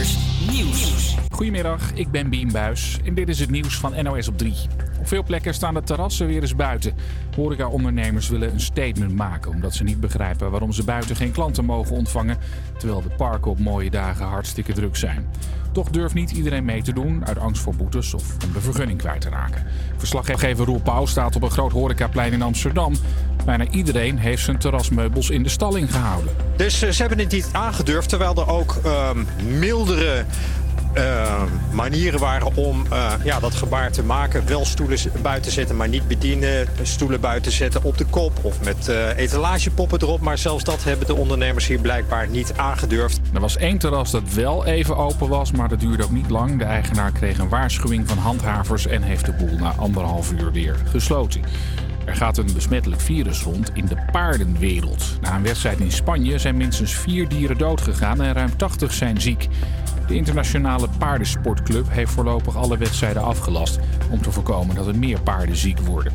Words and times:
Creators 0.00 0.29
Nieuws. 0.48 1.16
Goedemiddag, 1.30 1.92
ik 1.94 2.10
ben 2.10 2.30
Bien 2.30 2.52
Buis 2.52 2.98
en 3.04 3.14
dit 3.14 3.28
is 3.28 3.40
het 3.40 3.50
nieuws 3.50 3.76
van 3.76 4.02
NOS 4.02 4.28
op 4.28 4.38
3. 4.38 4.54
Op 4.98 5.08
veel 5.08 5.22
plekken 5.22 5.54
staan 5.54 5.74
de 5.74 5.82
terrassen 5.82 6.26
weer 6.26 6.40
eens 6.40 6.54
buiten. 6.54 6.94
Horeca-ondernemers 7.36 8.28
willen 8.28 8.52
een 8.52 8.60
statement 8.60 9.14
maken 9.14 9.50
omdat 9.50 9.74
ze 9.74 9.84
niet 9.84 10.00
begrijpen 10.00 10.50
waarom 10.50 10.72
ze 10.72 10.84
buiten 10.84 11.16
geen 11.16 11.32
klanten 11.32 11.64
mogen 11.64 11.96
ontvangen, 11.96 12.36
terwijl 12.78 13.02
de 13.02 13.10
parken 13.16 13.50
op 13.50 13.58
mooie 13.58 13.90
dagen 13.90 14.26
hartstikke 14.26 14.72
druk 14.72 14.96
zijn. 14.96 15.26
Toch 15.72 15.90
durft 15.90 16.14
niet 16.14 16.30
iedereen 16.30 16.64
mee 16.64 16.82
te 16.82 16.92
doen 16.92 17.26
uit 17.26 17.38
angst 17.38 17.62
voor 17.62 17.76
boetes 17.76 18.14
of 18.14 18.36
om 18.44 18.52
de 18.52 18.60
vergunning 18.60 18.98
kwijt 18.98 19.20
te 19.20 19.28
raken. 19.28 19.66
Verslaggever 19.96 20.64
Roel 20.64 20.80
Pauw 20.80 21.06
staat 21.06 21.36
op 21.36 21.42
een 21.42 21.50
groot 21.50 21.72
horecaplein 21.72 22.32
in 22.32 22.42
Amsterdam. 22.42 22.94
Bijna 23.44 23.66
iedereen 23.70 24.18
heeft 24.18 24.44
zijn 24.44 24.58
terrasmeubels 24.58 25.30
in 25.30 25.42
de 25.42 25.48
stalling 25.48 25.92
gehouden. 25.92 26.32
Dus 26.56 26.82
eh, 26.82 26.90
ze 26.90 27.00
hebben 27.00 27.18
het 27.18 27.32
niet 27.32 27.48
aangedurfd, 27.52 28.08
terwijl 28.08 28.34
er 28.34 28.48
ook 28.48 28.78
ehm, 28.84 29.18
mildere 29.58 30.24
uh, 30.94 31.42
manieren 31.72 32.20
waren 32.20 32.54
om 32.56 32.86
uh, 32.92 33.12
ja, 33.24 33.40
dat 33.40 33.54
gebaar 33.54 33.92
te 33.92 34.02
maken. 34.02 34.46
Wel 34.46 34.64
stoelen 34.64 34.98
buiten 35.22 35.52
zetten, 35.52 35.76
maar 35.76 35.88
niet 35.88 36.08
bedienen. 36.08 36.66
Stoelen 36.82 37.20
buiten 37.20 37.52
zetten 37.52 37.82
op 37.82 37.98
de 37.98 38.04
kop 38.04 38.32
of 38.42 38.64
met 38.64 38.88
uh, 38.88 39.16
etalagepoppen 39.16 40.02
erop. 40.02 40.20
Maar 40.20 40.38
zelfs 40.38 40.64
dat 40.64 40.84
hebben 40.84 41.06
de 41.06 41.14
ondernemers 41.14 41.66
hier 41.66 41.80
blijkbaar 41.80 42.28
niet 42.28 42.52
aangedurfd. 42.56 43.20
Er 43.34 43.40
was 43.40 43.56
één 43.56 43.78
terras 43.78 44.10
dat 44.10 44.34
wel 44.34 44.64
even 44.64 44.96
open 44.96 45.28
was, 45.28 45.52
maar 45.52 45.68
dat 45.68 45.80
duurde 45.80 46.04
ook 46.04 46.10
niet 46.10 46.30
lang. 46.30 46.58
De 46.58 46.64
eigenaar 46.64 47.12
kreeg 47.12 47.38
een 47.38 47.48
waarschuwing 47.48 48.08
van 48.08 48.18
handhavers 48.18 48.86
en 48.86 49.02
heeft 49.02 49.26
de 49.26 49.32
boel 49.32 49.58
na 49.58 49.74
anderhalf 49.76 50.32
uur 50.32 50.52
weer 50.52 50.76
gesloten. 50.84 51.40
Er 52.04 52.16
gaat 52.16 52.38
een 52.38 52.52
besmettelijk 52.54 53.00
virus 53.00 53.42
rond 53.42 53.70
in 53.74 53.86
de 53.86 53.96
paardenwereld. 54.12 55.04
Na 55.20 55.34
een 55.34 55.42
wedstrijd 55.42 55.78
in 55.80 55.92
Spanje 55.92 56.38
zijn 56.38 56.56
minstens 56.56 56.94
vier 56.94 57.28
dieren 57.28 57.58
doodgegaan 57.58 58.22
en 58.22 58.32
ruim 58.32 58.56
80 58.56 58.92
zijn 58.92 59.20
ziek. 59.20 59.48
De 60.10 60.16
internationale 60.16 60.88
paardensportclub 60.98 61.86
heeft 61.90 62.12
voorlopig 62.12 62.56
alle 62.56 62.78
wedstrijden 62.78 63.22
afgelast 63.22 63.78
om 64.10 64.22
te 64.22 64.32
voorkomen 64.32 64.74
dat 64.74 64.86
er 64.86 64.98
meer 64.98 65.20
paarden 65.20 65.56
ziek 65.56 65.78
worden. 65.78 66.12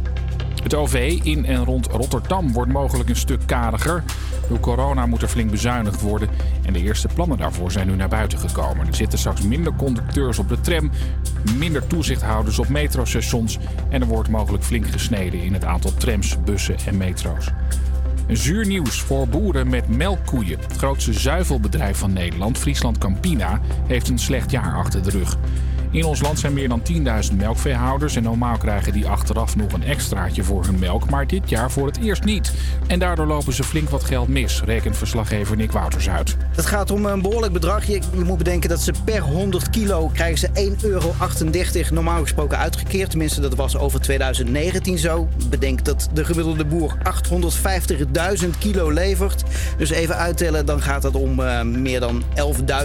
Het 0.63 0.73
OV 0.73 1.19
in 1.23 1.45
en 1.45 1.65
rond 1.65 1.87
Rotterdam 1.87 2.53
wordt 2.53 2.71
mogelijk 2.71 3.09
een 3.09 3.15
stuk 3.15 3.41
kariger. 3.45 4.03
Door 4.49 4.59
corona 4.59 5.05
moet 5.05 5.21
er 5.21 5.27
flink 5.27 5.51
bezuinigd 5.51 6.01
worden 6.01 6.29
en 6.65 6.73
de 6.73 6.81
eerste 6.81 7.07
plannen 7.13 7.37
daarvoor 7.37 7.71
zijn 7.71 7.87
nu 7.87 7.95
naar 7.95 8.09
buiten 8.09 8.39
gekomen. 8.39 8.87
Er 8.87 8.95
zitten 8.95 9.19
straks 9.19 9.41
minder 9.41 9.73
conducteurs 9.75 10.39
op 10.39 10.49
de 10.49 10.61
tram, 10.61 10.91
minder 11.57 11.87
toezichthouders 11.87 12.59
op 12.59 12.69
metrostations 12.69 13.59
en 13.89 14.01
er 14.01 14.07
wordt 14.07 14.29
mogelijk 14.29 14.63
flink 14.63 14.87
gesneden 14.87 15.43
in 15.43 15.53
het 15.53 15.65
aantal 15.65 15.93
trams, 15.93 16.37
bussen 16.43 16.75
en 16.85 16.97
metro's. 16.97 17.51
Zuur 18.27 18.65
nieuws 18.65 19.01
voor 19.01 19.27
boeren 19.27 19.69
met 19.69 19.87
melkkoeien. 19.87 20.59
Het 20.59 20.77
grootste 20.77 21.13
zuivelbedrijf 21.13 21.97
van 21.97 22.13
Nederland, 22.13 22.57
Friesland 22.57 22.97
Campina, 22.97 23.61
heeft 23.87 24.09
een 24.09 24.19
slecht 24.19 24.51
jaar 24.51 24.75
achter 24.75 25.03
de 25.03 25.09
rug. 25.09 25.37
In 25.95 26.05
ons 26.05 26.21
land 26.21 26.39
zijn 26.39 26.53
meer 26.53 26.69
dan 26.69 26.81
10.000 27.29 27.35
melkveehouders 27.37 28.15
en 28.15 28.23
normaal 28.23 28.57
krijgen 28.57 28.93
die 28.93 29.07
achteraf 29.07 29.55
nog 29.55 29.73
een 29.73 29.83
extraatje 29.83 30.43
voor 30.43 30.65
hun 30.65 30.79
melk, 30.79 31.09
maar 31.09 31.27
dit 31.27 31.49
jaar 31.49 31.71
voor 31.71 31.87
het 31.87 31.97
eerst 31.97 32.23
niet. 32.23 32.53
En 32.87 32.99
daardoor 32.99 33.25
lopen 33.25 33.53
ze 33.53 33.63
flink 33.63 33.89
wat 33.89 34.03
geld 34.03 34.27
mis, 34.27 34.61
rekent 34.65 34.97
verslaggever 34.97 35.55
Nick 35.55 35.71
Wouters 35.71 36.09
uit. 36.09 36.37
Het 36.55 36.65
gaat 36.65 36.91
om 36.91 37.05
een 37.05 37.21
behoorlijk 37.21 37.53
bedrag. 37.53 37.85
Je, 37.85 38.01
moet 38.25 38.37
bedenken 38.37 38.69
dat 38.69 38.81
ze 38.81 38.93
per 39.05 39.21
100 39.21 39.69
kilo 39.69 40.07
krijgen 40.07 40.37
ze 40.37 40.49
1,38 40.69 40.81
euro 40.81 41.13
normaal 41.91 42.21
gesproken 42.21 42.57
uitgekeerd. 42.57 43.09
Tenminste, 43.09 43.41
dat 43.41 43.55
was 43.55 43.77
over 43.77 44.01
2019 44.01 44.97
zo. 44.97 45.27
Bedenk 45.49 45.85
dat 45.85 46.09
de 46.13 46.25
gemiddelde 46.25 46.65
boer 46.65 46.97
850.000 48.43 48.49
kilo 48.59 48.89
levert. 48.91 49.43
Dus 49.77 49.89
even 49.89 50.15
uittellen, 50.15 50.65
dan 50.65 50.81
gaat 50.81 51.03
het 51.03 51.15
om 51.15 51.39
uh, 51.39 51.61
meer 51.61 51.99
dan 51.99 52.23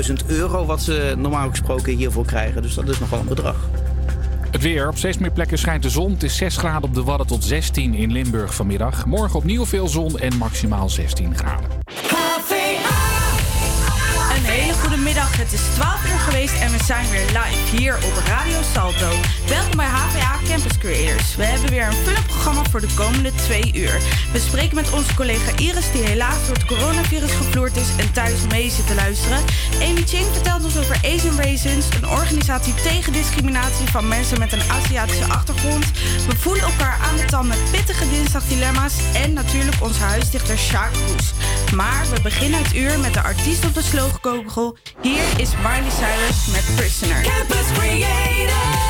11.000 0.08 0.27
euro 0.27 0.66
wat 0.66 0.83
ze 0.83 1.14
normaal 1.19 1.50
gesproken 1.50 1.97
hiervoor 1.97 2.25
krijgen. 2.25 2.62
Dus 2.62 2.75
dat 2.75 2.88
is 2.88 2.98
nog 3.00 3.10
wel 3.10 3.20
een 3.20 3.26
bedrag. 3.26 3.68
Het 4.50 4.62
weer. 4.62 4.88
Op 4.88 4.97
steeds 4.97 5.19
meer 5.19 5.30
plekken 5.30 5.58
schijnt 5.58 5.82
de 5.82 5.91
zon. 5.91 6.12
Het 6.12 6.22
is 6.22 6.36
6 6.36 6.56
graden 6.56 6.88
op 6.88 6.94
de 6.94 7.02
Wadden 7.02 7.26
tot 7.26 7.44
16 7.44 7.94
in 7.94 8.12
Limburg 8.12 8.54
vanmiddag. 8.54 9.06
Morgen 9.06 9.38
opnieuw 9.38 9.66
veel 9.66 9.88
zon 9.88 10.19
en 10.19 10.36
maximaal 10.36 10.88
16 10.88 11.36
graden. 11.36 11.69
Een 14.36 14.44
hele 14.47 14.72
goede 14.72 14.89
middag. 15.03 15.37
Het 15.37 15.53
is 15.53 15.61
12 15.75 16.05
uur 16.12 16.19
geweest 16.19 16.61
en 16.61 16.71
we 16.71 16.84
zijn 16.84 17.11
weer 17.11 17.27
live 17.27 17.77
hier 17.77 17.97
op 17.97 18.22
Radio 18.27 18.59
Salto. 18.75 19.11
Welkom 19.49 19.77
bij 19.77 19.87
HVA 19.87 20.38
Campus 20.49 20.78
Creators. 20.78 21.37
We 21.37 21.44
hebben 21.44 21.71
weer 21.71 21.87
een 21.87 22.05
vullend 22.05 22.27
programma 22.27 22.62
voor 22.71 22.81
de 22.81 22.94
komende 22.94 23.33
twee 23.34 23.71
uur. 23.75 24.00
We 24.33 24.38
spreken 24.38 24.75
met 24.75 24.93
onze 24.93 25.15
collega 25.15 25.56
Iris, 25.56 25.93
die 25.93 26.03
helaas 26.03 26.47
door 26.47 26.56
het 26.56 26.65
coronavirus 26.65 27.33
gevloerd 27.33 27.77
is 27.77 27.88
en 27.99 28.12
thuis 28.12 28.47
mee 28.49 28.71
zit 28.71 28.87
te 28.87 28.94
luisteren. 28.94 29.38
Amy 29.83 30.03
Ching 30.06 30.27
vertelt 30.33 30.65
ons 30.65 30.78
over 30.78 30.97
Asian 31.05 31.37
Raisins, 31.37 31.87
een 32.03 32.09
organisatie 32.09 32.75
tegen 32.75 33.12
discriminatie 33.12 33.88
van 33.88 34.09
mensen 34.09 34.38
met 34.38 34.53
een 34.53 34.71
Aziatische 34.71 35.25
achtergrond. 35.25 35.91
We 36.27 36.37
voelen 36.37 36.62
elkaar 36.62 36.99
aan 37.03 37.17
de 37.17 37.25
tand 37.25 37.49
met 37.49 37.71
pittige 37.71 38.09
dinsdagdilemma's 38.09 38.94
en 39.15 39.32
natuurlijk 39.32 39.82
onze 39.82 40.03
huisdichter 40.03 40.59
Sjaak 40.59 40.93
Roes. 40.94 41.32
Maar 41.75 42.06
we 42.15 42.21
beginnen 42.21 42.62
het 42.62 42.75
uur 42.75 42.99
met 42.99 43.15
de 43.15 43.22
artiest 43.22 43.65
op 43.65 43.75
de 43.75 43.82
sloogkogel. 43.82 44.77
Hier 45.02 45.22
is 45.38 45.54
Miley 45.62 45.90
Cyrus 45.90 46.50
met 46.52 46.64
Prisoner. 46.76 47.22
Campus 47.22 47.72
Creators, 47.72 48.89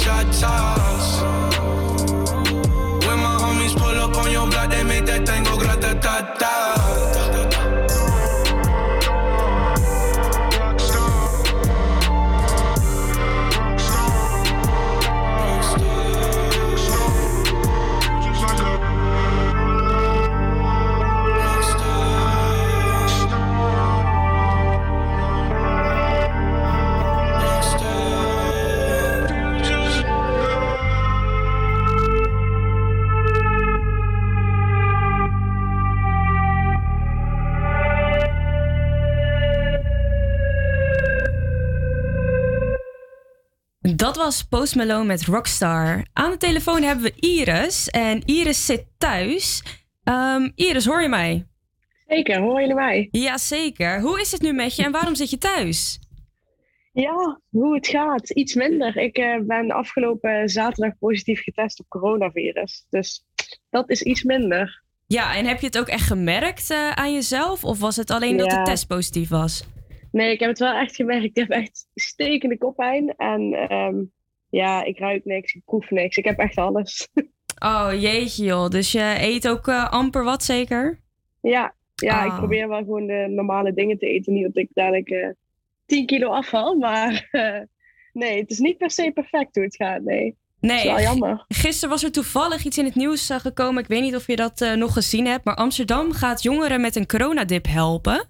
Shot 0.00 0.32
toss. 0.32 1.09
Dat 44.00 44.16
was 44.16 44.44
Post 44.44 44.76
Malone 44.76 45.04
met 45.04 45.24
Rockstar. 45.24 46.06
Aan 46.12 46.30
de 46.30 46.36
telefoon 46.36 46.82
hebben 46.82 47.04
we 47.04 47.12
Iris. 47.16 47.88
En 47.88 48.24
Iris 48.24 48.66
zit 48.66 48.84
thuis. 48.98 49.62
Ehm, 50.04 50.50
Iris, 50.54 50.86
hoor 50.86 51.02
je 51.02 51.08
mij? 51.08 51.46
Zeker, 52.06 52.40
horen 52.40 52.60
jullie 52.60 52.74
mij? 52.74 53.08
Jazeker. 53.10 54.00
Hoe 54.00 54.20
is 54.20 54.32
het 54.32 54.40
nu 54.40 54.52
met 54.52 54.76
je 54.76 54.84
en 54.84 54.92
waarom 54.92 55.14
zit 55.14 55.30
je 55.30 55.38
thuis? 55.38 55.98
Ja, 56.92 57.40
hoe 57.50 57.74
het 57.74 57.86
gaat. 57.86 58.30
Iets 58.30 58.54
minder. 58.54 58.96
Ik 58.96 59.16
eh, 59.16 59.40
ben 59.40 59.70
afgelopen 59.70 60.48
zaterdag 60.48 60.98
positief 60.98 61.42
getest 61.42 61.80
op 61.80 61.88
coronavirus. 61.88 62.86
Dus 62.90 63.24
dat 63.70 63.90
is 63.90 64.02
iets 64.02 64.22
minder. 64.22 64.82
Ja, 65.06 65.36
en 65.36 65.46
heb 65.46 65.60
je 65.60 65.66
het 65.66 65.78
ook 65.78 65.88
echt 65.88 66.06
gemerkt 66.06 66.70
eh, 66.70 66.90
aan 66.90 67.12
jezelf? 67.12 67.64
Of 67.64 67.80
was 67.80 67.96
het 67.96 68.10
alleen 68.10 68.36
dat 68.36 68.50
de 68.50 68.62
test 68.62 68.86
positief 68.86 69.28
was? 69.28 69.64
Nee, 70.12 70.32
ik 70.32 70.40
heb 70.40 70.48
het 70.48 70.58
wel 70.58 70.74
echt 70.74 70.96
gemerkt. 70.96 71.24
Ik 71.24 71.36
heb 71.36 71.48
echt 71.50 71.86
stekende 71.94 72.58
koppijn. 72.58 73.14
En 73.16 73.52
ehm, 73.68 73.96
ja, 74.48 74.84
ik 74.84 74.98
ruik 74.98 75.24
niks, 75.24 75.54
ik 75.54 75.62
proef 75.64 75.90
niks. 75.90 76.16
Ik 76.16 76.24
heb 76.24 76.38
echt 76.38 76.56
alles. 76.56 77.08
Oh, 77.64 77.88
jeetje 77.98 78.44
joh. 78.44 78.68
Dus 78.68 78.92
je 78.92 79.14
eet 79.18 79.48
ook 79.48 79.68
eh, 79.68 79.90
amper 79.90 80.24
wat 80.24 80.44
zeker? 80.44 81.00
ja, 81.40 81.74
ja 81.94 82.24
ik 82.24 82.30
Ah. 82.30 82.38
probeer 82.38 82.68
wel 82.68 82.78
gewoon 82.78 83.06
de 83.06 83.26
normale 83.30 83.72
dingen 83.72 83.98
te 83.98 84.06
eten. 84.06 84.32
Niet 84.32 84.42
dat 84.44 84.56
ik 84.56 84.68
dadelijk 84.72 85.08
eh 85.08 85.28
10 85.86 86.06
kilo 86.06 86.28
afval. 86.30 86.74
Maar 86.74 87.28
eh, 87.30 87.60
nee, 88.12 88.40
het 88.40 88.50
is 88.50 88.58
niet 88.58 88.78
per 88.78 88.90
se 88.90 89.10
perfect 89.14 89.54
hoe 89.54 89.64
het 89.64 89.76
gaat. 89.76 90.02
Nee, 90.02 90.36
Nee. 90.60 90.84
wel 90.84 91.00
jammer. 91.00 91.44
Gisteren 91.48 91.90
was 91.90 92.02
er 92.04 92.12
toevallig 92.12 92.64
iets 92.64 92.78
in 92.78 92.84
het 92.84 92.94
nieuws 92.94 93.30
gekomen. 93.32 93.82
Ik 93.82 93.88
weet 93.88 94.02
niet 94.02 94.16
of 94.16 94.26
je 94.26 94.36
dat 94.36 94.60
nog 94.76 94.92
gezien 94.92 95.26
hebt. 95.26 95.44
Maar 95.44 95.54
Amsterdam 95.56 96.12
gaat 96.12 96.42
jongeren 96.42 96.80
met 96.80 96.96
een 96.96 97.06
coronadip 97.06 97.66
helpen. 97.66 98.28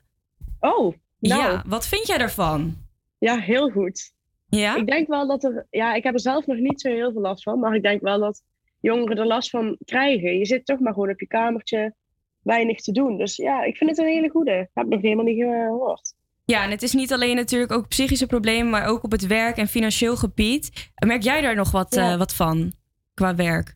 Oh, 0.60 0.94
nou. 1.20 1.42
Ja, 1.42 1.62
wat 1.66 1.86
vind 1.86 2.06
jij 2.06 2.18
daarvan? 2.18 2.76
Ja, 3.18 3.38
heel 3.38 3.70
goed. 3.70 4.12
Ja? 4.48 4.76
Ik 4.76 4.86
denk 4.86 5.08
wel 5.08 5.26
dat 5.28 5.44
er, 5.44 5.66
ja, 5.70 5.94
ik 5.94 6.02
heb 6.04 6.14
er 6.14 6.20
zelf 6.20 6.46
nog 6.46 6.58
niet 6.58 6.80
zo 6.80 6.88
heel 6.88 7.12
veel 7.12 7.20
last 7.20 7.42
van, 7.42 7.58
maar 7.58 7.74
ik 7.74 7.82
denk 7.82 8.00
wel 8.02 8.18
dat 8.20 8.42
jongeren 8.80 9.18
er 9.18 9.26
last 9.26 9.50
van 9.50 9.76
krijgen. 9.84 10.38
Je 10.38 10.46
zit 10.46 10.66
toch 10.66 10.78
maar 10.80 10.92
gewoon 10.92 11.10
op 11.10 11.20
je 11.20 11.26
kamertje, 11.26 11.94
weinig 12.42 12.80
te 12.80 12.92
doen. 12.92 13.16
Dus 13.16 13.36
ja, 13.36 13.62
ik 13.62 13.76
vind 13.76 13.90
het 13.90 13.98
een 13.98 14.06
hele 14.06 14.28
goede. 14.30 14.52
Ik 14.52 14.68
heb 14.74 14.86
nog 14.86 15.00
helemaal 15.02 15.24
niet 15.24 15.42
gehoord. 15.42 16.14
Ja, 16.44 16.64
en 16.64 16.70
het 16.70 16.82
is 16.82 16.92
niet 16.92 17.12
alleen 17.12 17.36
natuurlijk 17.36 17.72
ook 17.72 17.88
psychische 17.88 18.26
problemen, 18.26 18.70
maar 18.70 18.86
ook 18.86 19.04
op 19.04 19.10
het 19.10 19.26
werk 19.26 19.56
en 19.56 19.68
financieel 19.68 20.16
gebied. 20.16 20.90
Merk 21.06 21.22
jij 21.22 21.40
daar 21.40 21.54
nog 21.56 21.70
wat, 21.70 21.94
Ja. 21.94 22.12
eh, 22.12 22.18
wat 22.18 22.34
van 22.34 22.72
qua 23.14 23.34
werk? 23.34 23.74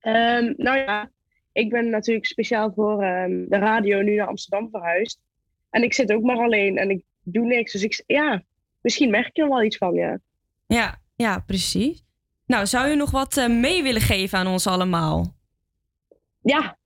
Ehm, 0.00 0.52
nou 0.56 0.78
ja, 0.78 1.10
ik 1.52 1.70
ben 1.70 1.90
natuurlijk 1.90 2.26
speciaal 2.26 2.72
voor 2.74 3.02
ehm, 3.02 3.44
de 3.48 3.56
radio 3.58 4.02
nu 4.02 4.14
naar 4.14 4.26
Amsterdam 4.26 4.68
verhuisd. 4.70 5.20
En 5.70 5.82
ik 5.82 5.94
zit 5.94 6.12
ook 6.12 6.22
maar 6.22 6.36
alleen 6.36 6.76
en 6.76 6.90
ik 6.90 7.02
doe 7.22 7.46
niks. 7.46 7.72
Dus 7.72 7.82
ik, 7.82 8.02
ja, 8.06 8.42
misschien 8.80 9.10
merk 9.10 9.36
je 9.36 9.42
er 9.42 9.48
wel 9.48 9.62
iets 9.62 9.76
van, 9.76 9.94
ja. 9.94 10.18
Ja, 10.66 11.00
ja 11.16 11.38
precies. 11.38 12.04
Nou, 12.46 12.66
zou 12.66 12.88
je 12.88 12.96
nog 12.96 13.10
wat 13.10 13.36
eh, 13.36 13.48
mee 13.48 13.82
willen 13.82 14.00
geven 14.00 14.38
aan 14.38 14.46
ons 14.46 14.66
allemaal? 14.66 15.34
Ja, 16.42 16.78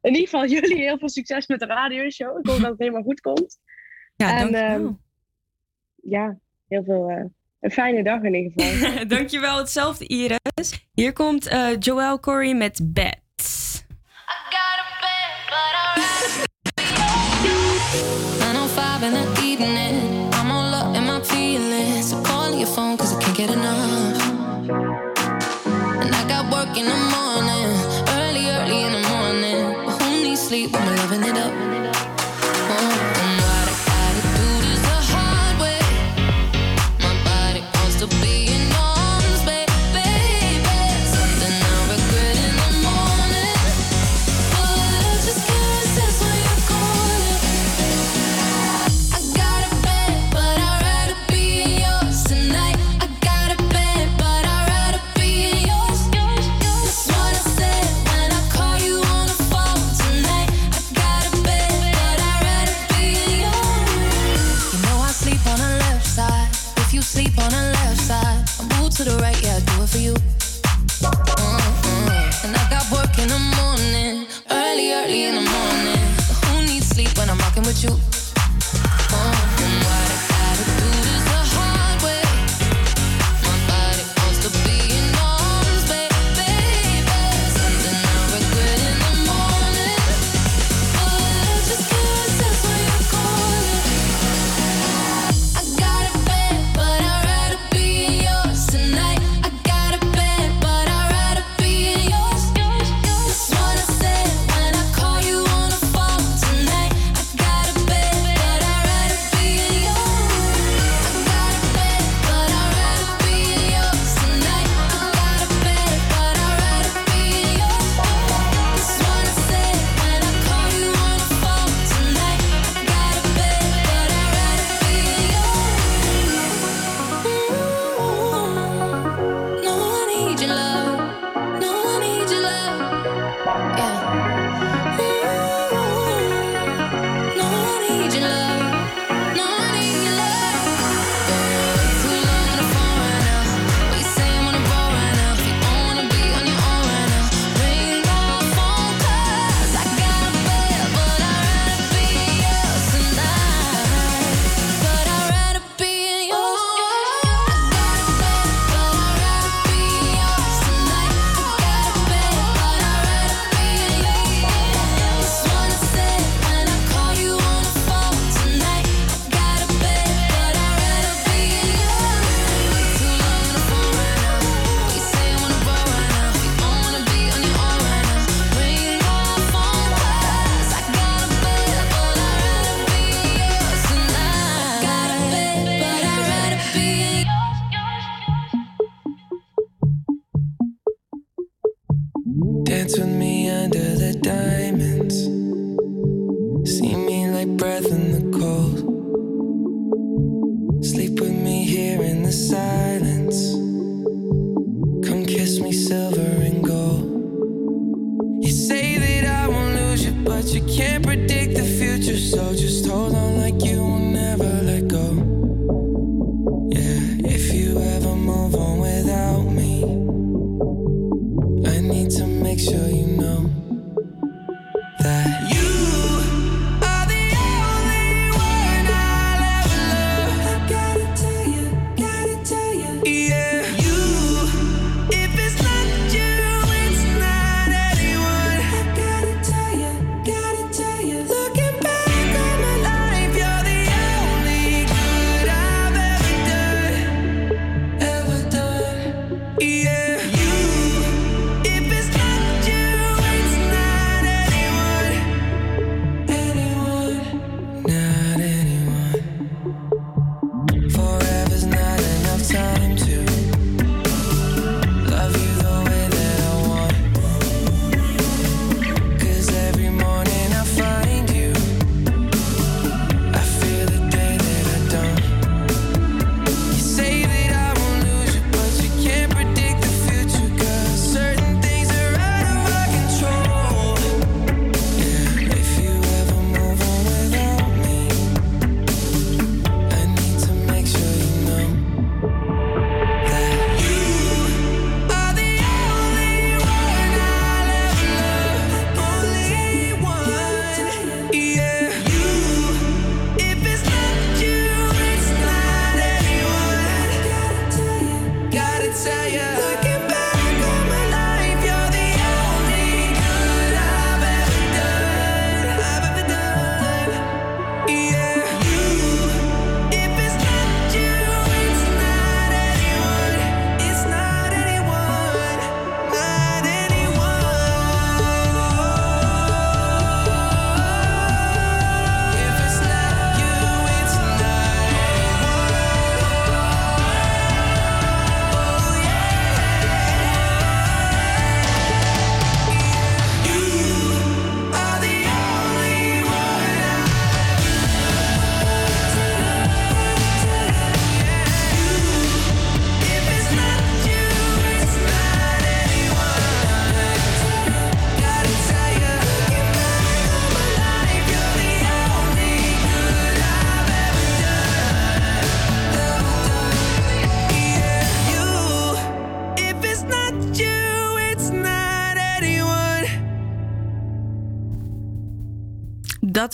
in 0.00 0.10
ieder 0.10 0.28
geval 0.28 0.46
jullie 0.46 0.76
heel 0.76 0.98
veel 0.98 1.08
succes 1.08 1.46
met 1.46 1.60
de 1.60 1.66
radioshow. 1.66 2.38
Ik 2.38 2.46
hoop 2.46 2.60
dat 2.60 2.70
het 2.70 2.78
helemaal 2.78 3.02
goed 3.02 3.20
komt. 3.20 3.58
Ja, 4.16 4.30
en, 4.30 4.52
dankjewel. 4.52 4.86
Ehm, 4.86 4.92
ja, 6.02 6.38
heel 6.68 6.84
veel... 6.84 7.10
Eh, 7.10 7.24
een 7.60 7.70
fijne 7.70 8.02
dag 8.02 8.22
in 8.22 8.34
ieder 8.34 8.52
geval. 8.54 9.06
dankjewel, 9.16 9.58
hetzelfde 9.58 10.06
Iris. 10.06 10.88
Hier 10.94 11.12
komt 11.12 11.46
eh, 11.46 11.68
Joël 11.78 12.20
Corey 12.20 12.54
met 12.54 12.80
Bad. 12.92 13.16
Oh 17.90 19.00
in 19.02 19.14
the 19.14 19.42
evening. 19.42 20.28
I'm 20.34 20.50
all 20.50 20.70
love 20.70 20.94
in 20.94 21.04
my 21.06 21.20
feelings. 21.20 22.10
So 22.10 22.22
call 22.22 22.54
your 22.54 22.66
phone, 22.66 22.98
cause 22.98 23.14
I 23.14 23.20
can't 23.20 23.36
get 23.36 23.50
enough. 23.50 24.22
And 26.02 26.14
I 26.14 26.28
got 26.28 26.52
work 26.52 26.76
in 26.76 26.84
the 26.84 27.00
morning, 27.16 27.70
early, 28.18 28.44
early 28.50 28.82
in 28.82 28.92
the 28.92 29.08
morning. 29.08 29.86
But 29.86 30.02
who 30.02 30.22
needs 30.22 30.42
sleep 30.42 30.72
when 30.72 30.84
we're 30.84 30.96
loving 30.96 31.24
it 31.24 31.36
up? 31.38 32.17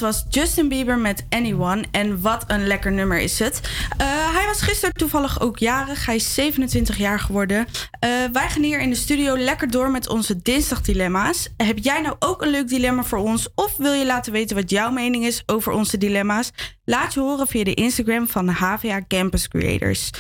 Was 0.01 0.25
Justin 0.29 0.69
Bieber 0.69 0.99
met 0.99 1.27
Anyone. 1.31 1.85
En 1.91 2.21
wat 2.21 2.45
een 2.47 2.67
lekker 2.67 2.93
nummer 2.93 3.19
is 3.19 3.39
het. 3.39 3.61
Eh, 3.97 4.07
hij 4.35 4.47
was 4.47 4.63
gisteren 4.63 4.95
toevallig 4.95 5.41
ook 5.41 5.59
jarig. 5.59 6.07
Hij 6.07 6.15
is 6.15 6.35
27 6.35 6.99
jaar 6.99 7.21
geworden. 7.21 7.67
Eh, 8.01 8.11
wij 8.33 8.49
gaan 8.49 8.63
hier 8.63 8.81
in 8.81 8.91
de 8.91 8.97
studio 8.97 9.39
lekker 9.39 9.71
door 9.71 9.91
met 9.91 10.09
onze 10.09 10.43
dinsdagdilemma's. 10.43 11.49
Heb 11.57 11.79
jij 11.79 12.01
nou 12.01 12.17
ook 12.19 12.43
een 12.43 12.51
leuk 12.51 12.69
dilemma 12.69 13.03
voor 13.03 13.19
ons? 13.19 13.49
Of 13.55 13.77
wil 13.77 13.93
je 13.93 14.07
laten 14.07 14.33
weten 14.33 14.57
wat 14.57 14.71
jouw 14.71 14.91
mening 14.91 15.25
is 15.25 15.43
over 15.47 15.73
onze 15.73 15.99
dilemma's? 15.99 16.51
Laat 16.85 17.15
je 17.15 17.21
horen 17.21 17.47
via 17.47 17.65
de 17.65 17.75
Instagram 17.75 18.29
van 18.29 18.47
de 18.47 18.53
HVA 18.53 19.01
Campus 19.09 19.49
Creators. 19.49 20.11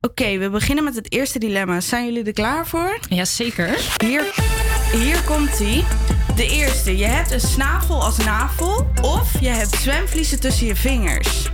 Oké, 0.00 0.38
we 0.38 0.50
beginnen 0.50 0.84
met 0.84 0.94
het 0.94 1.12
eerste 1.12 1.38
dilemma. 1.38 1.80
Zijn 1.80 2.04
jullie 2.04 2.24
er 2.24 2.32
klaar 2.32 2.66
voor? 2.66 2.98
Jazeker. 3.08 3.94
Hier, 4.04 4.24
hier 4.92 5.22
komt 5.22 5.60
ie. 5.60 6.17
De 6.38 6.48
eerste. 6.48 6.96
Je 6.96 7.04
hebt 7.04 7.30
een 7.30 7.40
snavel 7.40 8.02
als 8.02 8.16
navel. 8.16 8.90
Of 9.02 9.40
je 9.40 9.48
hebt 9.48 9.74
zwemvliezen 9.74 10.40
tussen 10.40 10.66
je 10.66 10.76
vingers. 10.76 11.48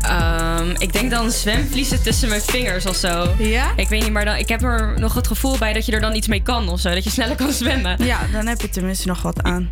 Ehm, 0.00 0.70
ik 0.78 0.92
denk 0.92 1.10
dan 1.10 1.30
zwemvliezen 1.30 2.02
tussen 2.02 2.28
mijn 2.28 2.40
vingers 2.40 2.86
of 2.86 2.96
zo. 2.96 3.34
Ja? 3.38 3.72
Ik 3.76 3.88
weet 3.88 4.02
niet, 4.02 4.12
maar 4.12 4.24
dan, 4.24 4.36
ik 4.36 4.48
heb 4.48 4.62
er 4.62 4.94
nog 4.98 5.14
het 5.14 5.26
gevoel 5.26 5.58
bij 5.58 5.72
dat 5.72 5.86
je 5.86 5.92
er 5.92 6.00
dan 6.00 6.14
iets 6.14 6.26
mee 6.26 6.42
kan 6.42 6.68
of 6.68 6.80
zo. 6.80 6.90
Dat 6.94 7.04
je 7.04 7.10
sneller 7.10 7.36
kan 7.36 7.52
zwemmen. 7.52 8.04
Ja, 8.04 8.18
dan 8.32 8.46
heb 8.46 8.60
je 8.60 8.68
tenminste 8.68 9.08
nog 9.08 9.22
wat 9.22 9.42
aan. 9.42 9.70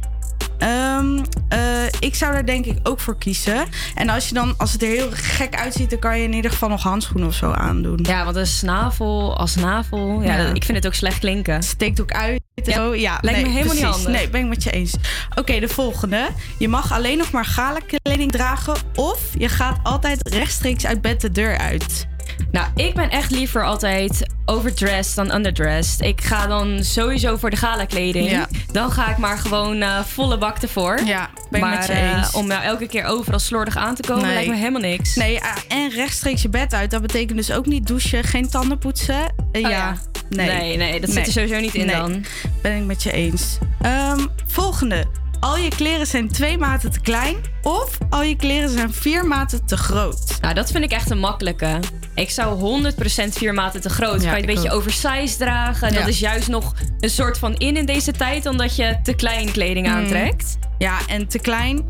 Ehm, 0.61 1.19
eh, 1.49 1.59
ik 2.01 2.15
zou 2.15 2.33
daar 2.33 2.47
denk 2.47 2.65
ik 2.67 2.79
ook 2.83 3.01
voor 3.01 3.19
kiezen. 3.19 3.65
En 3.95 4.09
als, 4.09 4.29
je 4.29 4.35
dan, 4.35 4.55
als 4.57 4.73
het 4.73 4.83
er 4.83 4.89
heel 4.89 5.09
gek 5.13 5.55
uitziet, 5.57 5.91
dan 5.91 5.99
kan 5.99 6.19
je 6.19 6.25
in 6.25 6.33
ieder 6.33 6.51
geval 6.51 6.69
nog 6.69 6.83
handschoenen 6.83 7.29
of 7.29 7.35
zo 7.35 7.51
aandoen. 7.53 7.99
Ja, 8.03 8.25
want 8.25 8.37
een 8.37 8.47
snavel 8.47 9.37
als 9.37 9.55
navel. 9.55 10.23
Ja, 10.23 10.37
Ja. 10.37 10.47
ik 10.55 10.65
vind 10.65 10.77
het 10.77 10.87
ook 10.87 10.95
slecht 10.95 11.19
klinken. 11.19 11.63
Steekt 11.63 12.01
ook 12.01 12.13
uit. 12.13 12.41
Ja, 12.55 12.73
zo. 12.75 12.95
ja 12.95 13.19
lijkt 13.21 13.43
me 13.43 13.49
helemaal 13.49 13.75
niet 13.75 13.85
handig. 13.85 14.13
Nee, 14.13 14.29
ben 14.31 14.41
ik 14.41 14.49
met 14.49 14.63
je 14.63 14.71
eens. 14.71 14.95
Oké, 15.35 15.61
de 15.61 15.69
volgende. 15.69 16.29
Je 16.59 16.69
mag 16.69 16.93
alleen 16.93 17.19
nog 17.19 17.31
maar 17.31 17.45
gala 17.45 17.79
kleding 18.03 18.33
dragen. 18.33 18.75
Of 18.95 19.21
je 19.39 19.49
gaat 19.49 19.79
altijd 19.83 20.29
rechtstreeks 20.29 20.87
uit 20.87 21.01
bed 21.01 21.21
de 21.21 21.31
deur 21.31 21.59
uit. 21.59 22.07
Nou, 22.53 22.67
ik 22.75 22.95
ben 22.95 23.11
echt 23.11 23.31
liever 23.31 23.65
altijd 23.65 24.27
overdressed 24.45 25.17
dan 25.17 25.35
underdressed. 25.35 26.01
Ik 26.07 26.21
ga 26.21 26.47
dan 26.47 26.85
sowieso 26.85 27.37
voor 27.37 27.51
de 27.51 27.57
gala 27.57 27.85
kleding. 27.85 28.31
Ja. 28.31 28.49
Dan 28.73 28.91
ga 28.93 29.11
ik 29.11 29.17
maar 29.17 29.39
gewoon 29.39 29.81
eh, 29.83 30.01
volle 30.05 30.39
bak 30.39 30.59
ervoor. 30.59 31.01
Ja, 31.05 31.31
ben 31.51 31.61
ik 31.61 31.67
maar 31.67 31.77
met 31.79 31.87
je 31.87 31.93
eh, 31.93 32.17
eens. 32.17 32.33
om 32.33 32.47
nou 32.47 32.63
elke 32.63 32.87
keer 32.87 33.05
overal 33.05 33.39
slordig 33.39 33.77
aan 33.77 33.95
te 33.95 34.03
komen, 34.03 34.25
Nee. 34.25 34.35
lijkt 34.35 34.51
me 34.51 34.57
helemaal 34.57 34.81
niks. 34.81 35.15
Nee, 35.15 35.41
en 35.69 35.91
rechtstreeks 35.91 36.43
je 36.43 36.49
bed 36.49 36.75
uit. 36.75 36.91
Dat 36.91 37.01
betekent 37.03 37.39
dus 37.39 37.53
ook 37.53 37.67
niet 37.67 37.87
douchen, 37.87 38.25
geen 38.25 38.49
tanden 38.49 38.79
poetsen. 38.79 39.21
Oh 39.53 39.61
ja. 39.61 39.69
ja. 39.69 39.97
Nee. 40.29 40.47
Nee, 40.49 40.77
nee, 40.77 41.01
dat 41.01 41.11
zit 41.11 41.27
er 41.27 41.33
sowieso 41.33 41.61
niet 41.61 41.75
in 41.75 41.87
Nee. 41.87 41.97
dan. 41.97 42.25
Ben 42.63 42.77
ik 42.77 42.85
met 42.85 43.03
je 43.03 43.13
eens. 43.13 43.59
Ehm, 43.83 44.27
volgende. 44.47 45.07
Al 45.41 45.57
je 45.57 45.69
kleren 45.69 46.07
zijn 46.07 46.29
twee 46.29 46.59
maten 46.59 46.91
te 46.91 47.01
klein. 47.01 47.37
Of 47.63 47.99
al 48.11 48.23
je 48.23 48.37
kleren 48.37 48.69
zijn 48.71 48.93
vier 48.93 49.27
maten 49.27 49.67
te 49.67 49.77
groot. 49.77 50.39
Nou, 50.41 50.55
dat 50.55 50.71
vind 50.71 50.85
ik 50.85 50.91
echt 50.93 51.11
een 51.11 51.19
makkelijke. 51.19 51.79
Ik 52.15 52.31
zou 52.31 52.59
100% 52.59 53.33
vier 53.33 53.55
maten 53.55 53.81
te 53.81 53.89
groot. 53.91 54.23
Ja, 54.23 54.31
kan 54.31 54.41
je 54.41 54.49
een 54.49 54.55
beetje 54.55 54.71
ook. 54.71 54.77
oversized 54.77 55.39
dragen. 55.39 55.89
En 55.89 55.93
Ja. 55.95 55.99
dat 56.01 56.09
is 56.09 56.19
juist 56.19 56.49
nog 56.49 56.75
een 57.01 57.11
soort 57.11 57.39
van 57.39 57.55
in 57.55 57.77
in 57.77 57.87
deze 57.87 58.13
tijd, 58.13 58.47
omdat 58.47 58.77
je 58.77 58.99
te 59.03 59.15
klein 59.15 59.53
kleding 59.53 59.87
Mm. 59.87 59.93
aantrekt. 59.93 60.59
Ja, 60.79 60.99
en 61.09 61.27
te 61.29 61.39
klein. 61.39 61.85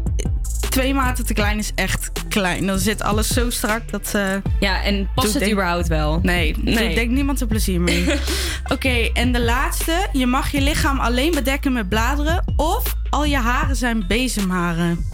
Twee 0.68 0.94
maten 0.94 1.26
te 1.26 1.32
klein 1.34 1.58
is 1.58 1.72
echt 1.74 2.10
klein. 2.30 2.66
Dan 2.66 2.78
zit 2.78 3.02
alles 3.02 3.28
zo 3.28 3.50
strak 3.50 3.90
dat. 3.90 4.10
eh, 4.14 4.32
Ja, 4.60 4.82
en 4.82 5.08
past 5.14 5.28
het 5.32 5.38
denk- 5.38 5.52
überhaupt 5.52 5.88
wel? 5.88 6.18
Nee, 6.22 6.56
Nee. 6.60 6.74
nee. 6.74 6.94
denkt 6.94 7.12
niemand 7.12 7.40
er 7.40 7.46
plezier 7.46 7.80
mee. 7.80 8.04
Oké, 8.74 9.10
en 9.12 9.32
de 9.32 9.40
laatste. 9.40 10.08
Je 10.12 10.26
mag 10.26 10.52
je 10.52 10.60
lichaam 10.60 10.98
alleen 11.00 11.30
bedekken 11.34 11.72
met 11.72 11.88
bladeren. 11.88 12.44
Of 12.56 12.94
al 13.10 13.24
je 13.24 13.36
haren 13.36 13.76
zijn 13.76 14.04
bezemharen. 14.06 15.06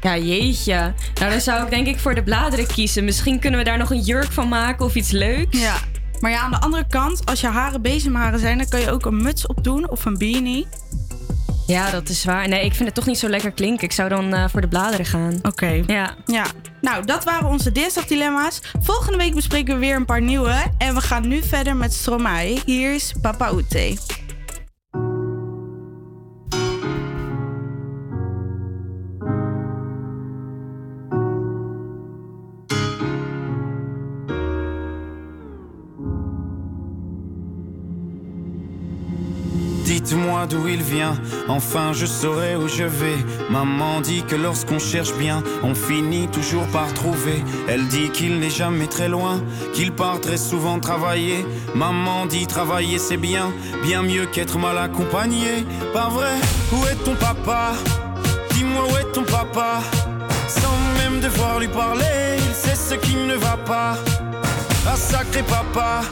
Ja, 0.00 0.16
jeetje. 0.16 0.94
Nou, 1.20 1.30
dan 1.30 1.40
zou 1.40 1.64
ik 1.64 1.70
denk 1.70 1.86
ik 1.86 1.98
voor 1.98 2.14
de 2.14 2.22
bladeren 2.22 2.66
kiezen. 2.66 3.04
Misschien 3.04 3.38
kunnen 3.38 3.58
we 3.58 3.64
daar 3.64 3.78
nog 3.78 3.90
een 3.90 4.00
jurk 4.00 4.32
van 4.32 4.48
maken 4.48 4.84
of 4.84 4.94
iets 4.94 5.10
leuks. 5.10 5.60
Ja. 5.60 5.74
Maar 6.20 6.30
ja, 6.30 6.40
aan 6.40 6.50
de 6.50 6.60
andere 6.60 6.84
kant, 6.88 7.26
als 7.26 7.40
je 7.40 7.46
haren 7.46 7.82
bezemharen 7.82 8.38
zijn, 8.38 8.58
dan 8.58 8.68
kan 8.68 8.80
je 8.80 8.90
ook 8.90 9.06
een 9.06 9.22
muts 9.22 9.46
opdoen 9.46 9.90
of 9.90 10.04
een 10.04 10.18
beanie. 10.18 10.66
Ja, 11.72 11.90
dat 11.90 12.08
is 12.08 12.24
waar. 12.24 12.48
Nee, 12.48 12.64
ik 12.64 12.74
vind 12.74 12.84
het 12.84 12.94
toch 12.94 13.06
niet 13.06 13.18
zo 13.18 13.28
lekker 13.28 13.50
klinken. 13.52 13.84
Ik 13.84 13.92
zou 13.92 14.08
dan 14.08 14.34
eh, 14.34 14.44
voor 14.48 14.60
de 14.60 14.68
bladeren 14.68 15.06
gaan. 15.06 15.38
Oké. 15.42 15.82
Ja. 15.86 16.14
Ja, 16.26 16.46
nou, 16.80 17.04
dat 17.04 17.24
waren 17.24 17.48
onze 17.48 17.72
dinsdagdilemma's. 17.72 18.60
Volgende 18.80 19.18
week 19.18 19.34
bespreken 19.34 19.74
we 19.74 19.80
weer 19.80 19.96
een 19.96 20.04
paar 20.04 20.22
nieuwe. 20.22 20.54
En 20.78 20.94
we 20.94 21.00
gaan 21.00 21.28
nu 21.28 21.42
verder 21.42 21.76
met 21.76 21.92
Stromae. 21.92 22.60
Hier 22.64 22.94
is 22.94 23.14
Papa 23.22 23.52
Ute. 23.52 23.96
Dites-moi 40.12 40.44
d'où 40.46 40.68
il 40.68 40.82
vient, 40.82 41.14
enfin 41.48 41.94
je 41.94 42.04
saurai 42.04 42.54
où 42.54 42.68
je 42.68 42.84
vais. 42.84 43.16
Maman 43.48 44.02
dit 44.02 44.22
que 44.22 44.36
lorsqu'on 44.36 44.78
cherche 44.78 45.14
bien, 45.14 45.42
on 45.62 45.74
finit 45.74 46.28
toujours 46.28 46.66
par 46.66 46.92
trouver. 46.92 47.42
Elle 47.66 47.88
dit 47.88 48.10
qu'il 48.10 48.38
n'est 48.38 48.50
jamais 48.50 48.88
très 48.88 49.08
loin, 49.08 49.40
qu'il 49.72 49.90
part 49.90 50.20
très 50.20 50.36
souvent 50.36 50.78
travailler. 50.80 51.46
Maman 51.74 52.26
dit 52.26 52.46
travailler 52.46 52.98
c'est 52.98 53.16
bien, 53.16 53.54
bien 53.82 54.02
mieux 54.02 54.26
qu'être 54.26 54.58
mal 54.58 54.76
accompagné. 54.76 55.64
Pas 55.94 56.10
vrai? 56.10 56.34
Où 56.72 56.86
est 56.88 57.02
ton 57.06 57.14
papa? 57.14 57.72
Dis-moi 58.50 58.84
où 58.92 58.96
est 58.98 59.12
ton 59.12 59.24
papa 59.24 59.80
Sans 60.46 60.76
même 60.98 61.20
devoir 61.20 61.58
lui 61.58 61.68
parler, 61.68 62.36
il 62.36 62.54
sait 62.54 62.76
ce 62.76 62.96
qui 62.96 63.16
ne 63.16 63.36
va 63.36 63.56
pas. 63.56 63.96
Ah 64.86 64.94
sacré 64.96 65.42
papa, 65.42 66.02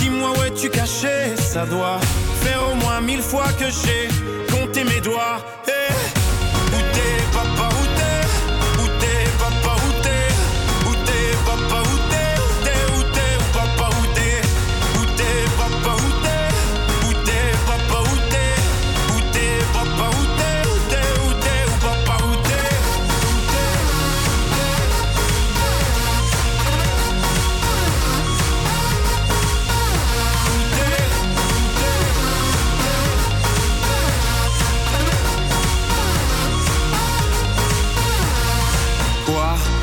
dis-moi 0.00 0.30
où 0.36 0.42
es-tu 0.42 0.68
caché? 0.68 1.36
Ça 1.36 1.64
doit 1.64 2.00
faire 2.42 2.62
au 2.70 2.74
moins 2.74 3.00
mille 3.00 3.22
fois 3.22 3.48
que 3.58 3.66
j'ai 3.66 4.08
compté 4.52 4.84
mes 4.84 5.00
doigts. 5.00 5.38
Eh, 5.68 5.89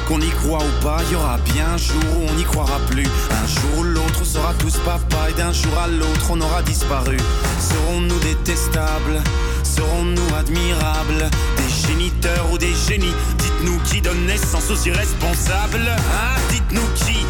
Qu'on 0.07 0.21
y 0.21 0.29
croit 0.29 0.59
ou 0.59 0.83
pas, 0.83 0.99
y 1.11 1.15
aura 1.15 1.37
bien 1.39 1.67
un 1.73 1.77
jour 1.77 2.01
où 2.17 2.29
on 2.29 2.33
n'y 2.35 2.43
croira 2.45 2.79
plus. 2.89 3.03
Un 3.03 3.47
jour 3.47 3.79
ou 3.79 3.83
l'autre, 3.83 4.19
on 4.21 4.25
sera 4.25 4.53
tous 4.53 4.77
papa 4.85 5.29
et 5.29 5.33
d'un 5.33 5.51
jour 5.51 5.77
à 5.77 5.87
l'autre, 5.87 6.27
on 6.29 6.39
aura 6.39 6.61
disparu. 6.61 7.17
Serons-nous 7.59 8.19
détestables? 8.19 9.21
Serons-nous 9.63 10.35
admirables? 10.39 11.29
Des 11.57 11.87
géniteurs 11.87 12.47
ou 12.53 12.57
des 12.57 12.73
génies? 12.73 13.13
Dites-nous 13.37 13.79
qui 13.79 14.01
donne 14.01 14.25
naissance 14.25 14.71
aux 14.71 14.87
irresponsables 14.87 15.89
Hein? 15.89 16.39
Dites-nous 16.51 16.87
qui 16.95 17.25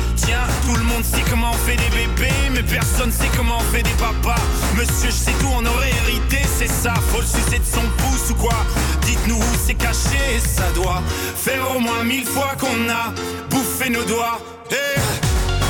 Tout 0.66 0.76
le 0.76 0.84
monde 0.84 1.04
sait 1.04 1.24
comment 1.30 1.52
on 1.52 1.66
fait 1.66 1.78
des 1.78 1.90
bébés 1.90 2.34
Mais 2.52 2.64
personne 2.64 3.12
sait 3.12 3.30
comment 3.36 3.58
on 3.58 3.74
fait 3.74 3.84
des 3.84 3.98
papas. 3.98 4.42
Monsieur, 4.76 5.10
je 5.10 5.16
sais 5.16 5.32
tout, 5.40 5.50
on 5.54 5.66
aurait 5.66 5.92
hérité, 6.04 6.40
c'est 6.58 6.70
ça. 6.70 6.94
Faut 7.12 7.22
le 7.22 7.26
sucer 7.26 7.60
de 7.60 7.66
son 7.66 7.82
pouce 7.98 8.32
ou 8.32 8.36
quoi? 8.36 8.58
Dites-nous 9.04 9.38
où 9.38 9.56
c'est 9.66 9.76
caché, 9.76 10.40
ça 10.40 10.70
doit 10.76 11.02
Faire 11.36 11.76
au 11.76 11.80
moins 11.80 12.04
mille 12.04 12.26
fois 12.26 12.56
qu'on 12.60 12.90
a 12.90 13.14
bouffé 13.50 13.90
nos 13.90 14.04
doigts. 14.04 14.42
Eh, 14.72 15.00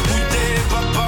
Où 0.10 0.74
papa, 0.74 1.08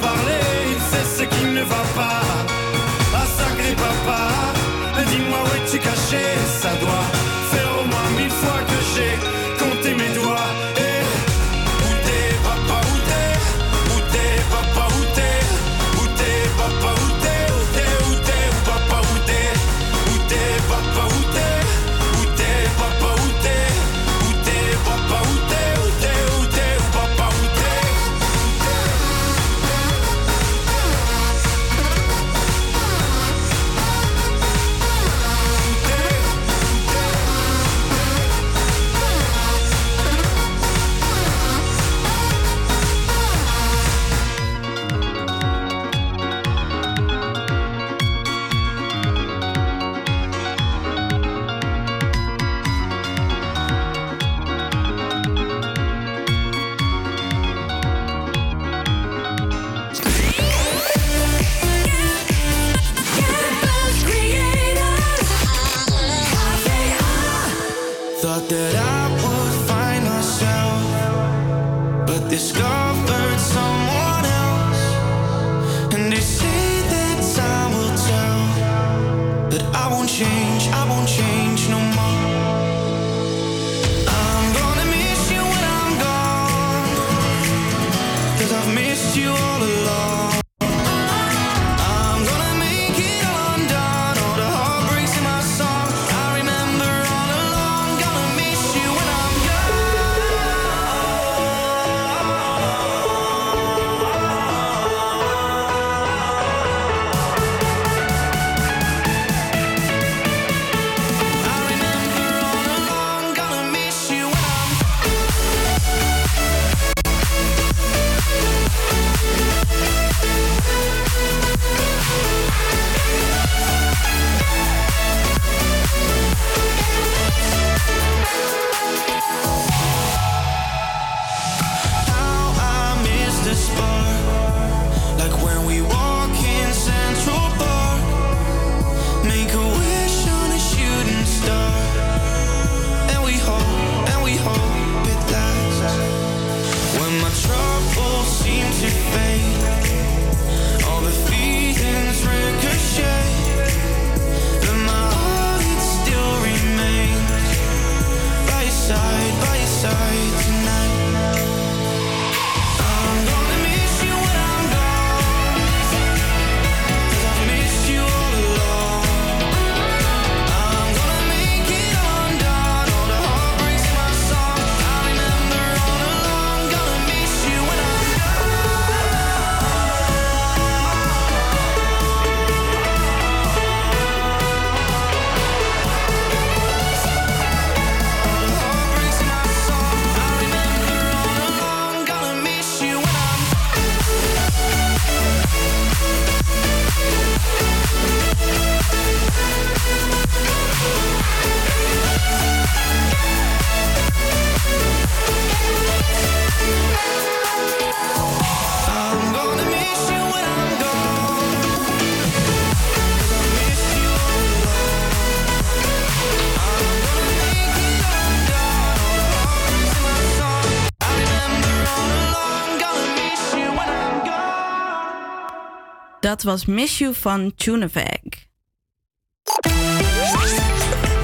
Dat 226.31 226.43
was 226.43 226.65
Miss 226.65 226.97
You 226.97 227.13
van 227.13 227.51
Tunevag. 227.55 228.03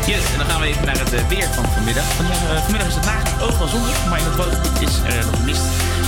Yes, 0.06 0.32
en 0.32 0.38
dan 0.38 0.46
gaan 0.48 0.62
we 0.62 0.67
even 0.67 0.86
naar 0.86 1.00
het 1.00 1.13
eh, 1.13 1.28
weer 1.28 1.43
van 1.43 1.65
vanmiddag. 1.65 2.04
Vandaag, 2.04 2.50
eh, 2.50 2.62
vanmiddag 2.62 2.88
is 2.88 2.96
het 2.96 3.06
nagenoeg 3.06 3.48
overal 3.48 3.67
zonnig, 3.67 4.10
maar 4.10 4.20
in 4.20 4.26
het 4.26 4.36
Waddengebied 4.36 4.89
is 4.89 4.98
er 4.98 5.26
nog 5.26 5.46
mist 5.46 5.62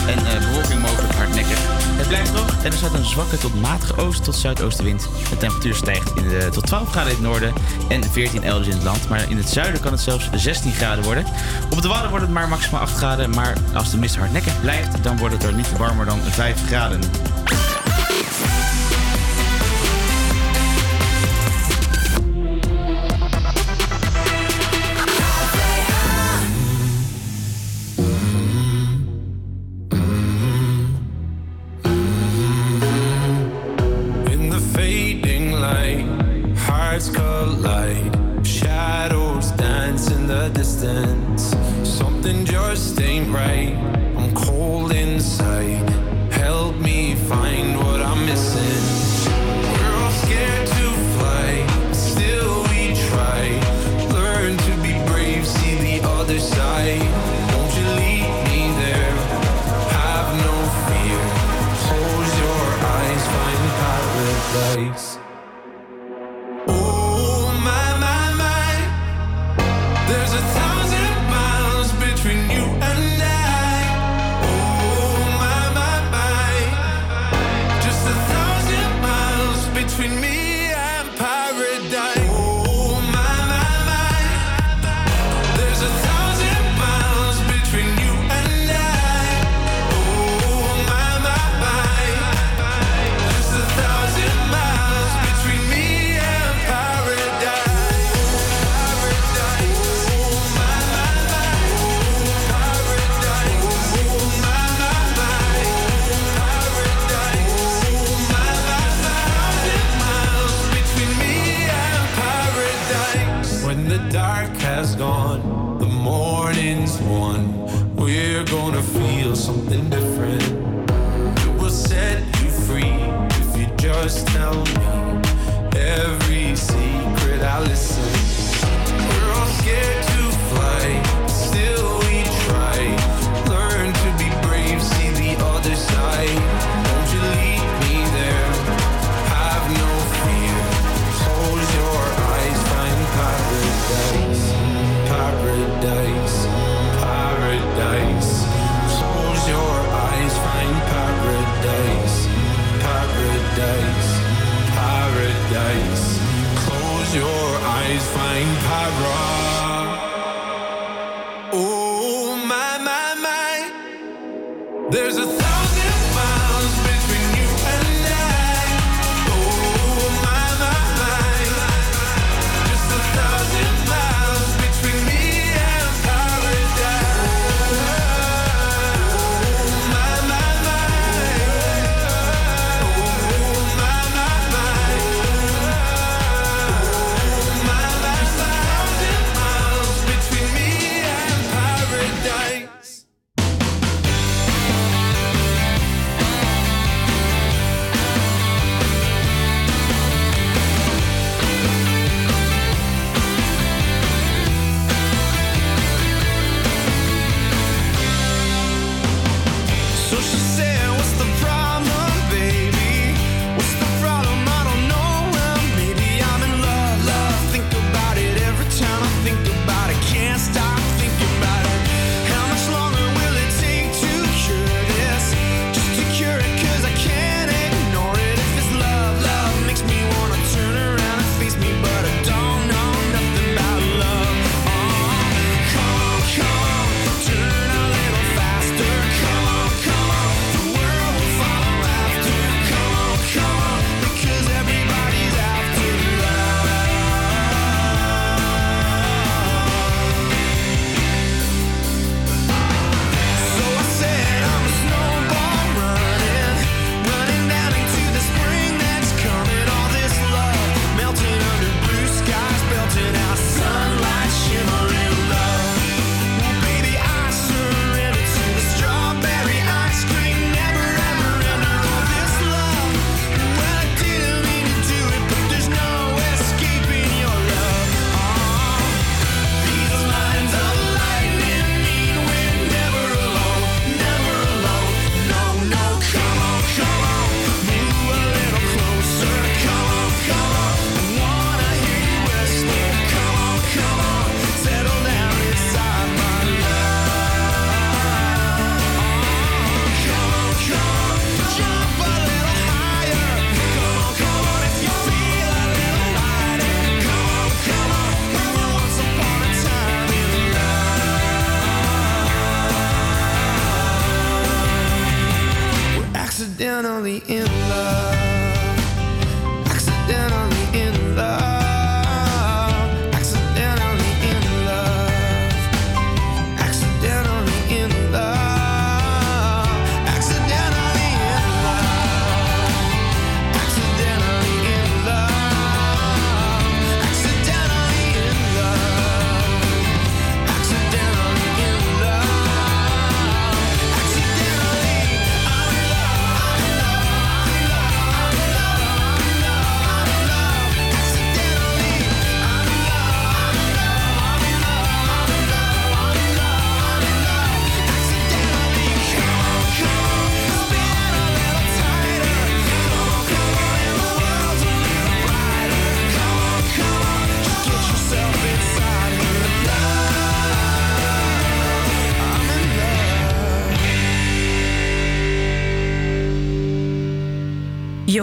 en 0.07 0.17
eh, 0.25 0.47
bewolking 0.47 0.81
mogelijk 0.81 1.13
hardnekkig. 1.13 1.57
Het 1.97 2.07
blijft 2.07 2.31
droog 2.31 2.63
en 2.63 2.71
er 2.71 2.77
staat 2.77 2.93
een 2.93 3.05
zwakke 3.05 3.37
tot 3.37 3.61
matige 3.61 3.97
oost- 3.97 4.23
tot 4.23 4.35
zuidoostenwind. 4.35 5.09
De 5.29 5.37
temperatuur 5.37 5.75
stijgt 5.75 6.15
in 6.15 6.27
de, 6.27 6.49
tot 6.51 6.65
12 6.65 6.89
graden 6.89 7.11
in 7.11 7.17
het 7.17 7.25
noorden 7.25 7.53
en 7.89 8.03
14 8.03 8.43
elders 8.43 8.67
in 8.67 8.75
het 8.75 8.83
land. 8.83 9.09
Maar 9.09 9.29
in 9.29 9.37
het 9.37 9.49
zuiden 9.49 9.81
kan 9.81 9.91
het 9.91 10.01
zelfs 10.01 10.29
16 10.33 10.71
graden 10.71 11.03
worden. 11.03 11.25
Op 11.69 11.81
de 11.81 11.87
Wadden 11.87 12.09
wordt 12.09 12.25
het 12.25 12.33
maar 12.33 12.47
maximaal 12.47 12.81
8 12.81 12.97
graden, 12.97 13.29
maar 13.29 13.57
als 13.73 13.91
de 13.91 13.97
mist 13.97 14.15
hardnekkig 14.15 14.61
blijft, 14.61 15.03
dan 15.03 15.17
wordt 15.17 15.33
het 15.33 15.43
er 15.43 15.53
niet 15.53 15.77
warmer 15.77 16.05
dan 16.05 16.19
5 16.21 16.65
graden. 16.65 17.01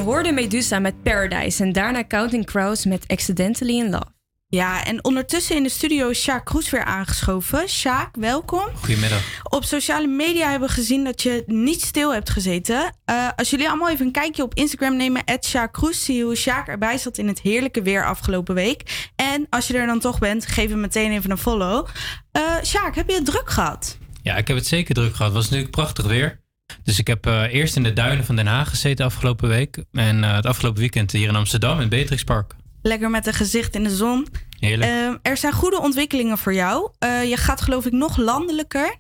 Hoorden 0.07 0.35
Medusa 0.35 0.79
met 0.79 1.03
Paradise 1.03 1.63
en 1.63 1.73
daarna 1.73 2.05
Counting 2.05 2.47
Crows 2.47 2.85
met 2.85 3.05
Accidentally 3.07 3.79
in 3.79 3.91
Love. 3.91 4.07
Ja, 4.49 4.85
en 4.85 5.05
ondertussen 5.05 5.57
in 5.57 5.63
de 5.63 5.69
studio 5.69 6.09
is 6.09 6.23
Sjaak 6.23 6.45
Kroes 6.45 6.71
weer 6.71 6.85
aangeschoven. 6.85 7.69
Sjaak, 7.69 8.17
welkom. 8.17 8.65
Goedemiddag. 8.75 9.23
Op 9.43 9.65
sociale 9.65 10.07
media 10.07 10.51
hebben 10.51 10.69
we 10.69 10.75
gezien 10.75 11.05
dat 11.05 11.23
je 11.23 11.43
niet 11.47 11.83
stil 11.83 12.13
hebt 12.13 12.31
gezeten. 12.31 12.97
Eh, 13.05 13.29
als 13.37 13.51
jullie 13.51 13.69
allemaal 13.69 13.91
even 13.91 14.07
een 14.07 14.13
kijkje 14.13 14.43
op 14.43 14.55
Instagram 14.55 14.97
nemen, 14.97 15.23
Sjaak 15.41 15.77
zie 15.91 16.17
je 16.17 16.23
hoe 16.23 16.37
Sjaak 16.37 16.69
erbij 16.69 16.99
zat 16.99 17.19
in 17.19 17.29
het 17.29 17.41
heerlijke 17.41 17.83
weer 17.83 18.07
afgelopen 18.07 18.55
week. 18.55 19.11
En 19.17 19.47
als 19.51 19.67
je 19.67 19.79
er 19.79 19.87
dan 19.87 20.01
toch 20.01 20.19
bent, 20.19 20.47
geef 20.47 20.71
hem 20.71 20.81
meteen 20.81 21.13
even 21.13 21.31
een 21.31 21.39
follow. 21.39 21.87
Uh, 22.33 22.93
heb 22.93 23.09
je 23.09 23.15
het 23.15 23.25
druk 23.25 23.51
gehad? 23.51 23.99
Ja, 24.23 24.37
ik 24.37 24.49
heb 24.49 24.57
het 24.57 24.67
zeker 24.67 24.95
druk 24.95 25.15
gehad. 25.15 25.27
Het 25.27 25.35
was 25.35 25.45
natuurlijk 25.45 25.71
prachtig 25.71 26.07
weer. 26.07 26.45
Dus 26.83 26.99
ik 26.99 27.07
heb 27.07 27.27
eh, 27.27 27.55
eerst 27.55 27.77
in 27.77 27.83
de 27.83 27.93
duinen 27.93 28.25
van 28.25 28.37
Den 28.37 28.47
Haag 28.47 28.69
gezeten 28.69 29.05
afgelopen 29.05 29.49
week. 29.49 29.85
En 29.93 30.25
eh, 30.25 30.35
het 30.35 30.47
afgelopen 30.47 30.81
weekend 30.81 31.13
hier 31.13 31.29
in 31.29 31.37
Amsterdam, 31.37 31.81
in 31.81 31.89
Beatrixpark. 31.89 32.55
Lekker 32.83 33.11
met 33.11 33.27
een 33.27 33.35
gezicht 33.35 33.75
in 33.75 33.83
de 33.83 33.97
zon. 33.97 34.27
Heerlijk. 34.59 34.91
Eh, 34.91 35.31
er 35.31 35.37
zijn 35.37 35.53
goede 35.53 35.81
ontwikkelingen 35.81 36.39
voor 36.39 36.55
jou. 36.55 36.91
je 37.29 37.37
gaat 37.37 37.61
geloof 37.61 37.87
ik 37.87 37.93
nog 37.93 38.17
landelijker. 38.17 38.97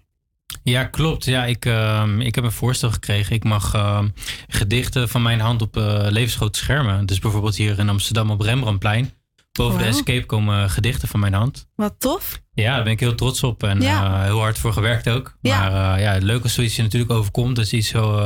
Ja, 0.62 0.84
klopt. 0.84 1.24
Ja, 1.24 1.44
ik, 1.44 1.64
ehm, 1.64 2.20
ik 2.20 2.34
heb 2.34 2.44
een 2.44 2.52
voorstel 2.52 2.90
gekregen. 2.90 3.34
Ik 3.34 3.44
mag 3.44 3.74
ehm, 3.74 4.08
gedichten 4.48 5.08
van 5.08 5.22
mijn 5.22 5.40
hand 5.40 5.62
op 5.62 5.74
levensgroot 5.74 6.12
levensgrote 6.12 6.58
schermen. 6.58 7.06
Dus 7.06 7.18
bijvoorbeeld 7.18 7.56
hier 7.56 7.78
in 7.78 7.88
Amsterdam 7.88 8.30
op 8.30 8.40
Rembrandtplein 8.40 9.12
Boven 9.56 9.78
de. 9.78 9.84
Escape 9.84 10.26
komen 10.26 10.70
gedichten 10.70 11.08
van 11.08 11.20
mijn 11.20 11.32
hand. 11.32 11.68
Wat 11.74 11.94
tof. 11.98 12.42
Ja, 12.52 12.74
daar 12.74 12.82
ben 12.84 12.92
ik 12.92 13.00
heel 13.00 13.14
trots 13.14 13.42
op 13.42 13.62
en 13.62 13.80
Ja. 13.80 14.04
eh, 14.18 14.22
heel 14.24 14.38
hard 14.38 14.58
voor 14.58 14.72
gewerkt 14.72 15.08
ook. 15.08 15.36
Ja. 15.40 15.58
Maar 15.70 15.94
eh, 15.96 16.02
ja, 16.02 16.18
leuk 16.24 16.42
als 16.42 16.54
zoiets 16.54 16.76
je 16.76 16.82
natuurlijk 16.82 17.12
overkomt. 17.12 17.56
Dus 17.56 17.72
iets 17.72 17.88
zo 17.88 18.18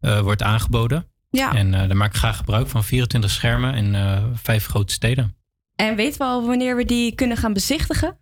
eh, 0.00 0.20
wordt 0.20 0.42
aangeboden. 0.42 1.06
Ja. 1.30 1.54
En 1.54 1.70
daar 1.70 1.96
maak 1.96 2.10
ik 2.10 2.16
graag 2.16 2.36
gebruik 2.36 2.68
van 2.68 2.84
24 2.84 3.30
schermen 3.30 3.74
in 3.74 3.96
vijf 4.34 4.66
grote 4.66 4.92
steden. 4.92 5.36
En 5.76 5.96
weten 5.96 6.18
we 6.18 6.24
al 6.24 6.46
wanneer 6.46 6.76
we 6.76 6.84
die 6.84 7.14
kunnen 7.14 7.36
gaan 7.36 7.52
bezichtigen? 7.52 8.16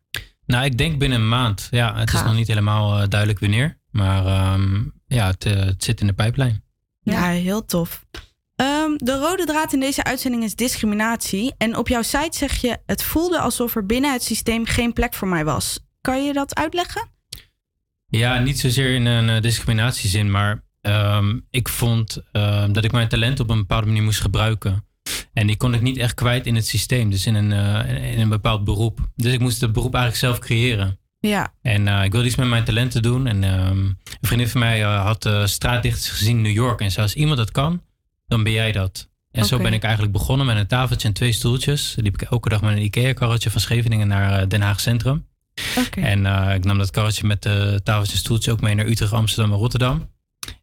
Nou, 0.47 0.65
ik 0.65 0.79
denk 0.79 0.99
binnen 0.99 1.21
een 1.21 1.29
maand. 1.29 1.69
Ja, 1.71 1.97
het 1.99 2.13
is 2.13 2.23
nog 2.23 2.35
niet 2.35 2.47
helemaal 2.49 3.09
duidelijk 3.09 3.41
wanneer. 3.41 3.79
Maar 3.91 4.27
ehm, 4.27 4.83
ja, 5.07 5.27
het, 5.27 5.45
het 5.45 5.85
zit 5.85 6.01
in 6.01 6.07
de 6.07 6.13
pijplijn. 6.13 6.63
Ja, 7.03 7.29
heel 7.29 7.65
tof. 7.65 8.05
Ehm, 8.65 8.97
de 8.97 9.19
rode 9.19 9.45
draad 9.45 9.73
in 9.73 9.81
deze 9.81 10.05
uitzending 10.05 10.43
is 10.43 10.55
discriminatie. 10.55 11.55
En 11.59 11.77
op 11.77 11.89
jouw 11.89 12.03
site 12.03 12.37
zeg 12.37 12.61
je: 12.61 12.79
Het 12.87 13.03
voelde 13.03 13.39
alsof 13.39 13.77
er 13.77 13.87
binnen 13.87 14.13
het 14.13 14.23
systeem 14.23 14.67
geen 14.67 14.93
plek 14.93 15.15
voor 15.15 15.29
mij 15.29 15.45
was. 15.45 15.79
Kan 16.01 16.25
je 16.25 16.33
dat 16.33 16.55
uitleggen? 16.55 17.09
Ja, 18.07 18.39
niet 18.39 18.61
zozeer 18.61 18.95
in 18.95 19.07
een 19.07 19.29
eh, 19.29 19.43
discriminatiezin, 19.43 20.31
maar 20.31 20.65
ehm, 20.81 21.39
ik 21.51 21.69
vond 21.69 22.23
ehm, 22.33 22.73
dat 22.73 22.85
ik 22.85 22.93
mijn 22.93 23.09
talent 23.09 23.41
op 23.41 23.51
een 23.51 23.59
bepaalde 23.59 23.87
manier 23.87 24.03
moest 24.03 24.21
gebruiken. 24.21 24.87
En 25.33 25.47
die 25.47 25.57
kon 25.57 25.75
ik 25.75 25.81
niet 25.81 25.97
echt 25.97 26.15
kwijt 26.15 26.47
in 26.47 26.55
het 26.55 26.67
systeem, 26.67 27.11
dus 27.11 27.27
in 27.27 27.35
een, 27.35 27.53
eh, 27.53 28.13
in 28.13 28.21
een 28.21 28.29
bepaald 28.29 28.65
beroep. 28.65 28.99
Dus 29.17 29.33
ik 29.33 29.41
moest 29.41 29.61
het 29.61 29.73
beroep 29.73 29.95
eigenlijk 29.95 30.25
zelf 30.25 30.39
creëren. 30.39 30.99
Ja. 31.19 31.55
En 31.63 31.89
eh, 31.89 32.05
ik 32.05 32.13
wilde 32.13 32.27
iets 32.27 32.37
met 32.37 32.49
mijn 32.49 32.65
talenten 32.65 33.03
doen. 33.03 33.27
En 33.27 33.43
een 33.43 33.99
vriendin 34.21 34.49
van 34.49 34.61
mij 34.61 34.81
had 34.81 35.29
straatdichters 35.45 36.09
gezien 36.09 36.37
in 36.37 36.43
New 36.43 36.53
York. 36.53 36.81
En 36.81 36.91
zei, 36.91 37.03
als 37.07 37.15
iemand 37.15 37.39
dat 37.39 37.51
kan, 37.51 37.83
dan 38.27 38.43
ben 38.43 38.53
jij 38.53 38.73
dat. 38.73 39.09
En 39.31 39.45
zo 39.45 39.59
ben 39.59 39.73
ik 39.73 39.83
eigenlijk 39.83 40.13
begonnen 40.13 40.47
met 40.47 40.57
een 40.57 40.67
tafeltje 40.67 41.09
en 41.09 41.15
twee 41.15 41.33
stoeltjes. 41.33 41.95
Liep 41.97 42.15
ik 42.15 42.29
elke 42.31 42.49
dag 42.49 42.63
met 42.63 42.77
een 42.77 42.83
IKEA-karretje 42.83 43.51
van 43.51 43.61
Scheveningen 43.61 44.09
naar 44.09 44.41
eh, 44.41 44.49
Den 44.49 44.63
Haag 44.63 44.81
Centrum. 44.81 45.27
Oké. 45.79 46.01
En 46.01 46.27
eh, 46.27 46.55
ik 46.55 46.65
nam 46.65 46.79
dat 46.79 46.91
karretje 46.91 47.27
met 47.27 47.43
de 47.43 47.81
tafeltjes 47.85 48.19
en 48.19 48.25
stoeltjes 48.25 48.55
ook 48.55 48.61
mee 48.61 48.75
naar 48.75 48.87
Utrecht, 48.87 49.13
Amsterdam 49.13 49.53
en 49.53 49.59
Rotterdam. 49.59 50.11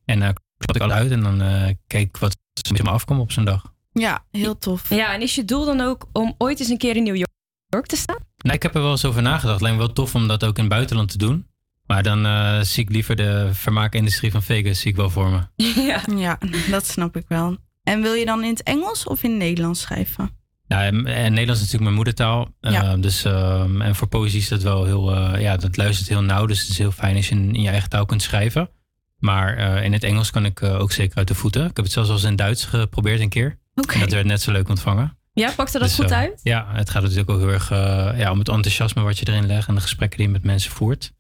En 0.05 0.21
eh 0.21 0.29
klap 0.57 0.75
ik 0.75 0.81
alles 0.81 0.95
uit 0.95 1.11
en 1.11 1.21
dan 1.21 1.41
eh, 1.41 1.67
keek 1.87 2.07
ik 2.07 2.17
wat 2.17 2.37
er 2.61 2.73
met 2.73 2.83
me 2.83 2.89
afkwam 2.89 3.19
op 3.19 3.31
zo'n 3.31 3.45
dag. 3.45 3.73
Ja, 3.91 4.25
heel 4.31 4.57
tof. 4.57 4.89
Ja, 4.89 5.13
en 5.13 5.21
is 5.21 5.35
je 5.35 5.45
doel 5.45 5.65
dan 5.65 5.81
ook 5.81 6.07
om 6.11 6.35
ooit 6.37 6.59
eens 6.59 6.69
een 6.69 6.77
keer 6.77 6.95
in 6.95 7.03
New 7.03 7.15
York 7.15 7.85
te 7.85 7.95
staan? 7.95 8.17
Nou, 8.37 8.55
ik 8.55 8.63
heb 8.63 8.75
er 8.75 8.81
wel 8.81 8.91
eens 8.91 9.05
over 9.05 9.21
nagedacht. 9.21 9.53
Het 9.53 9.61
lijkt 9.61 9.77
me 9.77 9.83
wel 9.83 9.93
tof 9.93 10.15
om 10.15 10.27
dat 10.27 10.43
ook 10.43 10.55
in 10.55 10.63
het 10.63 10.73
buitenland 10.73 11.11
te 11.11 11.17
doen. 11.17 11.47
Maar 11.91 12.03
dan 12.03 12.25
eh, 12.25 12.61
zie 12.61 12.83
ik 12.83 12.89
liever 12.89 13.15
de 13.15 13.49
vermaakindustrie 13.51 14.31
van 14.31 14.43
Vegas 14.43 14.79
zie 14.79 14.91
ik 14.91 14.95
wel 14.95 15.09
voor 15.09 15.29
me. 15.29 15.39
Ja. 15.89 16.01
ja, 16.15 16.37
dat 16.69 16.87
snap 16.87 17.15
ik 17.15 17.25
wel. 17.27 17.57
En 17.83 18.01
wil 18.01 18.13
je 18.13 18.25
dan 18.25 18.43
in 18.43 18.49
het 18.49 18.63
Engels 18.63 19.03
of 19.03 19.23
in 19.23 19.29
het 19.29 19.39
Nederlands 19.39 19.81
schrijven? 19.81 20.29
Nou, 20.67 20.83
en, 20.83 21.05
en 21.05 21.31
Nederlands 21.31 21.61
is 21.61 21.71
natuurlijk 21.71 21.83
mijn 21.83 21.95
moedertaal. 21.95 22.49
Ja. 22.59 22.83
Eh, 22.83 23.01
dus, 23.01 23.23
ehm, 23.23 23.81
en 23.81 23.95
voor 23.95 24.07
poëzie 24.07 24.39
is 24.39 24.47
dat 24.47 24.61
wel 24.61 24.85
heel, 24.85 25.15
eh, 25.15 25.41
ja, 25.41 25.57
dat 25.57 25.77
luistert 25.77 26.09
heel 26.09 26.21
nauw. 26.21 26.45
Dus 26.45 26.59
het 26.59 26.69
is 26.69 26.77
heel 26.77 26.91
fijn 26.91 27.15
als 27.15 27.29
je 27.29 27.35
in, 27.35 27.55
in 27.55 27.61
je 27.61 27.69
eigen 27.69 27.89
taal 27.89 28.05
kunt 28.05 28.21
schrijven. 28.21 28.69
Maar 29.17 29.57
eh, 29.57 29.83
in 29.83 29.93
het 29.93 30.03
Engels 30.03 30.31
kan 30.31 30.45
ik 30.45 30.63
ook 30.63 30.91
zeker 30.91 31.17
uit 31.17 31.27
de 31.27 31.35
voeten. 31.35 31.61
Ik 31.61 31.75
heb 31.75 31.85
het 31.85 31.93
zelfs 31.93 32.09
al 32.09 32.15
eens 32.15 32.23
in 32.23 32.35
Duits 32.35 32.65
geprobeerd 32.65 33.19
een 33.19 33.29
keer. 33.29 33.59
Oké. 33.75 33.93
En 33.93 33.99
dat 33.99 34.11
werd 34.11 34.25
net 34.25 34.41
zo 34.41 34.51
leuk 34.51 34.69
ontvangen. 34.69 35.17
Ja, 35.33 35.51
pakte 35.55 35.79
dat 35.79 35.87
Dus, 35.87 35.97
goed 35.97 36.11
uit? 36.11 36.39
Ja, 36.43 36.67
het 36.71 36.89
gaat 36.89 37.01
natuurlijk 37.01 37.29
ook 37.29 37.39
heel 37.39 37.51
erg 37.51 37.71
eh, 37.71 38.19
ja, 38.19 38.31
om 38.31 38.39
het 38.39 38.49
enthousiasme 38.49 39.01
wat 39.01 39.19
je 39.19 39.27
erin 39.27 39.45
legt. 39.45 39.67
En 39.67 39.75
de 39.75 39.81
gesprekken 39.81 40.17
die 40.17 40.27
je 40.27 40.33
met 40.33 40.43
mensen 40.43 40.71
voert. 40.71 41.13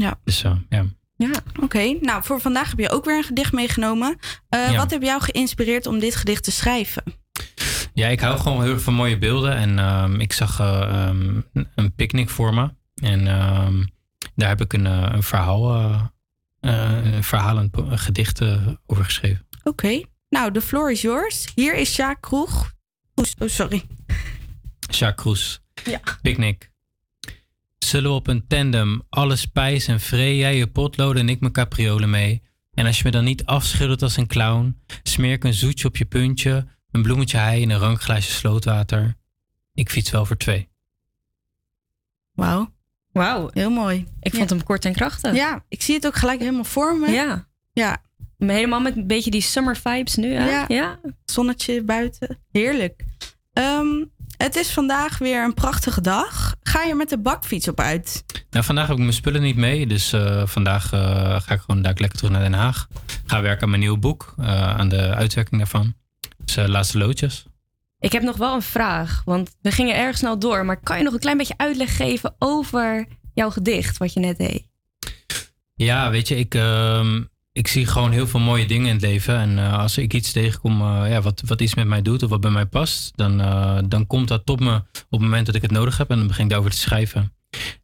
Ja. 0.00 0.20
Dus 0.24 0.40
ja. 0.40 0.86
Ja, 1.16 1.30
oké. 1.62 1.96
Nou, 2.00 2.22
voor 2.24 2.40
vandaag 2.40 2.68
heb 2.70 2.78
je 2.78 2.90
ook 2.90 3.04
weer 3.04 3.16
een 3.16 3.24
gedicht 3.24 3.52
meegenomen. 3.52 4.18
Eh, 4.48 4.70
Ja. 4.70 4.76
Wat 4.76 4.90
heb 4.90 5.02
jou 5.02 5.22
geïnspireerd 5.22 5.86
om 5.86 5.98
dit 5.98 6.16
gedicht 6.16 6.44
te 6.44 6.50
schrijven? 6.50 7.02
Ja, 7.94 8.08
ik 8.08 8.20
hou 8.20 8.38
gewoon 8.38 8.62
heel 8.62 8.72
erg 8.72 8.82
van 8.82 8.94
mooie 8.94 9.18
beelden. 9.18 9.54
En 9.56 9.78
ehm, 9.78 10.20
ik 10.20 10.32
zag 10.32 10.60
eh, 10.60 10.80
ehm, 11.06 11.40
een 11.74 11.94
picknick 11.94 12.28
voor 12.30 12.54
me. 12.54 12.70
En 13.02 13.26
ehm, 13.26 13.84
daar 14.34 14.48
heb 14.48 14.60
ik 14.60 14.72
een, 14.72 14.86
eh, 14.86 15.08
een 15.12 15.22
verhaal, 15.22 15.74
een 16.60 17.24
verhalend 17.24 17.76
gedicht 17.88 18.40
over 18.86 19.04
geschreven. 19.04 19.46
Oké. 19.62 20.00
Nou, 20.28 20.50
de 20.52 20.60
floor 20.60 20.90
is 20.90 21.00
yours. 21.02 21.46
Hier 21.54 21.74
is 21.74 21.92
Sjaak 21.92 22.20
Kroeg. 22.20 22.72
Oh, 23.14 23.24
sorry. 23.48 23.82
Jacques 24.90 25.14
Kroes. 25.14 25.60
Ja. 25.84 26.00
Picknick. 26.22 26.69
Zullen 27.84 28.10
we 28.10 28.16
op 28.16 28.26
een 28.26 28.46
tandem 28.46 29.02
alle 29.08 29.36
spijs 29.36 29.86
en 29.86 30.00
vree, 30.00 30.36
jij 30.36 30.56
je 30.56 30.66
potlood 30.66 31.16
en 31.16 31.28
ik 31.28 31.40
mijn 31.40 31.52
capriolen 31.52 32.10
mee. 32.10 32.42
En 32.74 32.86
als 32.86 32.98
je 32.98 33.04
me 33.04 33.10
dan 33.10 33.24
niet 33.24 33.44
afschildert 33.44 34.02
als 34.02 34.16
een 34.16 34.26
clown, 34.26 34.80
smeer 35.02 35.32
ik 35.32 35.44
een 35.44 35.54
zoetje 35.54 35.88
op 35.88 35.96
je 35.96 36.04
puntje, 36.04 36.66
een 36.90 37.02
bloemetje 37.02 37.38
hei 37.38 37.62
en 37.62 37.70
een 37.70 37.78
rank 37.78 38.02
glaasje 38.02 38.32
slootwater. 38.32 39.16
Ik 39.74 39.90
fiets 39.90 40.10
wel 40.10 40.26
voor 40.26 40.36
twee. 40.36 40.68
Wauw. 42.32 42.72
Wauw. 43.12 43.50
Heel 43.52 43.70
mooi. 43.70 44.06
Ik 44.20 44.34
vond 44.34 44.50
hem 44.50 44.62
kort 44.62 44.84
en 44.84 44.92
krachtig. 44.92 45.34
Ja, 45.34 45.64
ik 45.68 45.82
zie 45.82 45.94
het 45.94 46.06
ook 46.06 46.16
gelijk 46.16 46.40
helemaal 46.40 46.64
voor 46.64 46.96
me. 46.98 47.10
Ja. 47.10 47.48
Ja. 47.72 48.02
Maar 48.36 48.54
helemaal 48.54 48.80
met 48.80 48.96
een 48.96 49.06
beetje 49.06 49.30
die 49.30 49.40
summer 49.40 49.76
vibes 49.76 50.14
nu. 50.14 50.32
Hè? 50.32 50.50
Ja. 50.50 50.64
ja. 50.68 51.00
Zonnetje 51.24 51.82
buiten. 51.82 52.38
Heerlijk. 52.52 53.04
Ehm, 53.52 54.04
het 54.42 54.56
is 54.56 54.72
vandaag 54.72 55.18
weer 55.18 55.44
een 55.44 55.54
prachtige 55.54 56.00
dag. 56.00 56.56
Ga 56.62 56.82
je 56.82 56.94
met 56.94 57.08
de 57.08 57.18
bakfiets 57.18 57.68
op 57.68 57.80
uit? 57.80 58.24
Nou, 58.50 58.64
vandaag 58.64 58.86
heb 58.86 58.96
ik 58.96 59.02
mijn 59.02 59.14
spullen 59.14 59.42
niet 59.42 59.56
mee, 59.56 59.86
dus 59.86 60.12
eh, 60.12 60.46
vandaag 60.46 60.92
eh, 60.92 61.40
ga 61.40 61.54
ik 61.54 61.60
gewoon 61.60 61.82
daar 61.82 61.94
lekker 61.96 62.18
terug 62.18 62.32
naar 62.32 62.42
Den 62.42 62.52
Haag. 62.52 62.88
Ga 63.26 63.42
werken 63.42 63.62
aan 63.62 63.68
mijn 63.68 63.80
nieuw 63.80 63.98
boek, 63.98 64.34
eh, 64.38 64.76
aan 64.76 64.88
de 64.88 65.14
uitwerking 65.14 65.56
daarvan. 65.56 65.94
Dus 66.44 66.56
laatste 66.56 66.98
loodjes. 66.98 67.44
Ik 67.98 68.12
heb 68.12 68.22
nog 68.22 68.36
wel 68.36 68.54
een 68.54 68.62
vraag, 68.62 69.22
want 69.24 69.56
we 69.62 69.70
gingen 69.70 69.96
erg 69.96 70.16
snel 70.16 70.38
door. 70.38 70.64
Maar 70.64 70.80
kan 70.80 70.98
je 70.98 71.04
nog 71.04 71.12
een 71.12 71.20
klein 71.20 71.36
beetje 71.36 71.54
uitleg 71.56 71.96
geven 71.96 72.34
over 72.38 73.06
jouw 73.34 73.50
gedicht, 73.50 73.98
wat 73.98 74.12
je 74.12 74.20
net 74.20 74.38
deed? 74.38 74.68
Ja, 75.74 76.10
weet 76.10 76.28
je, 76.28 76.36
ik, 76.36 76.54
ehm, 76.54 77.22
ik 77.60 77.68
zie 77.68 77.86
gewoon 77.86 78.12
heel 78.12 78.26
veel 78.26 78.40
mooie 78.40 78.66
dingen 78.66 78.86
in 78.86 78.92
het 78.92 79.02
leven. 79.02 79.36
En 79.36 79.58
eh, 79.58 79.78
als 79.78 79.98
ik 79.98 80.14
iets 80.14 80.32
tegenkom 80.32 80.80
eh, 80.80 81.10
ja, 81.10 81.20
wat, 81.20 81.42
wat 81.46 81.60
iets 81.60 81.74
met 81.74 81.86
mij 81.86 82.02
doet 82.02 82.22
of 82.22 82.30
wat 82.30 82.40
bij 82.40 82.50
mij 82.50 82.66
past, 82.66 83.16
dan, 83.16 83.40
eh, 83.40 83.78
dan 83.88 84.06
komt 84.06 84.28
dat 84.28 84.46
tot 84.46 84.60
me 84.60 84.74
op 84.76 85.10
het 85.10 85.20
moment 85.20 85.46
dat 85.46 85.54
ik 85.54 85.62
het 85.62 85.70
nodig 85.70 85.96
heb. 85.98 86.10
En 86.10 86.18
dan 86.18 86.26
begin 86.26 86.44
ik 86.44 86.50
daarover 86.50 86.72
te 86.72 86.78
schrijven. 86.78 87.32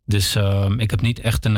Dus 0.05 0.35
ehm, 0.35 0.81
ik 0.81 0.91
heb 0.91 1.01
niet 1.01 1.21
echt 1.21 1.45
een, 1.45 1.57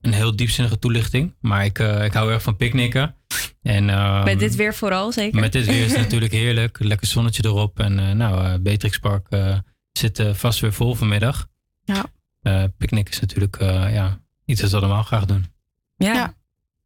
een 0.00 0.12
heel 0.12 0.36
diepzinnige 0.36 0.78
toelichting. 0.78 1.34
Maar 1.40 1.64
ik, 1.64 1.78
eh, 1.78 2.04
ik 2.04 2.12
hou 2.12 2.32
erg 2.32 2.42
van 2.42 2.56
picknicken. 2.56 3.14
En, 3.62 3.90
ehm, 3.90 4.24
Met 4.24 4.38
dit 4.38 4.56
weer 4.56 4.74
vooral, 4.74 5.12
zeker? 5.12 5.40
Met 5.40 5.52
dit 5.52 5.66
weer 5.66 5.84
is 5.84 5.90
het 5.92 6.00
natuurlijk 6.06 6.32
heerlijk. 6.32 6.78
Lekker 6.78 7.06
zonnetje 7.06 7.44
erop. 7.44 7.80
En 7.80 7.98
eh, 7.98 8.10
nou, 8.10 8.44
eh, 8.44 8.54
Beatrix 8.60 8.98
Park 8.98 9.26
eh, 9.28 9.58
zit 9.92 10.22
vast 10.32 10.60
weer 10.60 10.72
vol 10.72 10.94
vanmiddag. 10.94 11.48
Ja. 11.84 12.04
Eh 12.42 12.64
picknick 12.78 13.08
is 13.08 13.20
natuurlijk 13.20 13.56
eh, 13.56 13.94
ja, 13.94 14.20
iets 14.44 14.60
wat 14.60 14.70
we 14.70 14.76
allemaal 14.76 15.02
graag 15.02 15.24
doen. 15.24 15.46
Ja. 15.96 16.34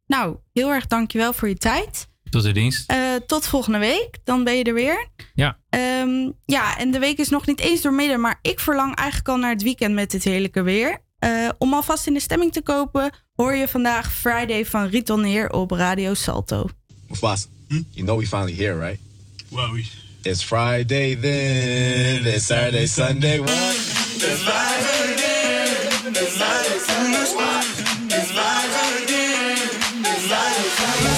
Nou, 0.07 0.35
heel 0.53 0.71
erg 0.71 0.87
dankjewel 0.87 1.33
voor 1.33 1.47
je 1.47 1.55
tijd. 1.55 2.07
Tot 2.29 2.43
de 2.43 2.51
dienst. 2.51 2.89
Eh, 2.89 3.15
tot 3.27 3.47
volgende 3.47 3.77
week. 3.77 4.17
Dan 4.23 4.43
ben 4.43 4.57
je 4.57 4.63
er 4.63 4.73
weer. 4.73 5.07
Ja. 5.35 5.57
Ehm, 5.69 6.31
ja, 6.45 6.77
en 6.77 6.91
de 6.91 6.99
week 6.99 7.17
is 7.17 7.29
nog 7.29 7.45
niet 7.45 7.59
eens 7.59 7.81
doormidden, 7.81 8.21
maar 8.21 8.39
ik 8.41 8.59
verlang 8.59 8.95
eigenlijk 8.95 9.29
al 9.29 9.37
naar 9.37 9.51
het 9.51 9.63
weekend 9.63 9.93
met 9.93 10.11
dit 10.11 10.23
heerlijke 10.23 10.61
weer. 10.61 11.03
Eh, 11.19 11.49
om 11.57 11.73
alvast 11.73 12.07
in 12.07 12.13
de 12.13 12.19
stemming 12.19 12.53
te 12.53 12.61
kopen, 12.61 13.11
hoor 13.35 13.55
je 13.55 13.67
vandaag 13.67 14.13
Friday 14.13 14.65
van 14.65 14.87
Riton 14.87 15.23
Heer 15.23 15.49
op 15.49 15.71
Radio 15.71 16.13
Salto. 16.13 16.65
Mufasa, 17.07 17.47
you 17.67 18.05
know 18.05 18.19
we 18.19 18.27
finally 18.27 18.55
here, 18.55 18.79
right? 18.79 18.99
Well, 19.49 19.71
we... 19.71 20.03
It's 20.21 20.43
Friday 20.43 21.15
then, 21.15 22.25
it's 22.33 22.45
Saturday, 22.45 22.87
Sunday, 22.87 23.37
what? 23.37 23.49
It's 23.49 24.41
Friday 24.41 25.13
again, 25.13 26.11
it's 26.11 26.35
Friday, 26.35 26.79
Sunday? 26.79 27.21
It's 27.21 28.31
Friday 28.31 28.54
it's 30.67 31.14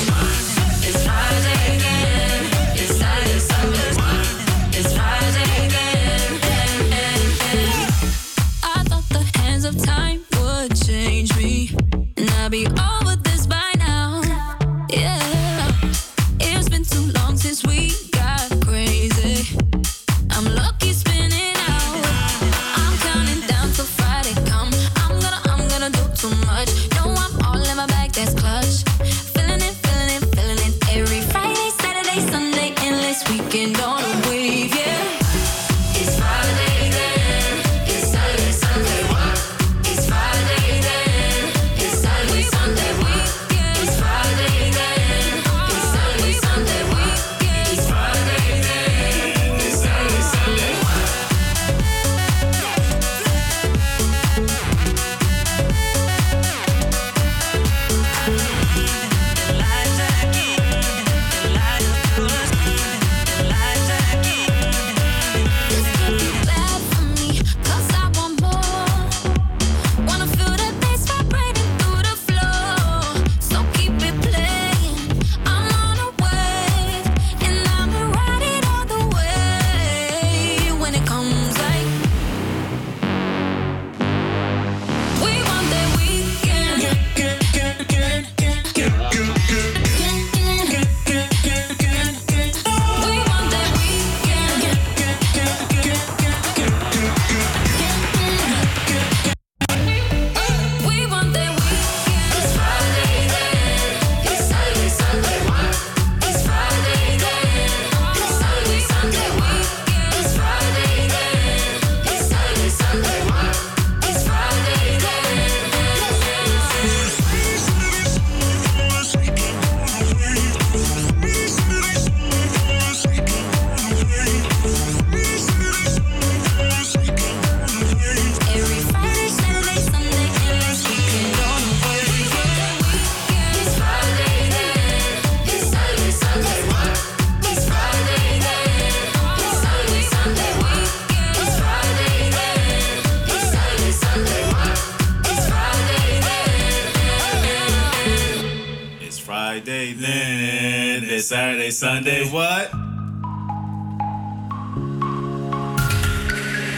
Saturday, 152.07 152.31
what? 152.31 152.73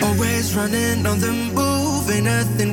Always 0.04 0.56
running 0.56 1.06
on 1.06 1.20
the 1.20 1.32
move, 1.54 2.10
ain't 2.10 2.26
nothing 2.26 2.69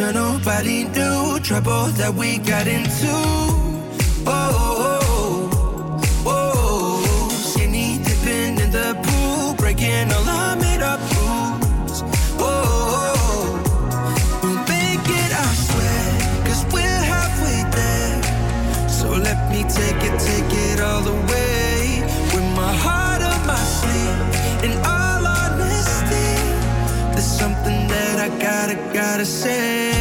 sure 0.00 0.12
nobody 0.14 0.84
knew 0.84 1.38
trouble 1.40 1.86
that 2.00 2.14
we 2.14 2.38
got 2.38 2.66
into. 2.66 3.12
Oh, 4.26 4.69
gotta, 28.40 28.74
gotta 28.92 29.24
say. 29.24 29.99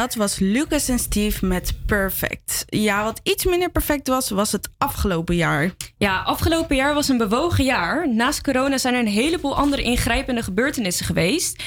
Dat 0.00 0.14
was 0.14 0.38
Lucas 0.38 0.88
en 0.88 0.98
Steve 0.98 1.46
met 1.46 1.86
Perfect. 1.86 2.64
Ja, 2.66 3.04
wat 3.04 3.20
iets 3.22 3.44
minder 3.44 3.70
perfect 3.70 4.08
was, 4.08 4.30
was 4.30 4.52
het 4.52 4.68
afgelopen 4.78 5.36
jaar. 5.36 5.74
Ja, 5.96 6.22
afgelopen 6.22 6.76
jaar 6.76 6.94
was 6.94 7.08
een 7.08 7.18
bewogen 7.18 7.64
jaar. 7.64 8.14
Naast 8.14 8.40
corona 8.42 8.78
zijn 8.78 8.94
er 8.94 9.00
een 9.00 9.06
heleboel 9.06 9.56
andere 9.56 9.82
ingrijpende 9.82 10.42
gebeurtenissen 10.42 11.06
geweest. 11.06 11.62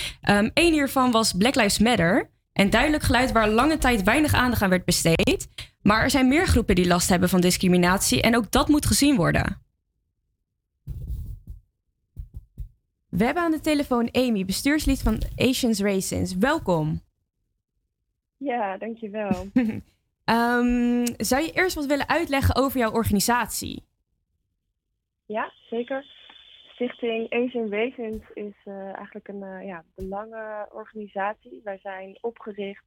Eén 0.54 0.74
hiervan 0.74 1.12
was 1.12 1.34
Black 1.34 1.56
Lives 1.56 1.80
Matter. 1.80 2.30
En 2.54 2.70
duidelijk 2.70 3.04
geluid 3.04 3.32
waar 3.32 3.50
lange 3.50 3.78
tijd 3.78 4.04
weinig 4.04 4.34
aandacht 4.34 4.62
aan 4.62 4.70
werd 4.70 4.86
besteed. 4.86 5.48
Maar 5.82 6.02
er 6.02 6.10
zijn 6.10 6.28
meer 6.28 6.48
groepen 6.48 6.76
die 6.76 6.88
last 6.88 7.10
hebben 7.10 7.30
van 7.30 7.42
discriminatie 7.42 8.22
en 8.22 8.36
ook 8.36 8.52
dat 8.52 8.68
moet 8.68 8.86
gezien 8.86 9.16
worden. 9.16 9.62
We 13.10 13.24
hebben 13.24 13.44
aan 13.44 13.52
de 13.52 13.60
telefoon 13.60 14.10
Amy, 14.12 14.46
bestuurslid 14.46 15.00
van 15.00 15.22
Asians 15.36 15.80
Racins. 15.80 16.36
Welkom. 16.36 17.02
Ja, 18.44 18.78
dankjewel. 18.78 19.46
Ehm, 20.24 21.06
zou 21.18 21.42
je 21.42 21.52
eerst 21.52 21.76
wat 21.76 21.86
willen 21.86 22.10
uitleggen 22.10 22.56
over 22.56 22.80
jouw 22.80 22.92
organisatie? 22.92 23.84
Ja, 25.26 25.52
zeker. 25.70 26.06
Stichting 26.68 27.34
Asian 27.34 27.70
Wezens 27.70 28.24
is 28.34 28.54
eh, 28.64 28.96
eigenlijk 28.96 29.28
een 29.28 29.44
eh, 29.44 29.66
ja, 29.66 29.84
belangenorganisatie. 29.96 31.62
Wij 31.64 31.78
zijn 31.78 32.18
opgericht 32.22 32.84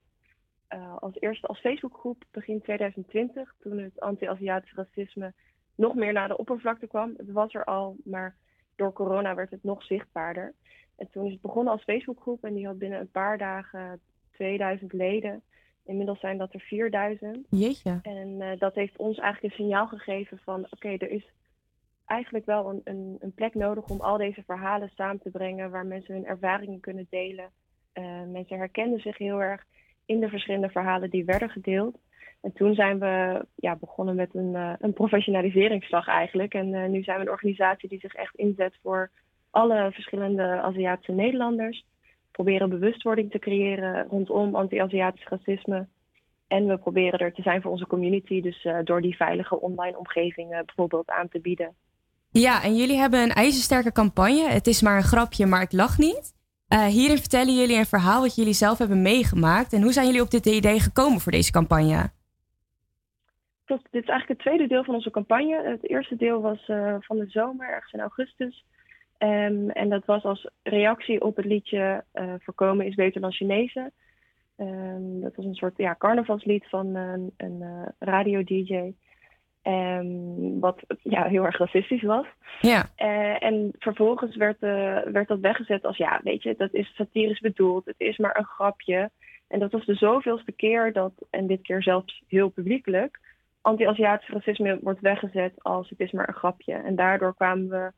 eh, 0.69 0.97
als 0.97 1.21
eerste 1.21 1.47
als 1.47 1.61
Facebookgroep 1.61 2.25
begin 2.31 2.63
2020, 2.63 3.55
toen 3.59 3.79
het 3.79 4.01
anti-Aziatisch 4.01 4.75
racisme 4.75 5.33
nog 5.75 5.95
meer 5.95 6.13
naar 6.13 6.29
de 6.29 6.39
oppervlakte 6.39 6.87
kwam. 6.87 7.15
Het 7.17 7.33
was 7.33 7.55
er 7.55 7.65
al, 7.65 7.97
maar 8.05 8.37
door 8.77 8.93
corona 8.93 9.35
werd 9.35 9.51
het 9.51 9.63
nog 9.63 9.83
zichtbaarder. 9.83 10.55
En 10.97 11.09
toen 11.11 11.27
is 11.27 11.33
het 11.33 11.41
begonnen 11.41 11.73
als 11.73 11.83
Facebookgroep 11.83 12.45
en 12.45 12.55
die 12.55 12.67
had 12.67 12.79
binnen 12.79 13.01
een 13.01 13.11
paar 13.11 13.39
dagen 13.39 14.01
2000 14.37 14.93
leden. 14.93 15.43
Inmiddels 15.85 16.21
zijn 16.21 16.39
dat 16.39 16.55
er 16.55 16.61
4000. 16.61 17.47
Jeetje. 17.51 17.99
En 18.03 18.41
eh, 18.41 18.59
dat 18.59 18.75
heeft 18.75 18.97
ons 18.97 19.19
eigenlijk 19.19 19.55
een 19.55 19.65
signaal 19.65 19.87
gegeven 19.87 20.39
van 20.45 20.67
oké, 20.71 20.89
er 20.89 21.11
is 21.11 21.31
eigenlijk 22.07 22.47
wel 22.47 22.71
een, 22.71 22.81
een, 22.85 23.17
een 23.21 23.35
plek 23.35 23.55
nodig 23.55 23.89
om 23.89 24.01
al 24.01 24.17
deze 24.17 24.43
verhalen 24.47 24.91
samen 24.95 25.21
te 25.23 25.31
brengen 25.31 25.71
waar 25.71 25.87
mensen 25.87 26.15
hun 26.15 26.27
ervaringen 26.27 26.81
kunnen 26.81 27.07
delen. 27.11 27.51
Eh, 27.93 28.23
mensen 28.33 28.59
herkenden 28.59 29.01
zich 29.01 29.19
heel 29.19 29.43
erg 29.43 29.65
in 30.05 30.21
de 30.21 30.29
verschillende 30.29 30.69
verhalen 30.69 31.11
die 31.11 31.25
werden 31.25 31.51
gedeeld. 31.51 31.99
En 32.41 32.53
toen 32.53 32.75
zijn 32.75 32.99
we 32.99 33.47
ja, 33.55 33.77
begonnen 33.77 34.15
met 34.15 34.35
een, 34.35 34.55
eh, 34.55 34.73
een 34.79 34.93
professionaliseringsslag 34.93 36.09
eigenlijk. 36.09 36.55
En 36.55 36.91
nu 36.91 37.03
zijn 37.03 37.19
we 37.19 37.25
een 37.25 37.31
organisatie 37.31 37.89
die 37.89 38.01
zich 38.01 38.15
echt 38.15 38.35
inzet 38.35 38.79
voor 38.83 39.11
alle 39.51 39.91
verschillende 39.93 40.43
Aziatische 40.43 41.13
Nederlanders. 41.13 41.85
Proberen 42.37 42.69
bewustwording 42.69 43.31
te 43.31 43.39
creëren 43.39 44.07
rondom 44.09 44.55
anti-Aziatisch 44.55 45.29
racisme. 45.29 45.87
En 46.47 46.67
we 46.67 46.79
proberen 46.79 47.19
er 47.19 47.33
te 47.33 47.43
zijn 47.43 47.63
voor 47.63 47.71
onze 47.71 47.87
community. 47.87 48.41
Dus 48.41 48.65
eh, 48.65 48.79
door 48.85 49.01
die 49.01 49.17
veilige 49.17 49.61
online 49.61 49.99
omgeving 49.99 50.53
eh, 50.53 50.59
bijvoorbeeld 50.65 51.11
aan 51.11 51.29
te 51.29 51.41
bieden. 51.41 51.75
Ja, 52.31 52.63
en 52.63 52.75
jullie 52.75 52.97
hebben 52.97 53.23
een 53.23 53.33
ijzersterke 53.33 53.93
campagne. 53.93 54.49
Het 54.49 54.67
is 54.67 54.83
maar 54.83 54.97
een 54.97 55.03
grapje, 55.03 55.47
maar 55.47 55.63
ik 55.63 55.73
lach 55.73 55.99
niet. 55.99 56.35
Eh, 56.69 56.85
hierin 56.85 57.19
vertellen 57.19 57.55
jullie 57.55 57.79
een 57.79 57.87
verhaal 57.87 58.21
wat 58.21 58.35
jullie 58.35 58.53
zelf 58.53 58.79
hebben 58.79 59.03
meegemaakt. 59.03 59.73
En 59.73 59.83
hoe 59.83 59.93
zijn 59.93 60.07
jullie 60.07 60.23
op 60.23 60.31
dit 60.31 60.47
idee 60.47 60.81
gekomen 60.81 61.21
voor 61.21 61.33
deze 61.33 61.53
campagne? 61.53 62.11
Klopt, 63.65 63.89
dit 63.91 64.03
is 64.03 64.09
eigenlijk 64.09 64.29
het 64.29 64.39
tweede 64.39 64.67
deel 64.67 64.85
van 64.85 64.95
onze 64.95 65.11
campagne. 65.11 65.63
Het 65.65 65.89
eerste 65.89 66.17
deel 66.17 66.41
was 66.41 66.69
eh, 66.69 66.95
van 67.01 67.17
de 67.17 67.27
zomer, 67.29 67.69
ergens 67.69 67.93
in 67.93 68.01
augustus. 68.01 68.65
Ehm, 69.19 69.69
en 69.69 69.89
dat 69.89 70.05
was 70.05 70.23
als 70.23 70.49
reactie 70.63 71.21
op 71.21 71.37
het 71.37 71.45
liedje 71.45 72.05
eh, 72.13 72.35
Voorkomen 72.39 72.87
is 72.87 72.95
beter 72.95 73.21
dan 73.21 73.33
Chinezen. 73.33 73.93
Ehm, 74.57 75.21
dat 75.21 75.37
was 75.37 75.45
een 75.45 75.55
soort 75.55 75.77
ja, 75.77 75.95
carnavalslied 75.99 76.69
van 76.69 76.95
een, 76.95 77.33
een 77.37 77.63
eh, 77.63 77.89
radio-dj. 77.99 78.93
Ehm, 79.63 80.59
wat 80.61 80.83
ja, 81.03 81.25
heel 81.25 81.45
erg 81.45 81.59
racistisch 81.59 82.03
was. 82.03 82.27
Ja. 82.61 82.91
Eh, 82.95 83.43
en 83.43 83.73
vervolgens 83.79 84.37
werd, 84.37 84.63
eh, 84.63 84.99
werd 85.13 85.29
dat 85.29 85.41
weggezet 85.41 85.85
als, 85.85 85.97
ja, 85.97 86.21
weet 86.23 86.43
je, 86.43 86.55
dat 86.57 86.75
is 86.75 86.95
satirisch 86.95 87.41
bedoeld. 87.41 87.85
Het 87.85 87.95
is 87.99 88.17
maar 88.17 88.37
een 88.39 88.45
grapje. 88.45 89.11
En 89.49 89.59
dat 89.59 89.73
was 89.73 89.85
de 89.85 89.95
zoveelste 89.95 90.53
keer 90.53 90.93
dat, 90.93 91.13
en 91.31 91.47
dit 91.47 91.63
keer 91.63 91.83
zelfs 91.83 92.23
heel 92.29 92.49
publiekelijk, 92.49 93.21
anti-Aziatisch 93.61 94.29
racisme 94.29 94.79
wordt 94.83 95.01
weggezet 95.01 95.53
als 95.63 95.89
het 95.89 96.01
is 96.01 96.11
maar 96.11 96.29
een 96.29 96.35
grapje. 96.35 96.73
En 96.73 96.95
daardoor 96.97 97.35
kwamen 97.35 97.69
we 97.69 97.93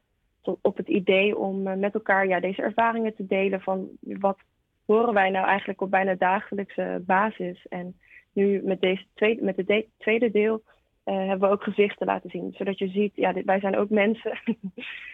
op 0.61 0.77
het 0.77 0.89
idee 0.89 1.39
om 1.39 1.67
eh, 1.67 1.77
met 1.77 1.95
elkaar 1.95 2.27
ja, 2.27 2.41
deze 2.41 2.63
ervaringen 2.63 3.15
te 3.15 3.27
delen 3.27 3.61
van 3.61 3.89
wat 4.01 4.39
horen 4.87 5.15
wij 5.15 5.31
nou 5.31 5.47
eigenlijk 5.47 5.81
op 5.81 5.91
bijna 5.91 6.15
dagelijkse 6.15 7.03
basis. 7.07 7.67
En 7.69 7.97
nu 8.33 8.61
met, 8.65 8.81
deze 8.81 9.05
tweede, 9.15 9.43
met 9.43 9.57
het 9.57 9.67
de- 9.67 9.87
tweede 9.99 10.31
deel 10.31 10.63
eh, 11.05 11.17
hebben 11.17 11.49
we 11.49 11.55
ook 11.55 11.63
gezichten 11.63 12.07
laten 12.07 12.31
zien. 12.31 12.55
Zodat 12.57 12.79
je 12.79 12.89
ziet, 12.89 13.13
ja, 13.15 13.33
dit, 13.33 13.45
wij 13.45 13.61
zijn 13.61 13.77
ook 13.77 13.91
mensen. 13.91 14.39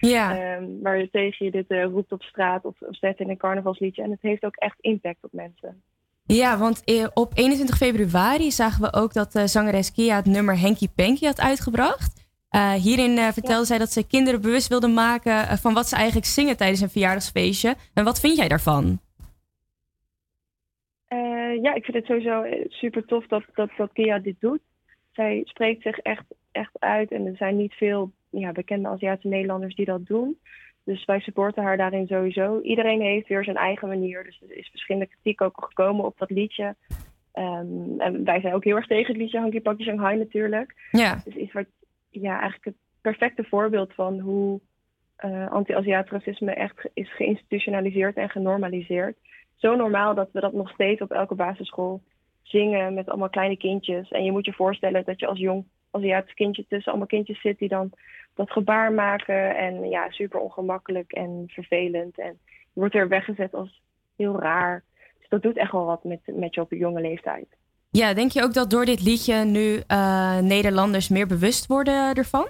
Ja. 0.00 0.38
Ehm, 0.38 0.64
waar 0.82 0.98
je 0.98 1.10
tegen 1.10 1.44
je 1.46 1.52
dit 1.52 1.68
eh, 1.68 1.84
roept 1.84 2.12
op 2.12 2.22
straat 2.22 2.64
of, 2.64 2.80
of 2.80 2.96
zet 2.96 3.18
in 3.18 3.28
een 3.30 3.36
carnavalsliedje. 3.36 4.02
En 4.02 4.10
het 4.10 4.22
heeft 4.22 4.44
ook 4.44 4.56
echt 4.56 4.80
impact 4.80 5.24
op 5.24 5.32
mensen. 5.32 5.82
Ja, 6.26 6.58
want 6.58 6.82
op 7.14 7.32
21 7.34 7.76
februari 7.76 8.50
zagen 8.50 8.82
we 8.82 8.92
ook 8.92 9.12
dat 9.12 9.34
eh, 9.34 9.44
zangeres 9.44 9.92
Kia 9.92 10.16
het 10.16 10.26
nummer 10.26 10.58
Henky 10.58 10.88
Panky 10.94 11.24
had 11.26 11.40
uitgebracht. 11.40 12.23
Eh, 12.54 12.72
hierin 12.72 13.18
eh, 13.18 13.28
vertelde 13.28 13.64
zij 13.64 13.78
dat 13.78 13.92
ze 13.92 14.06
kinderen 14.06 14.40
bewust 14.40 14.68
wilde 14.68 14.88
maken 14.88 15.32
eh, 15.32 15.56
van 15.56 15.74
wat 15.74 15.86
ze 15.86 15.96
eigenlijk 15.96 16.26
zingen 16.26 16.56
tijdens 16.56 16.80
een 16.80 16.88
verjaardagsfeestje. 16.88 17.74
En 17.94 18.04
wat 18.04 18.20
vind 18.20 18.36
jij 18.36 18.48
daarvan? 18.48 18.98
Ja, 21.62 21.74
ik 21.74 21.84
vind 21.84 21.96
het 21.96 22.06
sowieso 22.06 22.44
super 22.68 23.04
tof 23.04 23.26
dat, 23.26 23.42
dat, 23.54 23.70
dat 23.76 23.92
Kia 23.92 24.18
dit 24.18 24.36
doet. 24.40 24.60
Zij 25.12 25.40
spreekt 25.44 25.82
zich 25.82 25.98
echt, 25.98 26.24
echt 26.52 26.80
uit 26.80 27.12
en 27.12 27.26
er 27.26 27.36
zijn 27.36 27.56
niet 27.56 27.72
veel 27.72 28.10
ja, 28.30 28.52
bekende 28.52 28.88
Aziatische 28.88 29.28
Nederlanders 29.28 29.74
die 29.74 29.84
dat 29.84 30.06
doen. 30.06 30.38
Dus 30.84 31.04
wij 31.04 31.20
supporten 31.20 31.62
haar 31.62 31.76
daarin 31.76 32.06
sowieso. 32.06 32.60
Iedereen 32.60 33.00
heeft 33.00 33.28
weer 33.28 33.44
zijn 33.44 33.56
eigen 33.56 33.88
manier. 33.88 34.24
Dus 34.24 34.40
er 34.48 34.56
is 34.56 34.68
verschillende 34.68 35.08
kritiek 35.08 35.40
ook 35.40 35.64
gekomen 35.68 36.04
op 36.04 36.18
dat 36.18 36.30
liedje. 36.30 36.76
Ehm, 37.32 38.00
en 38.00 38.24
wij 38.24 38.40
zijn 38.40 38.54
ook 38.54 38.64
heel 38.64 38.76
erg 38.76 38.86
tegen 38.86 39.12
het 39.12 39.22
liedje 39.22 39.38
Hanky 39.38 39.60
Panky 39.60 39.82
Shanghai 39.82 40.18
natuurlijk. 40.18 40.88
Ja. 40.90 41.20
Dus 41.24 41.34
iets 41.34 41.52
wat 41.52 41.66
ja, 42.22 42.32
eigenlijk 42.32 42.64
het 42.64 42.74
perfecte 43.00 43.44
voorbeeld 43.44 43.94
van 43.94 44.18
hoe 44.18 44.60
eh, 45.16 45.50
anti-Aziatisch 45.50 46.10
racisme 46.10 46.54
echt 46.54 46.90
is 46.94 47.14
geïnstitutionaliseerd 47.14 48.16
en 48.16 48.30
genormaliseerd. 48.30 49.16
Zo 49.56 49.76
normaal 49.76 50.14
dat 50.14 50.28
we 50.32 50.40
dat 50.40 50.52
nog 50.52 50.70
steeds 50.70 51.00
op 51.00 51.10
elke 51.10 51.34
basisschool 51.34 52.02
zingen 52.42 52.94
met 52.94 53.08
allemaal 53.08 53.30
kleine 53.30 53.56
kindjes. 53.56 54.10
En 54.10 54.24
je 54.24 54.32
moet 54.32 54.44
je 54.44 54.52
voorstellen 54.52 55.04
dat 55.04 55.20
je 55.20 55.26
als 55.26 55.38
jong 55.38 55.64
Aziatisch 55.90 56.34
kindje 56.34 56.66
tussen 56.68 56.90
allemaal 56.90 57.08
kindjes 57.08 57.40
zit 57.40 57.58
die 57.58 57.68
dan 57.68 57.92
dat 58.34 58.50
gebaar 58.50 58.92
maken. 58.92 59.56
En 59.56 59.88
ja, 59.88 60.10
super 60.10 60.40
ongemakkelijk 60.40 61.12
en 61.12 61.44
vervelend. 61.46 62.18
En 62.18 62.38
je 62.46 62.80
wordt 62.80 62.94
weer 62.94 63.08
weggezet 63.08 63.54
als 63.54 63.82
heel 64.16 64.40
raar. 64.40 64.84
Dus 65.18 65.28
dat 65.28 65.42
doet 65.42 65.56
echt 65.56 65.72
wel 65.72 65.84
wat 65.84 66.04
met, 66.04 66.20
met 66.24 66.54
je 66.54 66.60
op 66.60 66.70
je 66.70 66.76
jonge 66.76 67.00
leeftijd. 67.00 67.46
Ja, 68.00 68.14
denk 68.14 68.30
je 68.30 68.42
ook 68.42 68.54
dat 68.54 68.70
door 68.70 68.84
dit 68.84 69.02
liedje 69.02 69.34
nu 69.44 69.80
eh, 69.86 70.38
Nederlanders 70.38 71.08
meer 71.08 71.26
bewust 71.26 71.66
worden 71.66 72.14
ervan? 72.14 72.48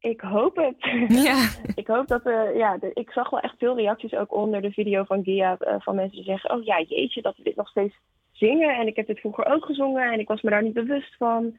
Ik 0.00 0.20
hoop 0.20 0.56
het. 0.56 0.76
Ja. 1.24 1.48
ik 1.74 1.86
hoop 1.86 2.06
dat 2.06 2.22
we, 2.22 2.52
ja, 2.56 2.78
de- 2.78 2.90
ik 2.94 3.10
zag 3.10 3.30
wel 3.30 3.40
echt 3.40 3.54
veel 3.58 3.76
reacties 3.76 4.12
ook 4.14 4.34
onder 4.34 4.62
de 4.62 4.70
video 4.72 5.04
van 5.04 5.22
Gia 5.24 5.56
eh, 5.58 5.74
van 5.78 5.94
mensen 5.94 6.16
die 6.16 6.24
zeggen, 6.24 6.50
oh 6.50 6.64
ja, 6.64 6.80
jeetje, 6.80 7.22
dat 7.22 7.36
we 7.36 7.42
dit 7.42 7.56
nog 7.56 7.68
steeds 7.68 7.94
zingen. 8.32 8.76
En 8.76 8.86
ik 8.86 8.96
heb 8.96 9.06
dit 9.06 9.20
vroeger 9.20 9.46
ook 9.46 9.64
gezongen 9.64 10.12
en 10.12 10.18
ik 10.18 10.28
was 10.28 10.42
me 10.42 10.50
daar 10.50 10.62
niet 10.62 10.72
bewust 10.72 11.16
van. 11.16 11.58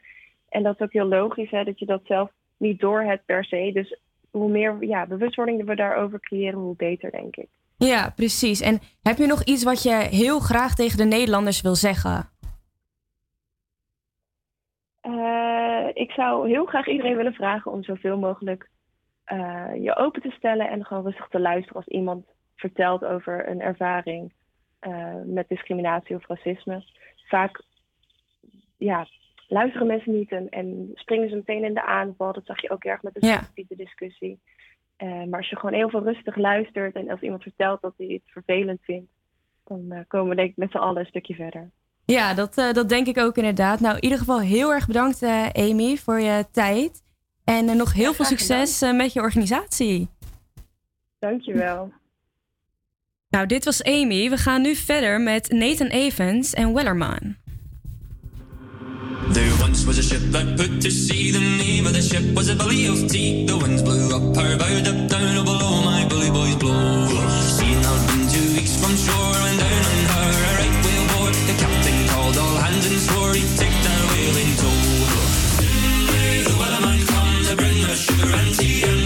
En 0.49 0.63
dat 0.63 0.73
is 0.73 0.81
ook 0.81 0.93
heel 0.93 1.07
logisch, 1.07 1.51
hè, 1.51 1.63
dat 1.63 1.79
je 1.79 1.85
dat 1.85 2.01
zelf 2.03 2.31
niet 2.57 2.79
door 2.79 3.01
hebt 3.01 3.25
per 3.25 3.45
se. 3.45 3.69
Dus 3.73 3.97
hoe 4.31 4.49
meer 4.49 4.75
ja, 4.79 5.05
bewustwording 5.05 5.65
we 5.65 5.75
daarover 5.75 6.19
creëren, 6.19 6.59
hoe 6.59 6.75
beter, 6.75 7.11
denk 7.11 7.35
ik. 7.35 7.47
Ja, 7.85 8.09
precies. 8.15 8.61
En 8.61 8.79
heb 9.01 9.17
je 9.17 9.25
nog 9.25 9.43
iets 9.43 9.63
wat 9.63 9.83
je 9.83 9.93
heel 9.93 10.39
graag 10.39 10.75
tegen 10.75 10.97
de 10.97 11.03
Nederlanders 11.03 11.61
wil 11.61 11.75
zeggen? 11.75 12.29
Eh, 15.01 15.87
ik 15.93 16.11
zou 16.11 16.49
heel 16.49 16.65
graag 16.65 16.87
iedereen 16.87 17.15
willen 17.15 17.33
vragen 17.33 17.71
om 17.71 17.83
zoveel 17.83 18.17
mogelijk 18.17 18.69
eh, 19.23 19.71
je 19.79 19.95
open 19.95 20.21
te 20.21 20.31
stellen 20.31 20.69
en 20.69 20.85
gewoon 20.85 21.03
rustig 21.03 21.27
te 21.27 21.39
luisteren 21.39 21.75
als 21.75 21.87
iemand 21.87 22.25
vertelt 22.55 23.05
over 23.05 23.49
een 23.49 23.61
ervaring 23.61 24.33
eh, 24.79 25.21
met 25.25 25.47
discriminatie 25.47 26.15
of 26.15 26.27
racisme. 26.27 26.83
Vaak 27.27 27.63
ja, 28.77 29.07
luisteren 29.47 29.87
mensen 29.87 30.13
niet 30.13 30.31
en, 30.31 30.49
en 30.49 30.91
springen 30.93 31.29
ze 31.29 31.35
meteen 31.35 31.63
in 31.63 31.73
de 31.73 31.85
aanval. 31.85 32.33
Dat 32.33 32.45
zag 32.45 32.61
je 32.61 32.69
ook 32.69 32.83
erg 32.83 33.01
met 33.01 33.13
de 33.13 33.27
Ja. 33.27 33.41
Discussie. 33.67 34.39
Eh, 35.03 35.09
maar 35.09 35.39
als 35.39 35.49
je 35.49 35.55
gewoon 35.55 35.75
heel 35.75 35.89
veel 35.89 36.03
rustig 36.03 36.35
luistert 36.35 36.95
en 36.95 37.09
als 37.09 37.21
iemand 37.21 37.43
vertelt 37.43 37.81
dat 37.81 37.93
hij 37.97 38.07
het 38.07 38.21
vervelend 38.25 38.79
vindt, 38.81 39.11
dan 39.63 39.91
eh, 39.91 39.99
komen 40.07 40.29
we 40.29 40.35
denk 40.35 40.49
ik 40.49 40.57
met 40.57 40.71
z'n 40.71 40.77
allen 40.77 40.99
een 40.99 41.05
stukje 41.05 41.35
verder. 41.35 41.71
Ja, 42.05 42.33
dat, 42.33 42.57
eh, 42.57 42.73
dat 42.73 42.89
denk 42.89 43.07
ik 43.07 43.17
ook 43.17 43.37
inderdaad. 43.37 43.79
Nou, 43.79 43.95
in 43.95 44.03
ieder 44.03 44.17
geval 44.17 44.39
heel 44.39 44.73
erg 44.73 44.87
bedankt, 44.87 45.23
Amy, 45.53 45.95
voor 45.95 46.19
je 46.19 46.45
tijd. 46.51 47.03
En 47.43 47.77
nog 47.77 47.93
heel 47.93 48.13
veel 48.13 48.25
succes 48.25 48.81
met 48.81 49.13
je 49.13 49.19
organisatie. 49.19 50.09
Dankjewel. 51.19 51.91
Nou, 53.29 53.45
dit 53.45 53.65
was 53.65 53.83
Amy. 53.83 54.29
We 54.29 54.37
gaan 54.37 54.61
nu 54.61 54.75
verder 54.75 55.21
met 55.21 55.51
Nathan 55.51 55.87
Evans 55.87 56.53
en 56.53 56.73
Wellerman. 56.73 57.35
There 59.33 59.55
once 59.59 59.83
was 59.87 59.97
a 59.97 60.03
ship 60.03 60.21
that 60.29 60.45
put 60.57 60.79
to 60.83 60.91
sea. 60.91 61.31
The 61.31 61.39
name 61.39 61.87
of 61.87 61.93
the 61.93 62.03
ship 62.03 62.23
was 62.37 62.49
a 62.49 62.55
belly 62.55 62.85
of 62.85 63.09
tea. 63.09 63.47
The 63.47 63.57
winds 63.57 63.81
blew 63.81 64.13
up 64.13 64.21
her 64.37 64.57
bow, 64.61 64.77
up 64.91 65.09
down 65.09 65.37
oh, 65.41 65.43
below 65.43 65.81
my 65.81 66.05
bully 66.07 66.29
boys 66.29 66.55
blow. 66.55 67.09
She 67.57 67.73
had 67.73 68.01
been 68.13 68.29
two 68.29 68.47
weeks 68.53 68.77
from 68.77 68.93
shore 68.93 69.37
and 69.49 69.57
down 69.57 69.83
on 69.89 70.01
her 70.13 70.29
a 70.37 70.51
right 70.61 70.77
whale 70.85 71.07
bore. 71.17 71.33
The 71.49 71.55
captain 71.57 71.99
called 72.13 72.37
all 72.37 72.57
hands 72.61 72.85
and 72.85 72.99
swore 73.01 73.33
he'd 73.33 73.49
take 73.57 73.73
that 73.73 74.01
whale 74.13 74.37
in 74.37 74.51
tow. 74.61 74.81
Soon 75.57 75.97
may 76.13 76.45
the 76.45 76.53
wellerman 76.61 77.01
come 77.09 77.33
to 77.49 77.55
bring 77.57 77.79
us 77.89 78.05
sugar 78.05 78.29
and 78.29 78.53
tea 78.53 78.85
and 78.85 79.02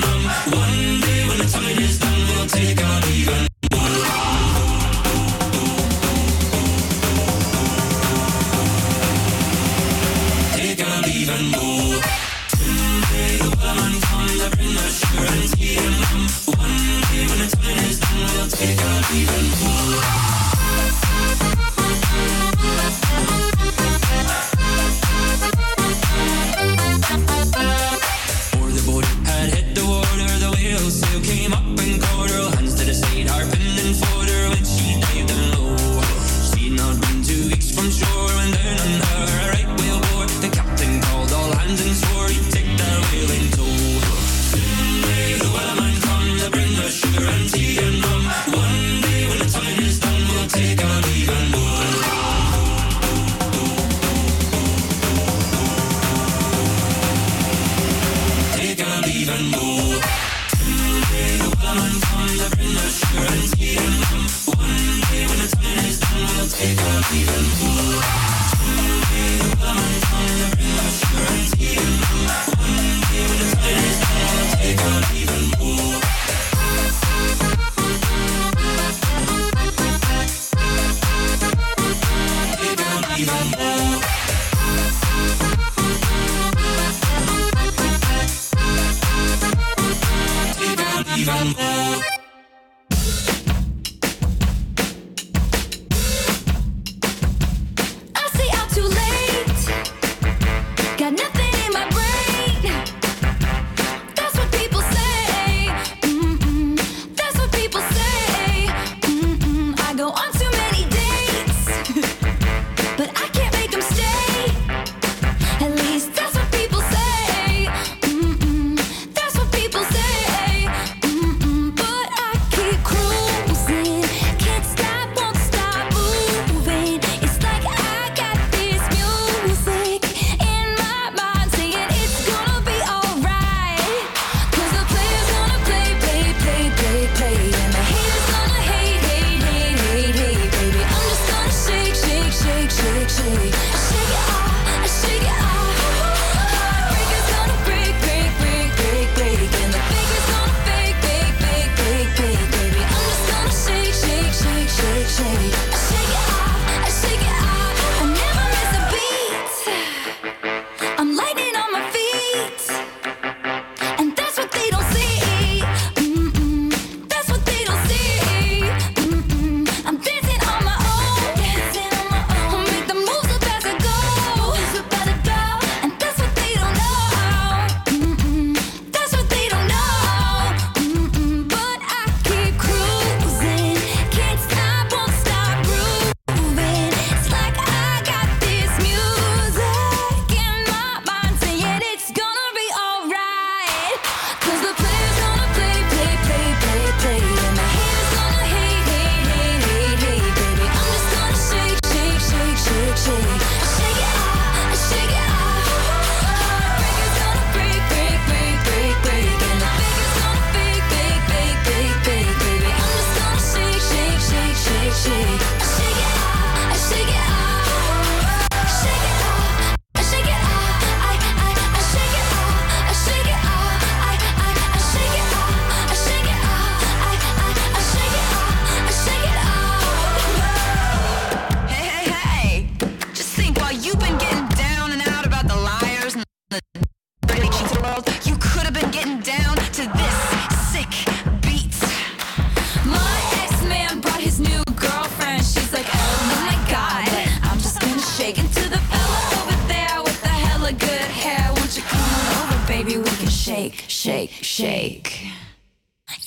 shake, 253.58 253.84
shake, 253.88 254.32
shake. 254.44 255.20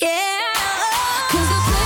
Yeah. 0.00 0.40
Cause 1.30 1.48
the 1.48 1.79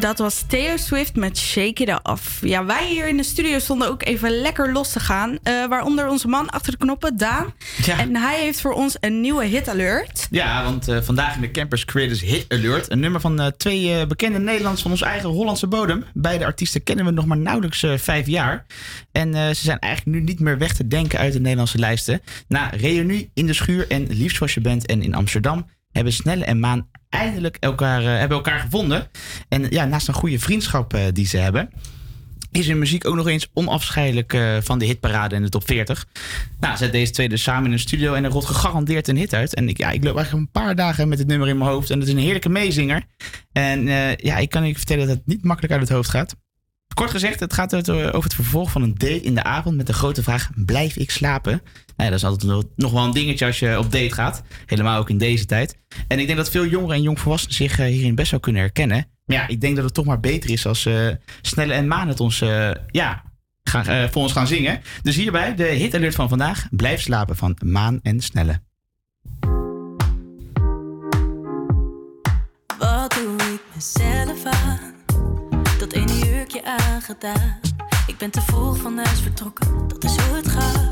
Dat 0.00 0.18
was 0.18 0.44
Taylor 0.46 0.78
Swift 0.78 1.16
met 1.16 1.38
Shake 1.38 1.82
It 1.82 2.00
Off. 2.02 2.38
Ja, 2.40 2.64
wij 2.64 2.88
hier 2.88 3.08
in 3.08 3.16
de 3.16 3.22
studio 3.22 3.58
stonden 3.58 3.88
ook 3.88 4.04
even 4.04 4.40
lekker 4.40 4.72
los 4.72 4.92
te 4.92 5.00
gaan. 5.00 5.38
Eh, 5.42 5.66
waaronder 5.66 6.08
onze 6.08 6.28
man 6.28 6.50
achter 6.50 6.72
de 6.72 6.78
knoppen, 6.78 7.16
Daan. 7.16 7.54
En 7.98 8.16
hij 8.16 8.40
heeft 8.40 8.60
voor 8.60 8.72
ons 8.72 8.96
een 9.00 9.20
nieuwe 9.20 9.44
hit 9.44 9.68
alert. 9.68 10.26
Ja, 10.30 10.64
want 10.64 10.88
eh, 10.88 11.00
vandaag 11.02 11.34
in 11.34 11.40
de 11.40 11.50
Campers 11.50 11.84
Creators 11.84 12.20
Hit 12.20 12.44
Alert. 12.48 12.90
Een 12.90 13.00
nummer 13.00 13.20
van 13.20 13.40
eh, 13.40 13.46
twee 13.46 14.06
bekende 14.06 14.38
Nederlanders 14.38 14.82
van 14.82 14.90
onze 14.90 15.04
eigen 15.04 15.28
Hollandse 15.28 15.66
bodem. 15.66 16.04
Beide 16.14 16.44
artiesten 16.44 16.82
kennen 16.82 17.04
we 17.04 17.10
nog 17.10 17.26
maar 17.26 17.38
nauwelijks 17.38 17.84
vijf 17.96 18.26
jaar. 18.26 18.66
En 19.12 19.34
ze 19.34 19.62
zijn 19.64 19.78
eigenlijk 19.78 20.16
nu 20.16 20.24
niet 20.24 20.40
meer 20.40 20.58
weg 20.58 20.74
te 20.74 20.88
denken 20.88 21.18
uit 21.18 21.32
de 21.32 21.40
Nederlandse 21.40 21.78
lijsten. 21.78 22.22
Na 22.48 22.68
Reunie 22.68 23.30
in 23.34 23.46
de 23.46 23.52
Schuur 23.54 23.88
en 23.88 24.06
Liefst 24.08 24.36
zoals 24.36 24.54
je 24.54 24.60
bent 24.60 24.86
en 24.86 25.02
in 25.02 25.14
Amsterdam... 25.14 25.66
hebben 25.92 26.12
Snelle 26.12 26.44
en 26.44 26.60
Maan 26.60 26.88
eindelijk 27.08 27.56
elkaar, 27.56 28.00
eh, 28.00 28.18
hebben 28.18 28.36
elkaar 28.36 28.60
gevonden. 28.60 29.08
En 29.48 29.66
ja, 29.70 29.84
naast 29.84 30.08
een 30.08 30.14
goede 30.14 30.38
vriendschap 30.38 30.94
eh, 30.94 31.02
die 31.12 31.26
ze 31.26 31.36
hebben 31.36 31.70
is 32.52 32.66
hun 32.66 32.78
muziek 32.78 33.06
ook 33.06 33.14
nog 33.14 33.26
eens 33.26 33.50
onafscheidelijk 33.52 34.32
eh, 34.32 34.56
van 34.60 34.78
de 34.78 34.84
hitparade 34.84 35.34
en 35.34 35.42
de 35.42 35.48
top 35.48 35.66
40. 35.66 36.06
Nou, 36.60 36.76
zet 36.76 36.92
deze 36.92 37.12
twee 37.12 37.28
dus 37.28 37.42
samen 37.42 37.66
in 37.66 37.72
een 37.72 37.78
studio 37.78 38.14
en 38.14 38.24
er 38.24 38.30
rolt 38.30 38.44
gegarandeerd 38.44 39.08
een 39.08 39.16
hit 39.16 39.34
uit. 39.34 39.54
En 39.54 39.68
ik, 39.68 39.78
ja, 39.78 39.90
ik 39.90 40.04
loop 40.04 40.16
eigenlijk 40.16 40.46
een 40.46 40.62
paar 40.62 40.74
dagen 40.74 41.08
met 41.08 41.18
het 41.18 41.26
nummer 41.26 41.48
in 41.48 41.58
mijn 41.58 41.70
hoofd 41.70 41.90
en 41.90 41.98
het 41.98 42.08
is 42.08 42.14
een 42.14 42.20
heerlijke 42.20 42.48
meezinger. 42.48 43.02
En 43.52 43.84
ja, 44.16 44.36
ik 44.36 44.50
kan 44.50 44.66
je 44.66 44.74
vertellen 44.74 45.06
dat 45.06 45.16
het 45.16 45.26
niet 45.26 45.44
makkelijk 45.44 45.72
uit 45.72 45.82
het 45.82 45.90
hoofd 45.90 46.10
gaat. 46.10 46.36
Kort 46.94 47.10
gezegd, 47.10 47.40
het 47.40 47.52
gaat 47.52 47.74
over 47.74 48.06
over 48.08 48.22
het 48.22 48.34
vervolg 48.34 48.70
van 48.70 48.82
een 48.82 48.94
date 48.94 49.20
in 49.20 49.34
de 49.34 49.42
avond 49.42 49.76
met 49.76 49.86
de 49.86 49.92
grote 49.92 50.22
vraag: 50.22 50.50
blijf 50.54 50.96
ik 50.96 51.10
slapen? 51.10 51.52
Nou 51.52 51.62
ja, 51.96 52.04
dat 52.04 52.14
is 52.18 52.24
altijd 52.24 52.66
nog- 52.76 52.92
wel 52.92 53.04
een 53.04 53.10
dingetje 53.12 53.46
als 53.46 53.58
je 53.58 53.78
op 53.78 53.92
date 53.92 54.12
gaat. 54.12 54.42
Helemaal 54.66 54.98
ook 54.98 55.10
in 55.10 55.18
deze 55.18 55.46
tijd. 55.46 55.78
En 56.08 56.18
ik 56.18 56.26
denk 56.26 56.38
dat 56.38 56.50
veel 56.50 56.66
jongeren 56.66 56.96
en 56.96 57.02
jongvolwassenen 57.02 57.54
zich 57.56 57.78
eh, 57.78 57.86
hierin 57.86 58.14
best 58.14 58.30
wel 58.30 58.40
kunnen 58.40 58.60
herkennen. 58.62 59.06
Maar 59.26 59.36
ja, 59.36 59.48
ik 59.48 59.60
denk 59.60 59.74
dat 59.76 59.84
het 59.84 59.94
toch 59.94 60.04
maar 60.04 60.20
beter 60.20 60.50
is 60.50 60.66
als 60.66 60.86
eh, 60.86 61.08
Snelle 61.42 61.72
en 61.72 61.88
Maan 61.88 62.08
het 62.08 62.20
ons, 62.20 62.40
eh, 62.40 62.70
ja, 62.86 63.22
eh, 63.72 64.04
voor 64.10 64.22
ons 64.22 64.32
gaan 64.32 64.46
zingen. 64.46 64.80
Dus 65.02 65.16
hierbij 65.16 65.54
de 65.54 65.64
hit 65.64 65.94
alert 65.94 66.14
van 66.14 66.28
vandaag: 66.28 66.66
Blijf 66.70 67.00
slapen 67.00 67.36
van 67.36 67.56
Maan 67.64 68.00
en 68.02 68.20
Snelle. 68.20 68.60
Wat 72.78 73.12
doe 73.14 73.36
ik 73.52 73.60
mezelf 73.74 74.09
Ik 78.06 78.18
ben 78.18 78.30
te 78.30 78.40
vroeg 78.40 78.76
van 78.76 78.96
huis 78.96 79.20
vertrokken, 79.20 79.88
dat 79.88 80.04
is 80.04 80.16
hoe 80.16 80.36
het 80.36 80.48
gaat. 80.48 80.90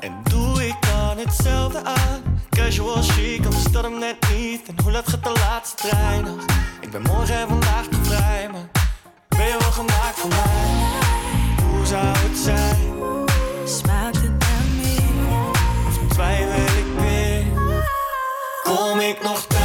En 0.00 0.20
doe 0.22 0.66
ik 0.66 0.76
dan 0.80 1.18
hetzelfde 1.18 1.84
aan? 1.84 2.40
Casual 2.50 3.02
chic, 3.02 3.44
anders 3.44 3.64
dat 3.64 3.82
hem 3.82 3.98
net 3.98 4.16
niet. 4.34 4.68
En 4.68 4.74
hoe 4.82 4.92
laat 4.92 5.08
gaat 5.08 5.24
de 5.24 5.32
laatste 5.32 5.88
trein 5.88 6.24
nog? 6.24 6.44
Ik 6.80 6.90
ben 6.90 7.02
morgen 7.02 7.34
en 7.34 7.48
vandaag 7.48 7.86
te 7.86 7.96
vrij, 8.02 8.48
maar 8.52 8.68
ben 9.28 9.46
je 9.46 9.56
wel 9.58 9.72
gemaakt 9.72 10.18
voor 10.18 10.30
mij? 10.30 11.66
Hoe 11.66 11.86
zou 11.86 12.06
het 12.06 12.38
zijn? 12.38 12.92
Smaakt 13.64 14.16
het 14.16 14.38
naar 14.38 14.66
meer? 14.76 15.50
Of 15.86 16.12
twijfel 16.12 16.78
ik 16.78 17.00
weer? 17.00 17.44
Kom 18.62 19.00
ik 19.00 19.22
nog 19.22 19.46
thuis 19.46 19.57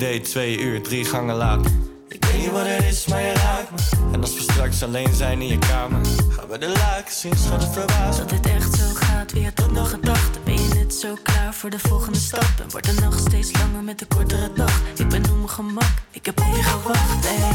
date, 0.00 0.20
twee 0.20 0.58
uur, 0.58 0.82
drie 0.82 1.04
gangen 1.04 1.36
later. 1.36 1.70
Ik 2.08 2.24
weet 2.24 2.40
niet 2.40 2.50
wat 2.50 2.66
het 2.66 2.84
is, 2.84 3.06
maar 3.06 3.22
je 3.22 3.32
raakt 3.32 3.70
me. 3.70 4.12
En 4.12 4.20
als 4.20 4.34
we 4.34 4.40
straks 4.40 4.82
alleen 4.82 5.14
zijn 5.14 5.40
in 5.40 5.46
je 5.46 5.58
kamer, 5.58 6.00
gaan 6.28 6.48
we 6.48 6.58
de 6.58 6.68
lakens 6.68 7.20
zien, 7.20 7.36
schat 7.36 7.62
het 7.62 7.72
verbazen. 7.72 8.28
Dat 8.28 8.42
dit 8.42 8.52
echt 8.52 8.74
zo 8.74 8.84
gaat, 8.94 9.32
wie 9.32 9.44
had 9.44 9.56
dat 9.56 9.72
nog 9.72 9.90
gedacht? 9.90 10.44
Ben 10.44 10.54
je 10.54 10.74
net 10.74 10.94
zo 10.94 11.14
klaar 11.22 11.54
voor 11.54 11.70
de 11.70 11.78
volgende 11.78 12.18
stap? 12.18 12.52
En 12.62 12.70
wordt 12.70 12.86
de 12.86 13.00
nacht 13.00 13.20
steeds 13.20 13.50
langer 13.52 13.82
met 13.82 13.98
de 13.98 14.06
kortere 14.06 14.52
dag? 14.54 14.80
Ik 14.96 15.08
ben 15.08 15.24
op 15.30 15.36
mijn 15.36 15.48
gemak, 15.48 15.94
ik 16.10 16.26
heb 16.26 16.40
op 16.40 16.54
je 16.56 16.62
gewacht, 16.62 17.26
ey. 17.26 17.50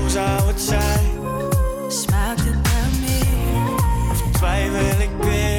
Hoe 0.00 0.08
zou 0.08 0.46
het 0.46 0.60
zijn? 0.60 1.10
Smaakt 1.88 2.40
het 2.40 2.62
naar 2.62 2.90
meer? 3.00 3.74
Of 4.10 4.22
twijfel 4.32 5.00
ik 5.00 5.10
weer? 5.20 5.57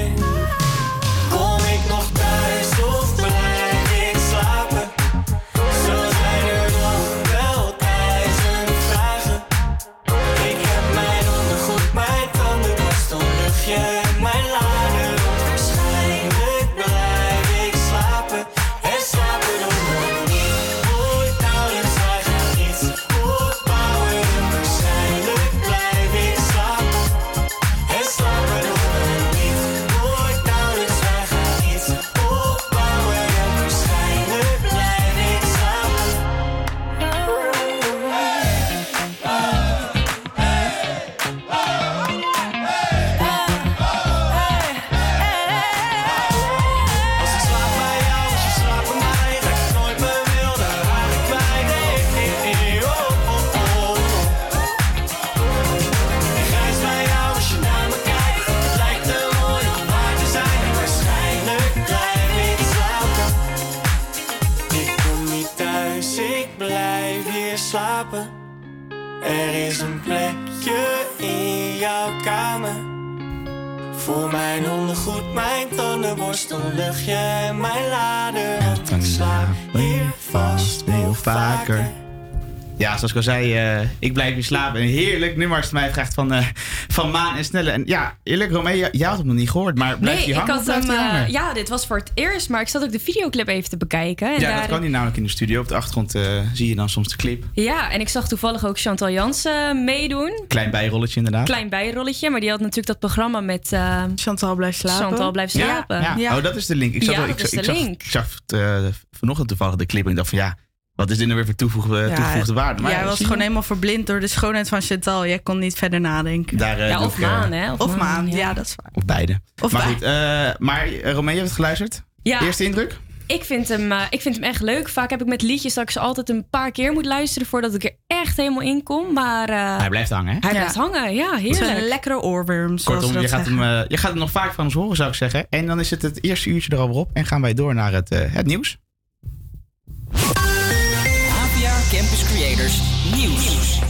Zoals 82.99 83.11
ik 83.11 83.17
al 83.17 83.23
zei, 83.23 83.55
eh, 83.55 83.87
ik 83.99 84.13
blijf 84.13 84.35
niet 84.35 84.45
slapen. 84.45 84.81
Een 84.81 84.87
heerlijk 84.87 85.35
nummer 85.37 85.57
als 85.57 85.65
het 85.65 85.73
mij 85.75 85.91
vraagt 85.91 86.13
van, 86.13 86.33
eh, 86.33 86.45
van 86.87 87.11
Maan 87.11 87.35
en 87.37 87.45
Snelle. 87.45 87.71
En 87.71 87.83
ja, 87.85 88.17
eerlijk, 88.23 88.51
Romee, 88.51 88.77
jij 88.77 88.89
jij 88.91 89.07
had 89.07 89.17
hem 89.17 89.27
nog 89.27 89.35
niet 89.35 89.49
gehoord, 89.49 89.77
maar 89.77 89.97
Nee, 89.99 90.25
ik 90.25 90.33
had 90.35 90.65
hem. 90.67 90.81
hij 90.85 90.95
eh, 90.95 91.01
hangen? 91.11 91.31
ja, 91.31 91.53
dit 91.53 91.69
was 91.69 91.87
voor 91.87 91.97
het 91.97 92.11
eerst, 92.13 92.49
maar 92.49 92.61
ik 92.61 92.67
zat 92.67 92.83
ook 92.83 92.91
de 92.91 92.99
videoclip 92.99 93.47
even 93.47 93.69
te 93.69 93.77
bekijken. 93.77 94.27
En 94.35 94.39
ja, 94.39 94.49
daar, 94.49 94.59
dat 94.59 94.69
kan 94.69 94.79
hij 94.81 94.89
namelijk 94.89 95.17
in 95.17 95.23
de 95.23 95.29
studio. 95.29 95.61
Op 95.61 95.67
de 95.67 95.75
achtergrond 95.75 96.15
eh, 96.15 96.21
zie 96.53 96.67
je 96.67 96.75
dan 96.75 96.89
soms 96.89 97.07
de 97.07 97.15
clip. 97.15 97.43
Ja, 97.53 97.91
en 97.91 97.99
ik 97.99 98.09
zag 98.09 98.27
toevallig 98.27 98.65
ook 98.65 98.79
Chantal 98.79 99.09
Jansen 99.09 99.83
meedoen. 99.83 100.43
Klein 100.47 100.71
bijrolletje 100.71 101.17
inderdaad. 101.17 101.45
Klein 101.45 101.69
bijrolletje, 101.69 102.29
maar 102.29 102.39
die 102.39 102.49
had 102.49 102.59
natuurlijk 102.59 102.87
dat 102.87 102.99
programma 102.99 103.39
met 103.39 103.71
eh, 103.71 104.03
Chantal 104.15 104.55
blijft 104.55 104.77
slapen. 104.79 105.05
Chantal 105.07 105.31
blijft 105.31 105.51
slapen. 105.53 106.01
Ja, 106.17 106.37
Oh, 106.37 106.43
dat 106.43 106.55
is 106.55 106.65
de 106.65 106.75
link. 106.75 106.93
Ik 106.93 107.03
zag, 107.03 107.15
ik, 107.15 107.27
dat 107.27 107.39
is 107.39 107.49
zag- 107.49 107.51
ik 107.51 107.57
de 107.59 107.65
zag, 107.73 107.75
link. 107.83 108.03
ik 108.03 108.09
zag 108.11 108.27
eh, 108.47 108.77
vanochtend 109.11 109.47
toevallig 109.47 109.75
de 109.75 109.85
clip 109.85 110.03
en 110.03 110.09
ik 110.09 110.15
dacht 110.15 110.29
van 110.29 110.37
ja, 110.37 110.55
wat 110.99 111.09
is 111.09 111.17
dit 111.17 111.25
nou 111.25 111.35
weer 111.37 111.45
voor 111.45 111.55
toevoegde, 111.55 112.11
toegevoegde 112.15 112.53
waarde? 112.53 112.81
Maar 112.81 112.91
jij 112.91 113.05
was 113.05 113.19
gewoon 113.19 113.39
helemaal 113.39 113.61
verblind 113.61 114.07
door 114.07 114.19
de 114.19 114.27
schoonheid 114.27 114.69
van 114.69 114.81
Chantal. 114.81 115.25
Jij 115.25 115.39
kon 115.39 115.59
niet 115.59 115.75
verder 115.75 115.99
nadenken. 116.01 116.57
Daar, 116.57 116.79
eh, 116.79 116.89
Ja, 116.89 117.03
of 117.03 117.17
ik, 117.17 117.23
eh, 117.23 117.29
Maan, 117.29 117.51
hè? 117.51 117.73
Of, 117.73 117.97
Maan, 117.97 118.27
ja. 118.27 118.53
dat 118.53 118.65
is 118.65 118.75
waar. 118.75 118.91
Of 118.93 119.05
beide. 119.05 119.39
Of 119.61 119.71
maar 119.71 119.81
goed, 119.81 120.01
eh, 120.01 120.11
maar 120.57 120.87
uh, 120.87 121.11
Romee, 121.11 121.33
je 121.33 121.39
hebt 121.39 121.41
het 121.41 121.51
geluisterd? 121.51 122.03
Ja. 122.23 122.41
Eerste 122.41 122.63
indruk? 122.63 122.97
Ik 123.27 123.43
vind, 123.43 123.67
hem, 123.67 123.91
eh, 123.91 124.01
ik 124.09 124.21
vind 124.21 124.35
hem 124.35 124.43
echt 124.43 124.61
leuk. 124.61 124.89
Vaak 124.89 125.09
heb 125.09 125.21
ik 125.21 125.27
met 125.27 125.41
liedjes 125.41 125.73
dat 125.73 125.83
ik 125.83 125.89
ze 125.89 125.99
altijd 125.99 126.29
een 126.29 126.49
paar 126.49 126.71
keer 126.71 126.91
moet 126.93 127.05
luisteren 127.05 127.47
voordat 127.47 127.73
ik 127.73 127.83
er 127.83 127.95
echt 128.07 128.37
helemaal 128.37 128.61
in 128.61 128.83
kom. 128.83 129.13
Maar 129.13 129.49
eh, 129.49 129.77
Hij 129.77 129.89
blijft 129.89 130.09
hangen, 130.09 130.33
hè? 130.33 130.39
hij 130.39 130.51
blijft 130.51 130.75
hangen. 130.75 131.15
Ja, 131.15 131.35
heerlijk. 131.35 131.79
lekkere 131.79 132.21
oorworms, 132.21 132.83
zoals 132.83 133.03
Kortom, 133.03 133.21
je 133.21 133.27
gaat, 133.27 133.45
zeggen. 133.45 133.63
hem, 133.63 133.85
je 133.87 133.97
gaat 133.97 134.09
hem 134.11 134.19
nog 134.19 134.31
vaak 134.31 134.53
van 134.53 134.65
ons 134.65 134.73
horen, 134.73 134.95
zou 134.95 135.09
ik 135.09 135.15
zeggen. 135.15 135.45
En 135.49 135.65
dan 135.65 135.79
is 135.79 135.89
het 135.89 136.01
het 136.01 136.23
eerste 136.23 136.49
uurtje 136.49 136.71
er 136.71 136.77
alweer 136.77 136.97
op. 136.97 137.09
En 137.13 137.25
gaan 137.25 137.41
wij 137.41 137.53
door 137.53 137.73
naar 137.75 137.93
het, 137.93 138.11
eh, 138.11 138.33
het 138.33 138.45
nieuws. 138.45 138.77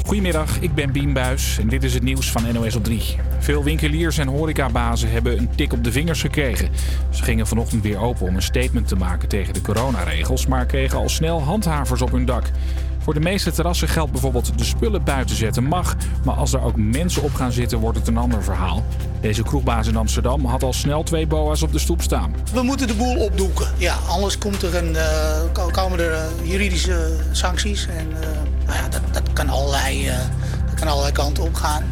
Goedemiddag, 0.10 0.60
ik 0.60 0.74
ben 0.74 0.92
Bien 0.92 1.16
en 1.60 1.68
dit 1.68 1.84
is 1.84 1.94
het 1.94 2.04
nieuws 2.04 2.32
van 2.32 2.54
NOS 2.54 2.76
op 2.76 2.84
3. 2.84 3.16
Veel 3.40 3.64
winkeliers 3.64 4.18
en 4.18 4.28
horecabazen 4.28 5.12
hebben 5.12 5.38
een 5.38 5.56
tik 5.56 5.74
op 5.74 5.84
de 5.84 5.92
vingers 5.92 6.22
gekregen. 6.22 6.70
Ze 7.10 7.24
gingen 7.24 7.48
vanochtend 7.48 7.84
weer 7.84 8.00
open 8.00 8.28
om 8.28 8.36
een 8.36 8.42
statement 8.42 8.88
te 8.88 8.96
maken 8.96 9.30
tegen 9.30 9.54
de 9.54 9.62
coronaregels, 9.62 10.48
maar 10.48 10.66
kregen 10.66 10.98
al 10.98 11.10
snel 11.10 11.42
handhavers 11.42 12.02
op 12.02 12.12
hun 12.12 12.26
dak. 12.26 12.52
Voor 13.10 13.20
de 13.20 13.30
meeste 13.30 13.52
terrassen 13.52 13.88
geldt 13.88 14.12
bijvoorbeeld 14.12 14.58
de 14.58 14.64
spullen 14.64 15.04
buiten 15.04 15.36
zetten 15.36 15.64
mag, 15.64 15.96
maar 16.24 16.36
als 16.36 16.54
er 16.54 16.62
ook 16.62 16.76
mensen 16.76 17.22
op 17.24 17.34
gaan 17.34 17.52
zitten 17.52 17.78
wordt 17.78 17.98
het 17.98 18.08
een 18.08 18.18
ander 18.18 18.44
verhaal. 18.44 18.84
Deze 19.22 19.44
kroegbaas 19.44 19.88
in 19.88 19.96
Amsterdam 19.96 20.46
had 20.46 20.64
al 20.64 20.74
snel 20.74 21.04
twee 21.04 21.28
boa's 21.28 21.62
op 21.62 21.72
de 21.72 21.80
stoep 21.80 22.02
staan. 22.02 22.36
We 22.54 22.62
moeten 22.62 22.88
de 22.88 22.94
boel 22.94 23.18
opdoeken. 23.18 23.68
Ja, 23.78 23.96
anders 24.08 24.38
komt 24.38 24.62
er 24.62 24.76
een, 24.76 24.96
eh, 24.96 25.42
ko- 25.54 25.70
komen 25.72 26.00
er 26.00 26.12
eh, 26.14 26.22
juridische 26.44 27.16
sancties. 27.32 27.88
En 27.88 28.08
eh, 28.22 28.28
nou 28.66 28.78
ja, 28.78 28.88
dat, 28.90 29.02
dat, 29.12 29.34
kan 29.34 29.50
allerlei, 29.50 30.08
eh, 30.08 30.18
dat 30.66 30.80
kan 30.80 30.88
allerlei 30.88 31.14
kanten 31.14 31.44
op 31.44 31.56
gaan. 31.56 31.84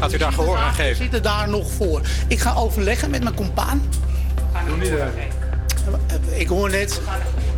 Gaat 0.00 0.12
u 0.12 0.18
daar 0.18 0.32
gehoor 0.32 0.56
aan 0.56 0.74
geven? 0.74 0.90
We 0.96 1.02
zitten 1.02 1.22
daar 1.22 1.48
nog 1.48 1.70
voor. 1.70 2.00
Ik 2.28 2.38
ga 2.40 2.54
overleggen 2.54 3.10
met 3.10 3.22
mijn 3.22 3.34
compaan. 3.34 3.82
Ik 6.28 6.48
hoor 6.48 6.70
net, 6.70 7.00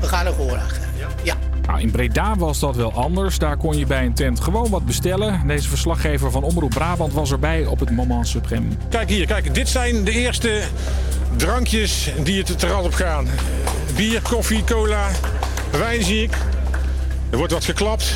we 0.01 0.07
gaan 0.07 0.27
er 0.27 0.33
gehoor 0.33 0.59
aan 0.59 0.69
geven. 0.71 0.91
Ja. 1.23 1.35
Nou, 1.67 1.81
in 1.81 1.91
Breda 1.91 2.37
was 2.37 2.59
dat 2.59 2.77
wel 2.77 2.93
anders. 2.93 3.39
Daar 3.39 3.57
kon 3.57 3.79
je 3.79 3.87
bij 3.87 4.05
een 4.05 4.15
tent 4.15 4.41
gewoon 4.41 4.71
wat 4.71 4.87
bestellen. 4.87 5.47
Deze 5.47 5.69
verslaggever 5.69 6.31
van 6.31 6.43
Omroep 6.43 6.71
Brabant 6.71 7.13
was 7.13 7.33
erbij 7.33 7.67
op 7.67 7.81
het 7.81 7.91
moment 7.91 8.29
supreme. 8.29 8.67
Kijk 8.89 9.09
hier, 9.09 9.27
kijk, 9.27 9.55
dit 9.55 9.69
zijn 9.69 10.05
de 10.05 10.13
eerste 10.13 10.63
drankjes 11.37 12.11
die 12.23 12.39
het 12.39 12.59
terras 12.59 12.85
op 12.85 12.95
gaan. 12.95 13.27
Bier, 13.97 14.23
koffie, 14.23 14.65
cola, 14.65 15.09
wijn 15.71 16.03
zie 16.03 16.23
ik. 16.23 16.37
Er 17.31 17.39
wordt 17.39 17.53
wat 17.53 17.65
geklapt. 17.65 18.15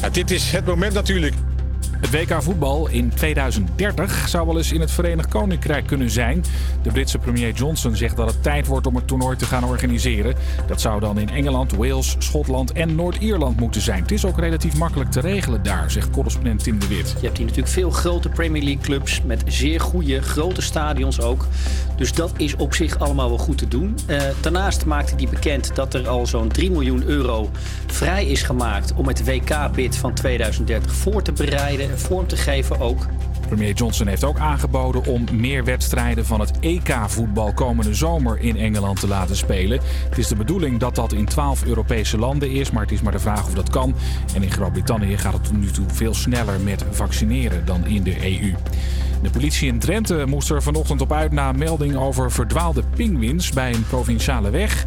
Ja, 0.00 0.08
dit 0.08 0.30
is 0.30 0.52
het 0.52 0.66
moment 0.66 0.92
natuurlijk. 0.92 1.34
Het 2.00 2.10
WK 2.10 2.42
voetbal 2.42 2.88
in 2.88 3.14
2030 3.14 4.28
zou 4.28 4.46
wel 4.46 4.56
eens 4.56 4.72
in 4.72 4.80
het 4.80 4.90
Verenigd 4.90 5.28
Koninkrijk 5.28 5.86
kunnen 5.86 6.10
zijn. 6.10 6.44
De 6.82 6.92
Britse 6.92 7.18
premier 7.18 7.52
Johnson 7.52 7.96
zegt 7.96 8.16
dat 8.16 8.30
het 8.30 8.42
tijd 8.42 8.66
wordt 8.66 8.86
om 8.86 8.94
het 8.94 9.06
toernooi 9.06 9.36
te 9.36 9.44
gaan 9.44 9.64
organiseren. 9.64 10.34
Dat 10.66 10.80
zou 10.80 11.00
dan 11.00 11.18
in 11.18 11.28
Engeland, 11.28 11.72
Wales, 11.72 12.16
Schotland 12.18 12.72
en 12.72 12.94
Noord-Ierland 12.94 13.60
moeten 13.60 13.80
zijn. 13.80 14.02
Het 14.02 14.10
is 14.10 14.24
ook 14.24 14.38
relatief 14.38 14.76
makkelijk 14.76 15.10
te 15.10 15.20
regelen 15.20 15.62
daar, 15.62 15.90
zegt 15.90 16.10
correspondent 16.10 16.62
Tim 16.62 16.78
de 16.78 16.88
Wit. 16.88 17.14
Je 17.20 17.26
hebt 17.26 17.36
hier 17.36 17.46
natuurlijk 17.46 17.74
veel 17.74 17.90
grote 17.90 18.28
Premier 18.28 18.62
League 18.62 18.82
clubs 18.82 19.22
met 19.22 19.42
zeer 19.46 19.80
goede, 19.80 20.22
grote 20.22 20.62
stadions 20.62 21.20
ook. 21.20 21.46
Dus 21.96 22.12
dat 22.12 22.32
is 22.36 22.56
op 22.56 22.74
zich 22.74 22.98
allemaal 22.98 23.28
wel 23.28 23.38
goed 23.38 23.58
te 23.58 23.68
doen. 23.68 23.96
Eh, 24.06 24.22
daarnaast 24.40 24.84
maakte 24.84 25.14
hij 25.16 25.28
bekend 25.28 25.74
dat 25.74 25.94
er 25.94 26.08
al 26.08 26.26
zo'n 26.26 26.48
3 26.48 26.70
miljoen 26.70 27.02
euro 27.04 27.50
vrij 27.86 28.26
is 28.26 28.42
gemaakt 28.42 28.92
om 28.94 29.06
het 29.06 29.24
WK-bid 29.24 29.96
van 29.96 30.14
2030 30.14 30.94
voor 30.94 31.22
te 31.22 31.32
bereiden 31.32 31.87
vorm 31.96 32.26
te 32.26 32.36
geven 32.36 32.80
ook. 32.80 33.06
Premier 33.48 33.72
Johnson 33.72 34.06
heeft 34.06 34.24
ook 34.24 34.38
aangeboden 34.38 35.06
om 35.06 35.24
meer 35.32 35.64
wedstrijden 35.64 36.26
van 36.26 36.40
het 36.40 36.58
EK-voetbal 36.60 37.52
komende 37.52 37.94
zomer 37.94 38.38
in 38.40 38.56
Engeland 38.56 39.00
te 39.00 39.08
laten 39.08 39.36
spelen. 39.36 39.80
Het 40.08 40.18
is 40.18 40.28
de 40.28 40.36
bedoeling 40.36 40.78
dat 40.78 40.94
dat 40.94 41.12
in 41.12 41.24
12 41.24 41.64
Europese 41.64 42.18
landen 42.18 42.50
is, 42.50 42.70
maar 42.70 42.82
het 42.82 42.92
is 42.92 43.02
maar 43.02 43.12
de 43.12 43.18
vraag 43.18 43.46
of 43.46 43.54
dat 43.54 43.70
kan. 43.70 43.94
En 44.34 44.42
in 44.42 44.50
Groot-Brittannië 44.50 45.16
gaat 45.16 45.32
het 45.32 45.44
tot 45.44 45.58
nu 45.58 45.70
toe 45.70 45.86
veel 45.88 46.14
sneller 46.14 46.60
met 46.60 46.84
vaccineren 46.90 47.64
dan 47.64 47.86
in 47.86 48.02
de 48.02 48.40
EU. 48.40 48.54
De 49.22 49.30
politie 49.30 49.68
in 49.68 49.78
Drenthe 49.78 50.26
moest 50.26 50.50
er 50.50 50.62
vanochtend 50.62 51.00
op 51.00 51.12
uit 51.12 51.32
na 51.32 51.48
een 51.48 51.58
melding 51.58 51.96
over 51.96 52.32
verdwaalde 52.32 52.82
pinguïns 52.96 53.50
bij 53.50 53.74
een 53.74 53.86
provinciale 53.86 54.50
weg. 54.50 54.86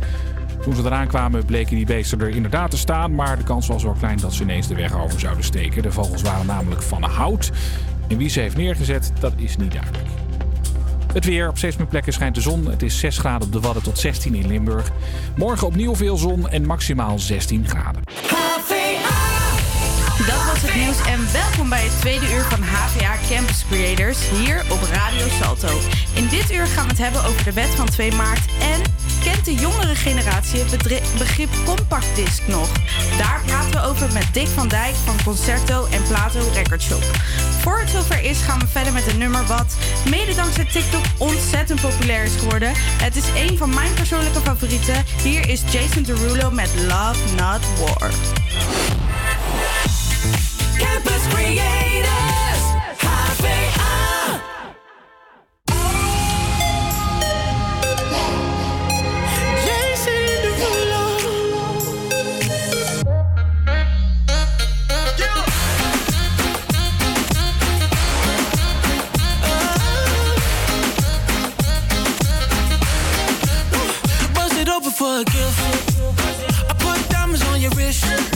Toen 0.61 0.75
ze 0.75 0.81
eraan 0.85 1.07
kwamen 1.07 1.45
bleken 1.45 1.75
die 1.75 1.85
beesten 1.85 2.21
er 2.21 2.29
inderdaad 2.29 2.71
te 2.71 2.77
staan, 2.77 3.15
maar 3.15 3.37
de 3.37 3.43
kans 3.43 3.67
was 3.67 3.83
wel 3.83 3.95
klein 3.99 4.17
dat 4.17 4.33
ze 4.33 4.43
ineens 4.43 4.67
de 4.67 4.75
weg 4.75 5.01
over 5.01 5.19
zouden 5.19 5.43
steken. 5.43 5.81
De 5.81 5.91
vogels 5.91 6.21
waren 6.21 6.45
namelijk 6.45 6.81
van 6.81 7.03
hout. 7.03 7.51
En 8.07 8.17
wie 8.17 8.29
ze 8.29 8.39
heeft 8.39 8.57
neergezet, 8.57 9.11
dat 9.19 9.33
is 9.35 9.57
niet 9.57 9.71
duidelijk. 9.71 10.09
Het 11.13 11.25
weer. 11.25 11.49
Op 11.49 11.57
steeds 11.57 11.77
meer 11.77 11.87
plekken 11.87 12.13
schijnt 12.13 12.35
de 12.35 12.41
zon. 12.41 12.69
Het 12.69 12.81
is 12.81 12.99
6 12.99 13.17
graden 13.17 13.47
op 13.47 13.53
de 13.53 13.59
Wadden 13.59 13.83
tot 13.83 13.99
16 13.99 14.35
in 14.35 14.47
Limburg. 14.47 14.91
Morgen 15.35 15.67
opnieuw 15.67 15.95
veel 15.95 16.17
zon 16.17 16.49
en 16.49 16.65
maximaal 16.65 17.19
16 17.19 17.67
graden. 17.67 18.01
Dat 20.27 20.45
was 20.45 20.61
het 20.61 20.75
nieuws 20.75 21.01
en 21.07 21.33
welkom 21.33 21.69
bij 21.69 21.83
het 21.83 21.99
tweede 21.99 22.33
uur 22.33 22.43
van 22.43 22.63
HVA 22.63 23.13
Campus 23.29 23.65
Creators 23.69 24.17
hier 24.29 24.65
op 24.69 24.81
Radio 24.81 25.27
Salto. 25.41 25.79
In 26.13 26.27
dit 26.27 26.51
uur 26.51 26.67
gaan 26.67 26.83
we 26.83 26.89
het 26.89 26.97
hebben 26.97 27.23
over 27.23 27.43
de 27.43 27.53
wet 27.53 27.67
van 27.67 27.85
2 27.85 28.11
maart 28.11 28.45
en 28.59 28.81
kent 29.23 29.45
de 29.45 29.53
jongere 29.53 29.95
generatie 29.95 30.59
het 30.59 30.83
begrip 31.17 31.49
compact 31.65 32.15
disc 32.15 32.41
nog? 32.47 32.69
Daar 33.17 33.41
praten 33.45 33.71
we 33.71 33.81
over 33.81 34.13
met 34.13 34.27
Dick 34.33 34.47
van 34.47 34.67
Dijk 34.67 34.95
van 34.95 35.15
Concerto 35.23 35.87
en 35.91 36.03
Plato 36.07 36.39
Record 36.53 36.81
Shop. 36.81 37.03
Voor 37.61 37.79
het 37.79 37.89
zover 37.89 38.23
is 38.23 38.41
gaan 38.41 38.59
we 38.59 38.67
verder 38.67 38.93
met 38.93 39.07
een 39.07 39.17
nummer 39.17 39.45
wat 39.45 39.75
mede 40.09 40.35
dankzij 40.35 40.65
TikTok 40.65 41.03
ontzettend 41.17 41.81
populair 41.81 42.23
is 42.23 42.35
geworden. 42.35 42.71
Het 42.75 43.15
is 43.15 43.25
een 43.35 43.57
van 43.57 43.69
mijn 43.73 43.93
persoonlijke 43.93 44.39
favorieten. 44.39 45.05
Hier 45.23 45.49
is 45.49 45.61
Jason 45.71 46.03
Derulo 46.03 46.51
met 46.51 46.69
Love 46.75 47.35
Not 47.35 47.61
War. 47.79 48.11
Campus 50.81 51.27
Creators, 51.33 52.63
HVA. 52.97 54.41
Jason 59.65 60.27
Derulo. 60.43 61.05
Bust 74.33 74.57
it 74.57 74.69
open 74.69 74.91
for 74.91 75.21
a 75.21 75.25
gift. 75.25 75.59
I 76.69 76.73
put 76.79 77.09
diamonds 77.09 77.43
on 77.47 77.61
your 77.61 77.71
wrist. 77.71 78.30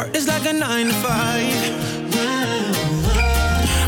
Work 0.00 0.12
this 0.12 0.26
like 0.26 0.46
a 0.46 0.52
nine 0.52 0.86
to 0.86 0.94
five. 1.06 1.60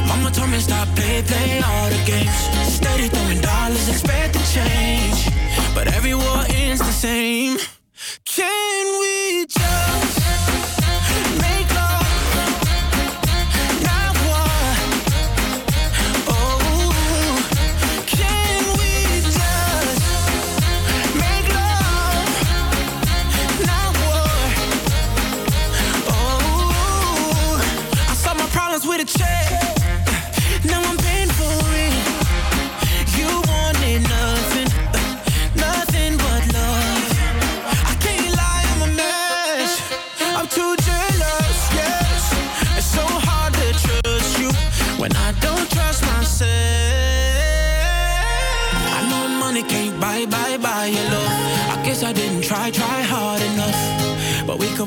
Mama 0.09 0.31
told 0.31 0.51
me 0.51 0.59
stop, 0.59 0.89
play, 0.97 1.23
play 1.23 1.61
all 1.61 1.89
the 1.89 2.03
games. 2.05 2.39
Steady 2.79 3.09
throwing 3.09 3.41
dollars, 3.41 3.89
expecting 3.89 4.47
change. 4.57 5.19
But 5.75 5.87
every 5.97 6.15
war 6.15 6.45
ends 6.49 6.81
the 6.81 6.97
same. 7.07 7.57
Can 8.25 8.87
we 9.01 9.12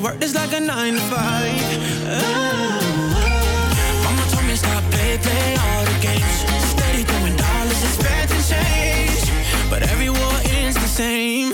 work 0.06 0.20
this 0.20 0.34
like 0.34 0.52
a 0.52 0.60
nine 0.60 0.94
to 0.94 1.00
five. 1.00 1.62
Oh. 2.06 2.78
Mama 4.04 4.24
told 4.30 4.46
me 4.46 4.54
stop 4.54 4.82
play, 4.92 5.18
play 5.18 5.56
all 5.64 5.84
the 5.84 5.98
games. 6.00 6.36
Steady 6.72 7.02
throwing 7.02 7.36
dollars, 7.36 7.80
it's 7.86 7.98
bad 8.06 8.28
to 8.28 8.40
change. 8.52 9.24
But 9.68 9.82
every 9.82 10.10
war 10.10 10.34
ends 10.44 10.76
the 10.76 10.88
same. 11.02 11.45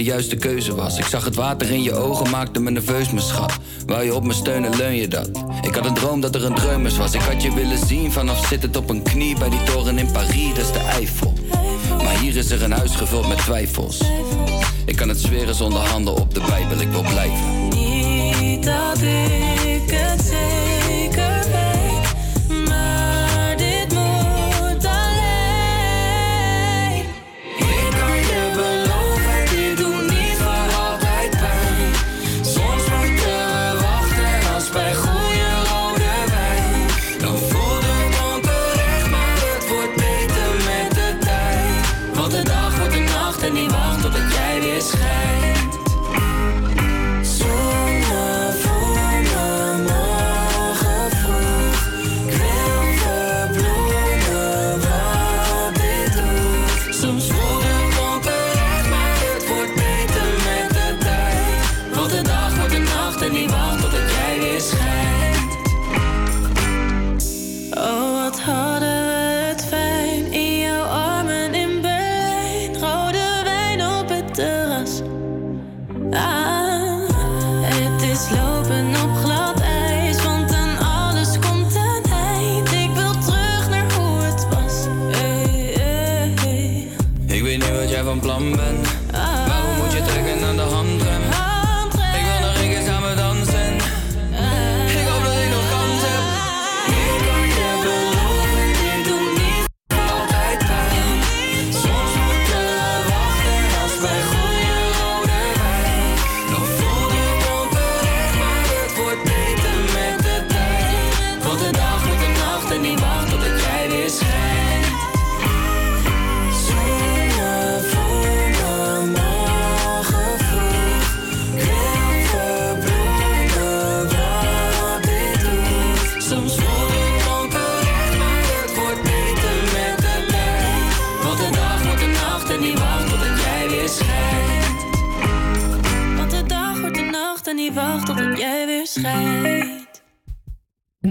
de 0.00 0.06
juiste 0.06 0.36
keuze 0.36 0.74
was. 0.74 0.98
Ik 0.98 1.04
zag 1.04 1.24
het 1.24 1.34
water 1.34 1.70
in 1.70 1.82
je 1.82 1.94
ogen, 1.94 2.30
maakte 2.30 2.60
me 2.60 2.70
nerveus, 2.70 3.10
mijn 3.10 3.24
schat. 3.24 3.52
Wou 3.86 4.04
je 4.04 4.14
op 4.14 4.24
me 4.24 4.32
steunen, 4.32 4.76
leun 4.76 4.94
je 4.94 5.08
dat? 5.08 5.30
Ik 5.62 5.74
had 5.74 5.86
een 5.86 5.94
droom 5.94 6.20
dat 6.20 6.34
er 6.34 6.44
een 6.44 6.54
dreumers 6.54 6.96
was. 6.96 7.14
Ik 7.14 7.20
had 7.20 7.42
je 7.42 7.54
willen 7.54 7.86
zien 7.86 8.12
vanaf 8.12 8.46
zittend 8.46 8.76
op 8.76 8.90
een 8.90 9.02
knie 9.02 9.38
bij 9.38 9.48
die 9.48 9.62
toren 9.62 9.98
in 9.98 10.10
Parijs, 10.12 10.54
dat 10.54 10.64
is 10.64 10.72
de 10.72 10.78
Eiffel. 10.78 11.32
Maar 11.88 12.18
hier 12.18 12.36
is 12.36 12.50
er 12.50 12.62
een 12.62 12.72
huis 12.72 12.94
gevuld 12.94 13.28
met 13.28 13.38
twijfels. 13.38 14.00
Ik 14.84 14.96
kan 14.96 15.08
het 15.08 15.20
zweren 15.20 15.54
zonder 15.54 15.80
handen 15.80 16.14
op 16.14 16.34
de 16.34 16.40
Bijbel, 16.48 16.80
ik 16.80 16.88
wil 16.88 17.02
blijven. 17.02 17.68
Niet 17.68 18.64
dat 18.64 19.00
ik 19.00 19.90
het. 19.90 20.39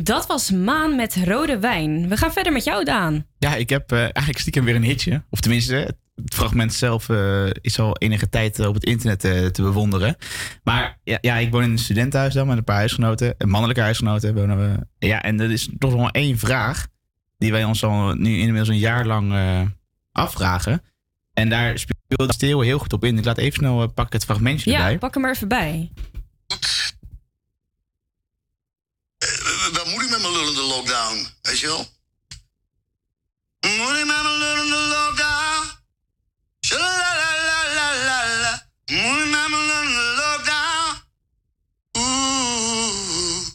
Dat 0.10 0.28
was 0.28 0.51
Maan 0.51 0.95
met 0.95 1.16
rode 1.24 1.60
wijn. 1.60 2.07
We 2.07 2.18
gaan 2.18 2.32
verder 2.34 2.53
met 2.53 2.64
jou, 2.64 2.84
Daan. 2.84 3.26
Ja, 3.38 3.55
ik 3.55 3.70
heb 3.70 3.91
eh, 3.91 3.99
eigenlijk 3.99 4.38
stiekem 4.38 4.64
weer 4.66 4.76
een 4.76 4.84
hitje. 4.84 5.24
Of 5.30 5.39
tenminste, 5.39 5.76
het 6.16 6.34
fragment 6.34 6.74
zelf 6.74 7.10
eh, 7.10 7.45
is 7.62 7.80
al 7.80 7.97
enige 7.97 8.30
tijd 8.30 8.60
eh, 8.60 8.68
op 8.68 8.74
het 8.74 8.84
internet 8.84 9.20
te 9.53 9.62
bewonderen. 9.62 10.16
Maar 10.64 10.99
ja, 11.03 11.18
ja, 11.22 11.36
ik 11.36 11.51
woon 11.51 11.64
in 11.64 11.72
een 11.72 11.78
studentenhuis 11.78 12.34
dan 12.34 12.47
met 12.47 12.57
een 12.57 12.64
paar 12.64 12.76
huisgenoten. 12.76 13.36
Een 13.38 13.49
mannelijke 13.49 13.82
huisgenoten 13.82 14.36
wonen 14.36 14.57
we. 14.57 15.07
Ja, 15.07 15.22
en 15.22 15.39
er 15.39 15.51
is 15.51 15.70
toch 15.80 15.91
nog 15.91 15.99
wel 15.99 16.12
één 16.12 16.38
vraag 16.38 16.88
die 17.38 17.51
wij 17.51 17.64
ons 17.64 17.84
al 17.84 18.14
nu 18.14 18.38
inmiddels 18.38 18.68
een 18.68 18.78
jaar 18.78 19.05
lang 19.05 19.34
afvragen. 20.12 20.82
En 21.34 21.50
daar 21.50 21.79
speelde 21.79 22.34
Steel 22.34 22.62
heel 22.62 22.79
goed 22.79 22.93
op 22.93 23.04
in. 23.04 23.17
Ik 23.17 23.25
laat 23.25 23.38
even 23.38 23.54
snel 23.54 23.82
eh, 23.82 23.88
pak 23.93 24.13
het 24.13 24.25
fragmentje 24.25 24.71
Ja, 24.71 24.79
erbij. 24.79 24.97
pak 24.97 25.13
hem 25.13 25.25
er 25.25 25.32
even 25.32 25.47
bij. 25.47 25.92
Wat 29.74 29.86
moet 29.86 30.01
ik 30.01 30.08
met 30.21 30.32
mijn 30.32 30.43
lullende 30.43 30.62
lockdown? 30.62 31.28
Weet 31.41 31.59
je 31.59 31.67
wel? 31.67 31.87
Moet 33.59 33.97
ik 33.97 34.05
met 34.05 34.21
mijn 34.24 34.37
lullende 34.37 34.75
lockdown? 34.75 35.71
Shalalalalala. 36.66 38.67
Moet 38.86 39.00
ik 39.00 39.29
met 39.29 39.47
mijn 39.50 39.66
lullende 39.66 40.16
lockdown? 40.17 41.01
Oeh. 41.97 43.47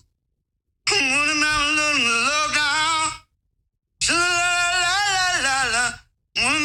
Met 0.84 0.92
lockdown? 2.30 3.12
Shalalalalala. 3.98 6.04
Met 6.32 6.60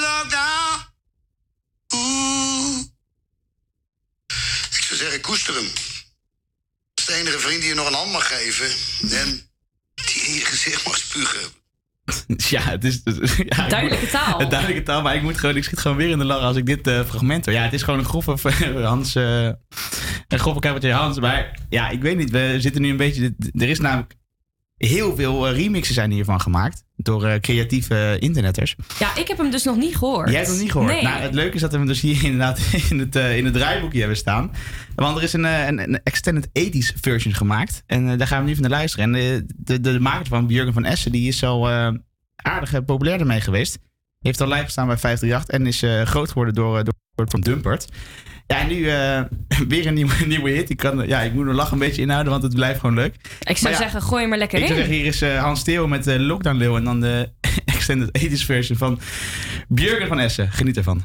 lockdown? 0.00 0.92
Ik 4.76 4.82
zou 4.82 4.96
zeggen, 4.98 5.20
koester 5.20 5.54
hem. 5.54 5.72
Is 7.06 7.14
de 7.14 7.20
enige 7.20 7.38
vriend 7.38 7.60
die 7.60 7.68
je 7.68 7.74
nog 7.74 7.86
een 7.88 7.94
hand 7.94 8.12
mag 8.12 8.26
geven. 8.26 8.66
En 9.18 9.40
die 9.94 10.22
in 10.22 10.34
je 10.34 10.44
gezicht 10.44 10.86
mag 10.86 10.96
spugen. 10.96 11.40
Ja, 12.50 12.60
het 12.60 12.84
is... 12.84 13.00
ja, 13.48 13.68
Duidelijke 13.68 14.06
taal. 14.06 14.38
Duidelijke 14.48 14.82
taal, 14.82 15.02
maar 15.02 15.14
ik, 15.14 15.22
moet 15.22 15.38
gewoon, 15.38 15.56
ik 15.56 15.64
schiet 15.64 15.78
gewoon 15.78 15.96
weer 15.96 16.08
in 16.08 16.18
de 16.18 16.24
lach 16.24 16.40
als 16.40 16.56
ik 16.56 16.66
dit 16.66 16.86
eh, 16.86 17.04
fragment 17.04 17.44
hoor. 17.44 17.54
Ja, 17.54 17.62
het 17.62 17.72
is 17.72 17.82
gewoon 17.82 17.98
een 17.98 18.04
grove 18.04 18.82
Hans... 18.82 19.14
eh 19.14 19.44
een 20.28 20.38
grove 20.38 20.58
kabeltje 20.60 20.92
Hans. 20.92 21.20
Maar 21.20 21.58
ja, 21.68 21.88
ik 21.88 22.02
weet 22.02 22.16
niet, 22.16 22.30
we 22.30 22.56
zitten 22.58 22.82
nu 22.82 22.90
een 22.90 22.96
beetje... 22.96 23.34
Er 23.52 23.68
is 23.68 23.80
namelijk 23.80 24.14
heel 24.76 25.16
veel 25.16 25.48
eh, 25.48 25.56
remixen 25.56 25.94
zijn 25.94 26.10
hiervan 26.10 26.40
gemaakt. 26.40 26.84
Door 26.96 27.24
eh, 27.24 27.40
creatieve 27.40 28.16
internetters. 28.18 28.76
Ja, 28.98 29.16
ik 29.16 29.28
heb 29.28 29.38
hem 29.38 29.50
dus 29.50 29.64
nog 29.64 29.76
niet 29.76 29.96
gehoord. 29.96 30.28
Jij 30.28 30.38
hebt 30.38 30.50
hem 30.50 30.58
niet 30.58 30.72
gehoord. 30.72 30.92
Nee. 30.92 31.02
Nou, 31.02 31.20
het 31.20 31.34
leuke 31.34 31.54
is 31.54 31.60
dat 31.60 31.70
we 31.70 31.76
hem 31.76 31.86
dus 31.86 32.00
hier 32.00 32.24
inderdaad 32.30 32.60
in 32.90 32.98
het, 32.98 33.16
eh, 33.16 33.36
in 33.36 33.44
het 33.44 33.54
draaiboekje 33.54 33.98
hebben 33.98 34.16
staan. 34.16 34.52
Want 34.94 35.16
er 35.16 35.22
is 35.22 35.32
een, 35.32 35.44
een, 35.44 35.78
een 35.78 36.00
extended 36.02 36.48
80s 36.48 37.00
version 37.00 37.34
gemaakt. 37.34 37.82
En 37.86 38.18
daar 38.18 38.26
gaan 38.26 38.40
we 38.40 38.48
nu 38.48 38.54
van 38.54 38.62
naar 38.62 38.70
luisteren. 38.70 39.04
En 39.04 39.12
de, 39.12 39.46
de, 39.56 39.80
de, 39.80 40.00
maker 40.00 40.26
van 40.26 40.46
Jurgen 40.48 40.72
van 40.72 40.84
Essen, 40.84 41.12
die 41.12 41.28
is 41.28 41.44
al 41.44 41.68
aardig 42.36 42.84
populair 42.84 43.20
ermee 43.20 43.40
geweest. 43.40 43.78
Heeft 44.20 44.40
al 44.40 44.48
live 44.48 44.64
gestaan 44.64 44.86
bij 44.86 44.98
538 44.98 45.54
en 45.54 45.66
is 45.66 46.08
groot 46.08 46.28
geworden 46.28 46.54
door, 46.54 46.84
door, 46.84 46.94
door 47.14 47.26
Tom 47.26 47.40
Dumpert. 47.40 47.88
Ja, 48.54 48.60
en 48.60 48.68
nu 48.68 48.88
eh, 48.88 49.20
weer 49.68 49.86
een 49.86 49.94
nieuwe, 49.94 50.12
nieuwe 50.26 50.50
hit. 50.50 50.70
Ik, 50.70 50.76
kan, 50.76 51.06
ja, 51.06 51.20
ik 51.20 51.32
moet 51.34 51.44
mijn 51.44 51.56
lach 51.56 51.70
een 51.70 51.78
beetje 51.78 52.02
inhouden, 52.02 52.32
want 52.32 52.44
het 52.44 52.54
blijft 52.54 52.80
gewoon 52.80 52.94
leuk. 52.94 53.14
Ik 53.14 53.56
zou 53.56 53.62
Maar 53.62 53.72
ja, 53.72 53.78
zeggen, 53.78 54.02
gooi 54.02 54.22
hem 54.22 54.32
er 54.32 54.38
lekker 54.38 54.62
ik 54.62 54.68
in. 54.68 54.90
hier 54.90 55.04
is 55.04 55.22
eh, 55.22 55.42
Hans 55.42 55.62
Theo 55.62 55.86
met 55.88 56.06
eh, 56.06 56.18
Lockdown 56.18 56.56
Lil 56.56 56.76
en 56.76 56.84
dan 56.84 57.00
de 57.00 57.28
extended 57.74 58.18
80s 58.18 58.44
version 58.44 58.78
van 58.78 59.00
Björgen 59.68 60.08
van 60.08 60.18
Essen. 60.18 60.52
Geniet 60.52 60.76
ervan. 60.76 61.04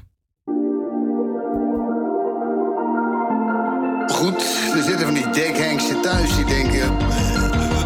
Goed, 4.08 4.42
er 4.76 4.84
zitten 4.84 5.06
van 5.06 5.14
die 5.14 5.30
dekhengsten 5.30 6.02
thuis 6.02 6.36
die 6.36 6.46
denken... 6.46 6.98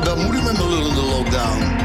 wat 0.03 0.17
moet 0.17 0.35
ik 0.35 0.43
met 0.43 0.57
mijn 0.57 0.69
lullende 0.69 1.01
lockdown? 1.01 1.82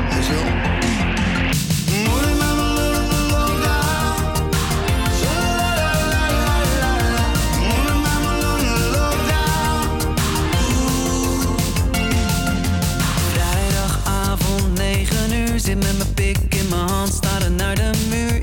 Zit 15.68 15.76
met 15.76 15.98
mijn 15.98 16.14
pik 16.14 16.54
in 16.54 16.68
mijn 16.68 16.88
hand, 16.88 17.12
staren 17.12 17.54
naar 17.54 17.74
de 17.74 17.90
muur. 18.10 18.37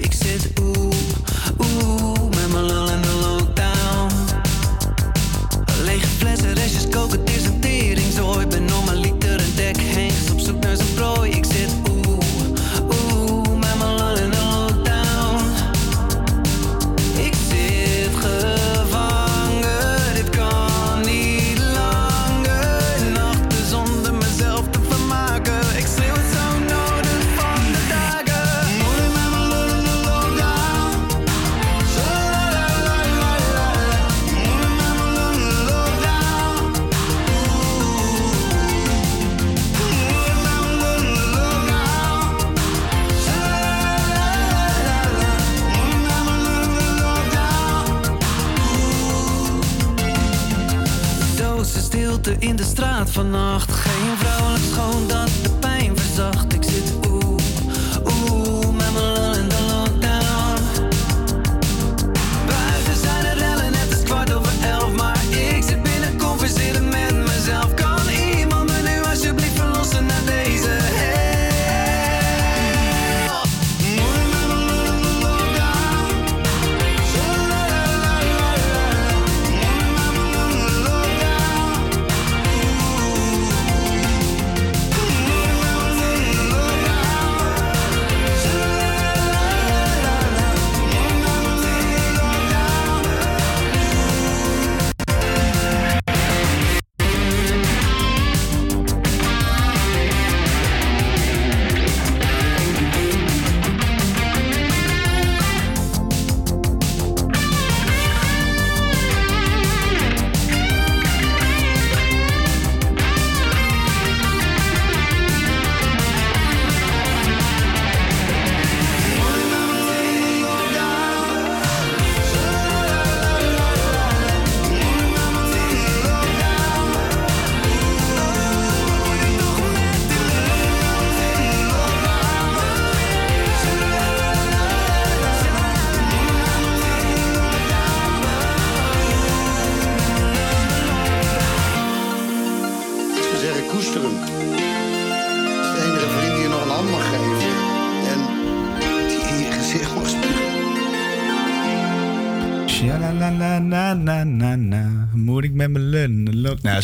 Straat 52.75 53.11
vannacht. 53.11 53.71
Geen 53.71 54.17
vrouwelijk 54.17 54.63
schoon 54.63 55.07
dat 55.07 55.44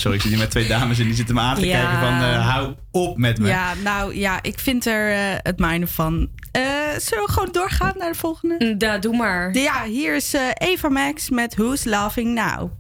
sorry, 0.02 0.16
ik 0.18 0.22
zit 0.22 0.32
hier 0.32 0.40
met 0.42 0.52
twee 0.52 0.68
dames 0.68 1.00
en 1.00 1.06
die 1.06 1.14
zitten 1.16 1.36
me 1.36 1.42
aan 1.42 1.56
te 1.56 1.66
Ja. 1.66 1.80
kijken 1.82 2.00
van... 2.00 2.22
eh, 2.22 2.50
hou 2.50 2.74
op 2.92 3.18
met 3.18 3.40
me. 3.40 3.48
Ja, 3.48 3.74
nou 3.84 4.16
ja, 4.16 4.40
ik 4.42 4.60
vind 4.60 4.86
er 4.86 5.12
eh, 5.12 5.20
het 5.38 5.60
mijne 5.60 5.88
van. 5.88 6.30
Eh, 6.52 6.62
zullen 6.98 7.26
we 7.26 7.32
gewoon 7.32 7.50
doorgaan 7.52 7.94
naar 7.98 8.12
de 8.12 8.18
volgende? 8.18 8.76
Ja, 8.78 8.98
doe 8.98 9.16
maar. 9.18 9.54
Ja, 9.58 9.84
hier 9.84 10.16
is 10.16 10.34
Eva 10.54 10.90
Max 10.90 11.30
met 11.30 11.56
Who's 11.56 11.84
Laughing 11.84 12.34
Now. 12.34 12.72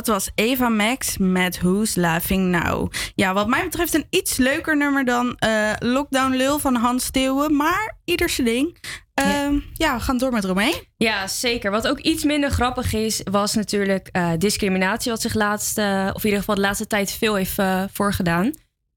Dat 0.00 0.14
was 0.14 0.30
Eva 0.34 0.68
Max 0.68 1.16
met 1.18 1.60
Who's 1.60 1.94
Laughing 1.94 2.50
Now. 2.50 2.92
Ja, 3.14 3.32
wat 3.32 3.48
mij 3.48 3.64
betreft 3.64 3.94
een 3.94 4.06
iets 4.10 4.36
leuker 4.36 4.76
nummer 4.76 5.04
dan 5.04 5.36
eh, 5.38 5.72
Lockdown 5.78 6.36
Lul 6.36 6.58
van 6.58 6.74
Hans 6.74 7.04
Steeuwen. 7.04 7.56
Maar 7.56 7.98
ieder 8.04 8.30
zijn 8.30 8.46
ding. 8.46 8.78
Ehm, 9.14 9.58
ja, 9.72 9.96
we 9.96 10.00
gaan 10.00 10.18
door 10.18 10.32
met 10.32 10.44
Romee. 10.44 10.88
Ja, 10.96 11.26
zeker. 11.26 11.70
Wat 11.70 11.88
ook 11.88 11.98
iets 11.98 12.24
minder 12.24 12.50
grappig 12.50 12.92
is, 12.92 13.20
was 13.30 13.54
natuurlijk 13.54 14.08
eh, 14.12 14.30
discriminatie, 14.38 15.10
wat 15.10 15.20
zich 15.20 15.34
laatst, 15.34 15.78
eh, 15.78 16.10
of 16.12 16.20
in 16.20 16.24
ieder 16.24 16.38
geval 16.38 16.54
de 16.54 16.60
laatste 16.60 16.86
tijd 16.86 17.12
veel 17.12 17.34
heeft 17.34 17.56
voorgedaan. 17.92 18.50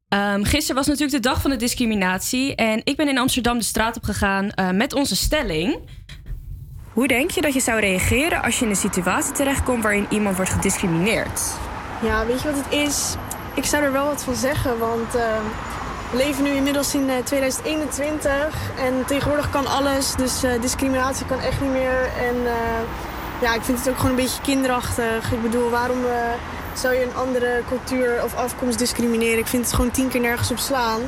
Ehm 0.07 0.43
gisteren 0.43 0.75
was 0.75 0.87
natuurlijk 0.87 1.23
de 1.23 1.29
dag 1.29 1.41
van 1.41 1.51
de 1.51 1.57
discriminatie. 1.57 2.55
En 2.55 2.81
ik 2.83 2.95
ben 2.95 3.07
in 3.07 3.17
Amsterdam 3.17 3.57
de 3.57 3.63
straat 3.63 3.97
op 3.97 4.03
gegaan 4.03 4.51
met 4.73 4.93
onze 4.93 5.15
stelling. 5.15 5.79
Hoe 6.93 7.07
denk 7.07 7.31
je 7.31 7.41
dat 7.41 7.53
je 7.53 7.59
zou 7.59 7.79
reageren 7.79 8.41
als 8.41 8.59
je 8.59 8.65
in 8.65 8.69
een 8.71 8.77
situatie 8.77 9.33
terechtkomt 9.33 9.83
waarin 9.83 10.05
iemand 10.09 10.35
wordt 10.35 10.51
gediscrimineerd? 10.51 11.41
Ja, 12.01 12.25
weet 12.25 12.41
je 12.41 12.51
wat 12.51 12.63
het 12.63 12.73
is? 12.73 13.15
Ik 13.53 13.65
zou 13.65 13.83
er 13.83 13.91
wel 13.91 14.05
wat 14.05 14.23
van 14.23 14.35
zeggen, 14.35 14.79
want 14.79 15.15
eh, 15.15 15.23
we 16.11 16.17
leven 16.17 16.43
nu 16.43 16.49
inmiddels 16.49 16.95
in 16.95 17.09
eh, 17.09 17.15
2021 17.23 18.31
en 18.79 19.05
tegenwoordig 19.05 19.49
kan 19.49 19.67
alles, 19.67 20.15
dus 20.15 20.43
eh, 20.43 20.61
discriminatie 20.61 21.25
kan 21.25 21.39
echt 21.39 21.61
niet 21.61 21.71
meer. 21.71 22.09
En 22.17 22.35
eh, 22.45 22.81
ja, 23.41 23.53
ik 23.53 23.61
vind 23.61 23.77
het 23.77 23.89
ook 23.89 23.95
gewoon 23.95 24.09
een 24.11 24.23
beetje 24.23 24.41
kinderachtig. 24.41 25.31
Ik 25.31 25.41
bedoel, 25.41 25.69
waarom 25.69 26.05
eh, 26.05 26.11
zou 26.73 26.93
je 26.93 27.03
een 27.03 27.15
andere 27.15 27.61
cultuur 27.67 28.23
of 28.23 28.35
afkomst 28.35 28.79
discrimineren? 28.79 29.39
Ik 29.39 29.47
vind 29.47 29.65
het 29.65 29.73
gewoon 29.73 29.91
tien 29.91 30.09
keer 30.09 30.21
nergens 30.21 30.51
op 30.51 30.57
slaan. 30.57 31.01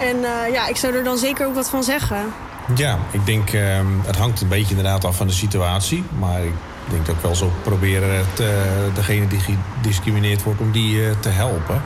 En 0.00 0.24
eh, 0.24 0.52
ja, 0.52 0.66
ik 0.66 0.76
zou 0.76 0.94
er 0.94 1.04
dan 1.04 1.18
zeker 1.18 1.46
ook 1.46 1.54
wat 1.54 1.70
van 1.70 1.82
zeggen. 1.82 2.32
Ja, 2.74 2.98
ik 3.10 3.26
denk 3.26 3.50
ehm, 3.50 3.86
het 4.04 4.16
hangt 4.16 4.40
een 4.40 4.48
beetje 4.48 4.76
inderdaad 4.76 5.04
af 5.04 5.16
van 5.16 5.26
de 5.26 5.32
situatie. 5.32 6.04
Maar 6.18 6.40
ik 6.40 6.54
denk 6.88 7.06
dat 7.06 7.14
ik 7.14 7.20
wel 7.20 7.34
zo 7.34 7.52
proberen 7.62 8.16
het, 8.16 8.40
eh, 8.40 8.46
degene 8.94 9.26
die 9.26 9.40
gediscrimineerd 9.40 10.42
wordt 10.42 10.60
om 10.60 10.72
die 10.72 11.06
eh, 11.06 11.10
te 11.20 11.28
helpen. 11.28 11.82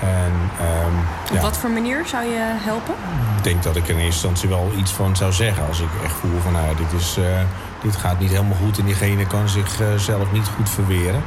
En 0.00 0.32
ehm, 0.58 0.96
Op 1.28 1.34
ja, 1.34 1.40
wat 1.40 1.56
voor 1.56 1.70
manier 1.70 2.06
zou 2.06 2.24
je 2.24 2.40
helpen? 2.40 2.94
ik 3.36 3.44
denk 3.44 3.62
dat 3.62 3.76
ik 3.76 3.88
in 3.88 3.94
eerste 3.94 4.04
instantie 4.04 4.48
wel 4.48 4.72
iets 4.78 4.90
van 4.92 5.16
zou 5.16 5.32
zeggen. 5.32 5.66
Als 5.66 5.80
ik 5.80 5.88
echt 6.04 6.14
voel 6.14 6.40
van 6.42 6.52
nou, 6.52 6.76
dit, 6.76 7.00
is, 7.00 7.16
eh, 7.16 7.24
dit 7.82 7.96
gaat 7.96 8.18
niet 8.18 8.30
helemaal 8.30 8.56
goed 8.64 8.78
en 8.78 8.84
diegene 8.84 9.26
kan 9.26 9.48
zichzelf 9.48 10.00
zelf 10.00 10.32
niet 10.32 10.48
goed 10.56 10.70
verweren. 10.70 11.22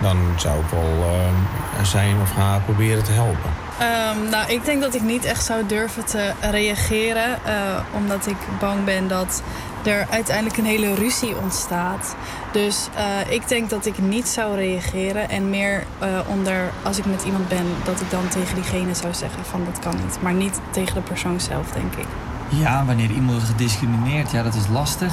Dan 0.00 0.16
zou 0.36 0.58
ik 0.58 0.70
wel 0.70 1.04
eh, 1.04 1.84
zijn 1.84 2.20
of 2.22 2.32
haar 2.32 2.60
proberen 2.60 3.04
te 3.04 3.12
helpen. 3.12 3.50
Ehm, 3.78 4.28
nou, 4.30 4.52
ik 4.52 4.64
denk 4.64 4.82
dat 4.82 4.94
ik 4.94 5.02
niet 5.02 5.24
echt 5.24 5.44
zou 5.44 5.66
durven 5.66 6.04
te 6.04 6.32
reageren. 6.40 7.44
eh, 7.44 7.54
omdat 7.94 8.26
ik 8.26 8.36
bang 8.60 8.84
ben 8.84 9.08
dat 9.08 9.42
er 9.82 10.06
uiteindelijk 10.10 10.56
een 10.56 10.64
hele 10.64 10.94
ruzie 10.94 11.36
ontstaat. 11.36 12.16
Dus 12.52 12.88
eh, 12.94 13.32
ik 13.32 13.48
denk 13.48 13.70
dat 13.70 13.86
ik 13.86 13.98
niet 13.98 14.28
zou 14.28 14.56
reageren. 14.56 15.28
En 15.28 15.50
meer 15.50 15.84
eh, 15.98 16.08
onder, 16.28 16.70
als 16.82 16.98
ik 16.98 17.04
met 17.04 17.22
iemand 17.24 17.48
ben, 17.48 17.66
dat 17.84 18.00
ik 18.00 18.10
dan 18.10 18.28
tegen 18.28 18.54
diegene 18.54 18.94
zou 18.94 19.14
zeggen 19.14 19.44
van 19.44 19.64
dat 19.64 19.78
kan 19.78 19.96
niet. 20.04 20.18
Maar 20.20 20.34
niet 20.34 20.60
tegen 20.70 20.94
de 20.94 21.00
persoon 21.00 21.40
zelf, 21.40 21.70
denk 21.70 21.94
ik. 21.94 22.06
Ja, 22.48 22.84
wanneer 22.84 23.10
iemand 23.10 23.30
wordt 23.30 23.46
gediscrimineerd, 23.46 24.30
ja, 24.30 24.42
dat 24.42 24.54
is 24.54 24.66
lastig. 24.72 25.12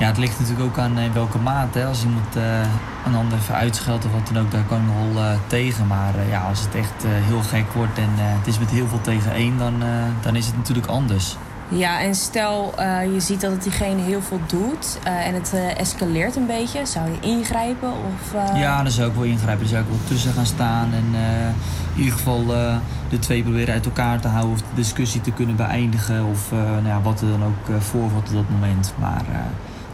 Ja, 0.00 0.06
het 0.06 0.18
ligt 0.18 0.38
natuurlijk 0.40 0.66
ook 0.66 0.78
aan 0.78 0.98
in 0.98 1.12
welke 1.12 1.38
mate. 1.38 1.78
Hè. 1.78 1.86
Als 1.86 2.04
iemand 2.04 2.36
eh, 2.36 2.60
een 3.06 3.14
ander 3.14 3.38
even 3.38 3.54
uitscheldt 3.54 4.04
of 4.04 4.12
wat 4.12 4.30
dan 4.32 4.42
ook, 4.42 4.50
daar 4.50 4.62
kan 4.68 4.78
ik 4.78 4.84
nog 4.86 5.14
wel 5.14 5.22
eh, 5.24 5.38
tegen. 5.46 5.86
Maar 5.86 6.14
eh, 6.14 6.28
ja, 6.30 6.40
als 6.48 6.60
het 6.60 6.74
echt 6.74 7.04
eh, 7.04 7.10
heel 7.12 7.40
gek 7.42 7.72
wordt 7.72 7.98
en 7.98 8.10
eh, 8.16 8.24
het 8.38 8.46
is 8.46 8.58
met 8.58 8.70
heel 8.70 8.86
veel 8.88 9.00
tegen 9.00 9.32
één, 9.32 9.58
dan, 9.58 9.82
eh, 9.82 9.88
dan 10.20 10.36
is 10.36 10.46
het 10.46 10.56
natuurlijk 10.56 10.86
anders. 10.86 11.36
Ja, 11.68 12.00
en 12.00 12.14
stel 12.14 12.72
eh, 12.76 13.12
je 13.12 13.20
ziet 13.20 13.40
dat 13.40 13.50
het 13.50 13.62
diegene 13.62 14.00
heel 14.02 14.22
veel 14.22 14.40
doet 14.46 14.98
eh, 15.04 15.26
en 15.26 15.34
het 15.34 15.52
eh, 15.54 15.78
escaleert 15.80 16.36
een 16.36 16.46
beetje. 16.46 16.86
Zou 16.86 17.10
je 17.10 17.28
ingrijpen? 17.28 17.88
Of, 17.90 18.34
eh, 18.34 18.60
Ja, 18.60 18.82
dan 18.82 18.92
zou 18.92 19.08
ik 19.08 19.14
wel 19.14 19.24
ingrijpen. 19.24 19.58
Dan 19.60 19.68
zou 19.68 19.82
ik 19.82 19.88
wel 19.88 19.98
tussen 20.08 20.32
gaan 20.32 20.46
staan 20.46 20.88
en 20.92 21.06
eh, 21.20 21.46
in 21.94 21.98
ieder 22.02 22.12
geval 22.12 22.54
eh, 22.54 22.76
de 23.08 23.18
twee 23.18 23.42
proberen 23.42 23.74
uit 23.74 23.84
elkaar 23.86 24.20
te 24.20 24.28
houden 24.28 24.52
of 24.52 24.58
de 24.58 24.64
discussie 24.74 25.20
te 25.20 25.30
kunnen 25.30 25.56
beëindigen 25.56 26.24
of 26.24 26.52
eh, 26.52 26.58
nou 26.58 26.86
ja, 26.86 27.00
wat 27.02 27.20
er 27.20 27.28
dan 27.28 27.44
ook 27.44 27.68
eh, 27.68 27.80
voorvalt 27.80 28.28
op 28.28 28.34
dat 28.34 28.50
moment. 28.50 28.92
Maar 28.98 29.22
eh, 29.32 29.38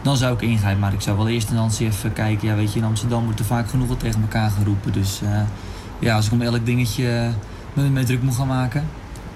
dan 0.07 0.17
zou 0.17 0.33
ik 0.33 0.41
ingrijpen. 0.41 0.79
Maar 0.79 0.93
ik 0.93 1.01
zou 1.01 1.17
wel 1.17 1.27
eerst 1.27 1.49
in 1.49 1.53
instantie 1.53 1.87
even 1.87 2.13
kijken. 2.13 2.47
Ja, 2.47 2.55
weet 2.55 2.73
je, 2.73 2.79
in 2.79 2.85
Amsterdam 2.85 3.23
wordt 3.23 3.39
er 3.39 3.45
vaak 3.45 3.69
genoeg 3.69 3.87
wat 3.87 3.99
tegen 3.99 4.21
elkaar 4.21 4.49
geroepen. 4.49 4.93
Dus 4.93 5.21
eh, 5.21 5.41
ja, 5.99 6.15
als 6.15 6.25
ik 6.25 6.31
om 6.31 6.41
elk 6.41 6.65
dingetje 6.65 7.09
eh, 7.09 7.29
me 7.73 7.89
mee 7.89 8.03
druk 8.03 8.21
moet 8.21 8.35
gaan 8.35 8.47
maken. 8.47 8.89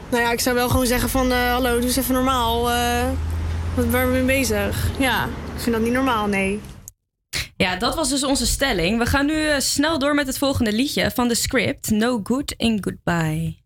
Nou 0.10 0.24
ja, 0.24 0.32
ik 0.32 0.40
zou 0.40 0.56
wel 0.56 0.70
gewoon 0.70 0.86
zeggen 0.86 1.10
van... 1.10 1.32
eh, 1.32 1.52
hallo, 1.52 1.76
doe 1.76 1.84
eens 1.84 1.96
even 1.96 2.14
normaal. 2.14 2.72
eh 2.72 3.04
wat 3.76 3.86
waar 3.86 4.08
ben 4.08 4.16
je 4.16 4.24
mee 4.24 4.40
bezig? 4.40 4.90
Ja, 5.00 5.26
ik 5.26 5.62
vind 5.62 5.76
dat 5.76 5.84
niet 5.84 5.94
normaal, 5.94 6.28
nee. 6.28 6.62
Ja, 7.56 7.76
dat 7.76 7.96
was 7.96 8.10
dus 8.10 8.24
onze 8.24 8.46
stelling. 8.46 8.98
We 8.98 9.06
gaan 9.06 9.26
nu 9.26 9.48
snel 9.58 10.00
door 10.00 10.16
met 10.16 10.28
het 10.28 10.38
volgende 10.38 10.74
liedje 10.74 11.12
van 11.12 11.28
de 11.28 11.36
script: 11.36 11.90
No 11.90 12.20
Good 12.24 12.54
in 12.58 12.84
Goodbye. 12.84 13.61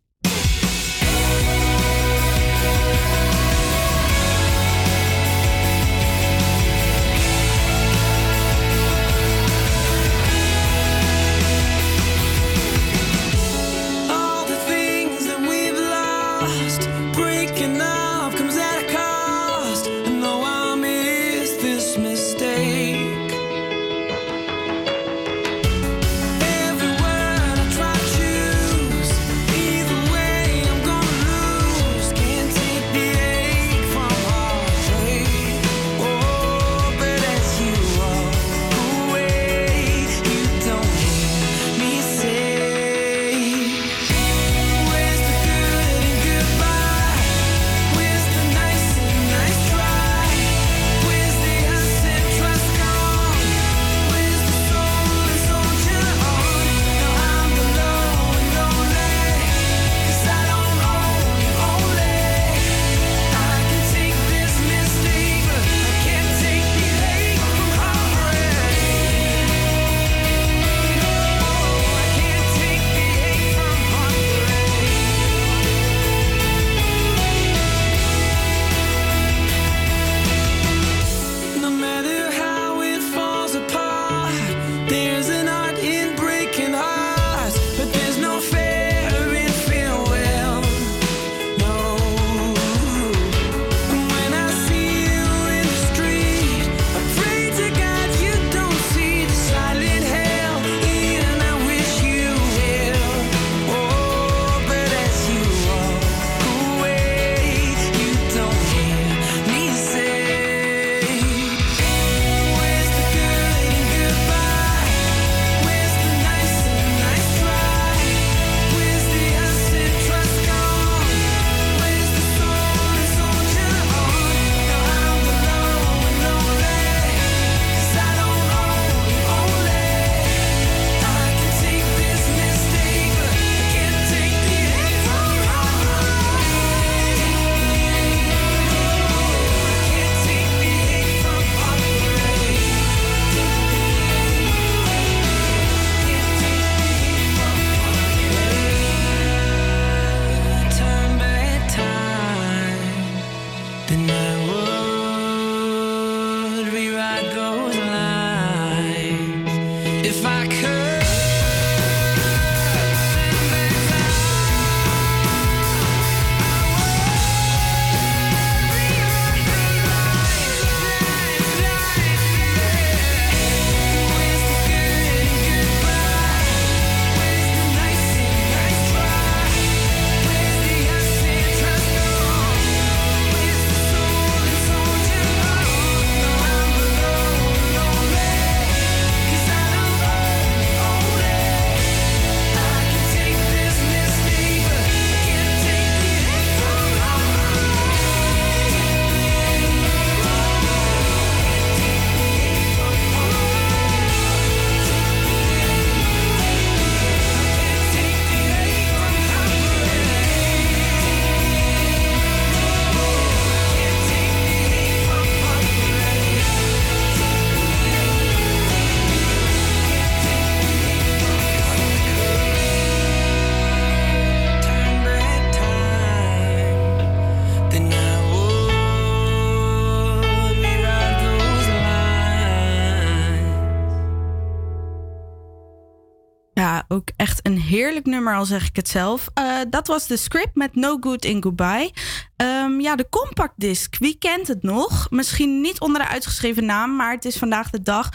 Ook 236.87 237.09
echt 237.15 237.45
een 237.45 237.59
heerlijk 237.59 238.05
nummer, 238.05 238.35
al 238.35 238.45
zeg 238.45 238.67
ik 238.67 238.75
het 238.75 238.87
zelf. 238.87 239.29
Eh, 239.33 239.57
dat 239.69 239.87
was 239.87 240.07
de 240.07 240.17
script 240.17 240.55
met 240.55 240.75
No 240.75 240.97
Good 240.99 241.25
in 241.25 241.43
Goodbye. 241.43 241.91
Ehm, 242.35 242.79
ja, 242.79 242.95
de 242.95 243.09
compact 243.09 243.53
disc. 243.55 243.95
Wie 243.99 244.17
kent 244.17 244.47
het 244.47 244.63
nog? 244.63 245.07
Misschien 245.09 245.61
niet 245.61 245.79
onder 245.79 246.01
de 246.01 246.07
uitgeschreven 246.07 246.65
naam, 246.65 246.95
maar 246.95 247.11
het 247.11 247.25
is 247.25 247.37
vandaag 247.37 247.69
de 247.69 247.81
dag. 247.81 248.09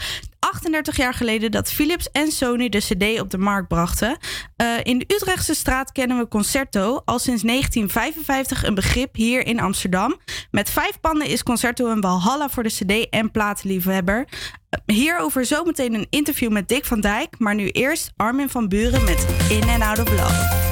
38 0.51 0.97
jaar 0.97 1.13
geleden 1.13 1.51
dat 1.51 1.71
Philips 1.71 2.11
en 2.11 2.31
Sony 2.31 2.69
de 2.69 2.77
CD 2.77 3.19
op 3.19 3.29
de 3.29 3.37
markt 3.37 3.67
brachten. 3.67 4.17
Eh, 4.55 4.67
in 4.83 4.97
de 4.97 5.05
Utrechtse 5.15 5.53
straat 5.53 5.91
kennen 5.91 6.17
we 6.17 6.27
Concerto, 6.27 7.01
al 7.05 7.19
sinds 7.19 7.43
1955 7.43 8.63
een 8.63 8.75
begrip 8.75 9.15
hier 9.15 9.45
in 9.45 9.59
Amsterdam. 9.59 10.19
Met 10.51 10.69
vijf 10.69 10.99
panden 11.01 11.27
is 11.27 11.43
Concerto 11.43 11.87
een 11.91 12.01
walhalla 12.01 12.49
voor 12.49 12.63
de 12.63 12.69
CD- 12.69 13.09
en 13.09 13.31
platenliefhebber. 13.31 14.27
Eh, 14.69 14.95
Hierover 14.95 15.45
zometeen 15.45 15.93
een 15.93 16.07
interview 16.09 16.51
met 16.51 16.67
Dick 16.67 16.85
van 16.85 17.01
Dijk, 17.01 17.35
maar 17.39 17.55
nu 17.55 17.69
eerst 17.69 18.11
Armin 18.15 18.49
van 18.49 18.67
Buren 18.67 19.03
met 19.03 19.25
In 19.49 19.69
and 19.69 19.81
Out 19.81 19.99
of 19.99 20.09
Love. 20.09 20.70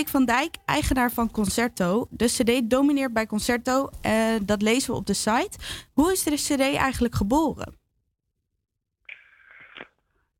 Dick 0.00 0.08
van 0.08 0.24
Dijk, 0.24 0.56
eigenaar 0.64 1.10
van 1.10 1.30
Concerto. 1.30 2.06
De 2.10 2.24
CD 2.24 2.70
domineert 2.70 3.12
bij 3.12 3.26
Concerto. 3.26 3.88
eh, 4.02 4.34
dat 4.42 4.62
lezen 4.62 4.92
we 4.92 4.98
op 4.98 5.06
de 5.06 5.14
site. 5.14 5.58
Hoe 5.94 6.12
is 6.12 6.22
de 6.22 6.54
CD 6.54 6.60
eigenlijk 6.76 7.14
geboren? 7.14 7.74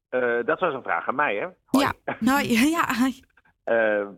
Eh, 0.09 0.39
dat 0.45 0.61
was 0.61 0.75
een 0.75 0.83
vraag 0.83 1.09
aan 1.09 1.15
mij, 1.15 1.35
hè? 1.37 1.47
Ja, 1.81 1.93
nou 2.29 2.43
ja. 2.49 2.89
Eh, 3.65 4.09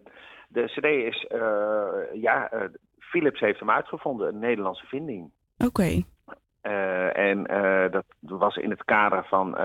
de 0.48 0.64
CD 0.64 0.85
is, 0.85 1.27
ja, 2.12 2.51
Philips 2.98 3.40
heeft 3.40 3.59
hem 3.59 3.70
uitgevonden, 3.70 4.28
een 4.28 4.39
Nederlandse 4.39 4.86
vinding. 4.86 5.31
Oké. 5.59 6.02
En 7.12 7.43
dat 7.90 8.05
was 8.19 8.56
in 8.56 8.70
het 8.70 8.85
kader 8.85 9.24
van 9.24 9.56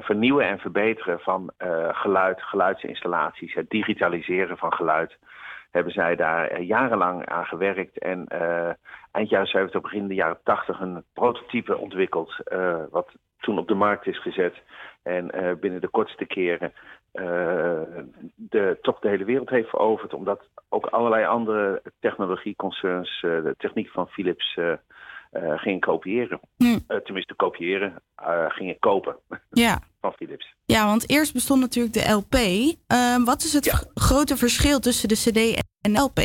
vernieuwen 0.00 0.46
en 0.46 0.58
verbeteren 0.58 1.20
van 1.20 1.50
eh, 1.56 1.88
geluid, 1.92 2.42
geluidsinstallaties, 2.42 3.54
het 3.54 3.70
digitaliseren 3.70 4.56
van 4.56 4.72
geluid. 4.72 5.16
Hebben 5.70 5.92
zij 5.92 6.16
daar 6.16 6.46
eh, 6.46 6.66
jarenlang 6.66 7.26
aan 7.26 7.44
gewerkt 7.44 7.98
en 7.98 8.26
eh, 8.26 8.70
eind 9.12 9.28
jaren 9.28 9.46
70, 9.46 9.80
begin 9.80 10.08
de 10.08 10.14
jaren 10.14 10.38
80 10.42 10.80
een 10.80 11.04
prototype 11.12 11.76
ontwikkeld, 11.76 12.40
eh, 12.44 12.82
wat 12.90 13.08
toen 13.44 13.58
op 13.58 13.68
de 13.68 13.74
markt 13.74 14.06
is 14.06 14.22
gezet. 14.22 14.62
En 15.02 15.30
eh, 15.30 15.54
binnen 15.60 15.80
de 15.80 15.88
kortste 15.88 16.24
keren 16.24 16.72
eh, 17.12 17.80
de, 18.34 18.78
toch 18.82 18.98
de 18.98 19.08
hele 19.08 19.24
wereld 19.24 19.50
heeft 19.50 19.68
veroverd, 19.68 20.14
omdat 20.14 20.48
ook 20.68 20.86
allerlei 20.86 21.24
andere 21.24 21.82
technologieconcerns 22.00 23.22
eh, 23.22 23.42
de 23.42 23.54
techniek 23.58 23.88
van 23.88 24.08
Philips 24.08 24.58
eh, 25.34 25.50
eh, 25.52 25.58
gingen 25.58 25.80
kopiëren. 25.80 26.40
Eh, 26.58 26.96
tenminste, 26.96 27.34
kopiëren, 27.34 28.02
eh, 28.16 28.44
gingen 28.48 28.78
kopen 28.78 29.16
Ja. 29.50 29.78
van 30.00 30.12
Philips. 30.12 30.54
ja, 30.64 30.86
want 30.86 31.10
eerst 31.10 31.32
bestond 31.32 31.60
natuurlijk 31.60 31.94
de 31.94 32.10
LP. 32.12 32.36
Wat 33.24 33.42
is 33.42 33.52
het 33.52 33.90
grote 33.94 34.36
verschil 34.36 34.78
tussen 34.80 35.08
de 35.08 35.14
CD 35.14 35.62
en 35.80 35.92
LP? 36.02 36.18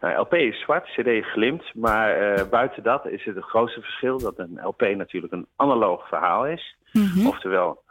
Nou, 0.00 0.16
LP 0.20 0.34
is 0.34 0.60
zwart, 0.60 0.84
CD 0.86 1.24
glimt, 1.24 1.74
maar 1.74 2.48
buiten 2.48 2.82
dat 2.82 3.06
is 3.06 3.24
het 3.24 3.34
het 3.34 3.44
grootste 3.44 3.80
verschil 3.80 4.18
dat 4.18 4.38
een 4.38 4.60
LP 4.62 4.80
natuurlijk 4.80 5.32
een 5.32 5.46
analoog 5.56 6.08
verhaal 6.08 6.46
is. 6.46 6.76
Oftewel, 7.26 7.68
eh, 7.70 7.81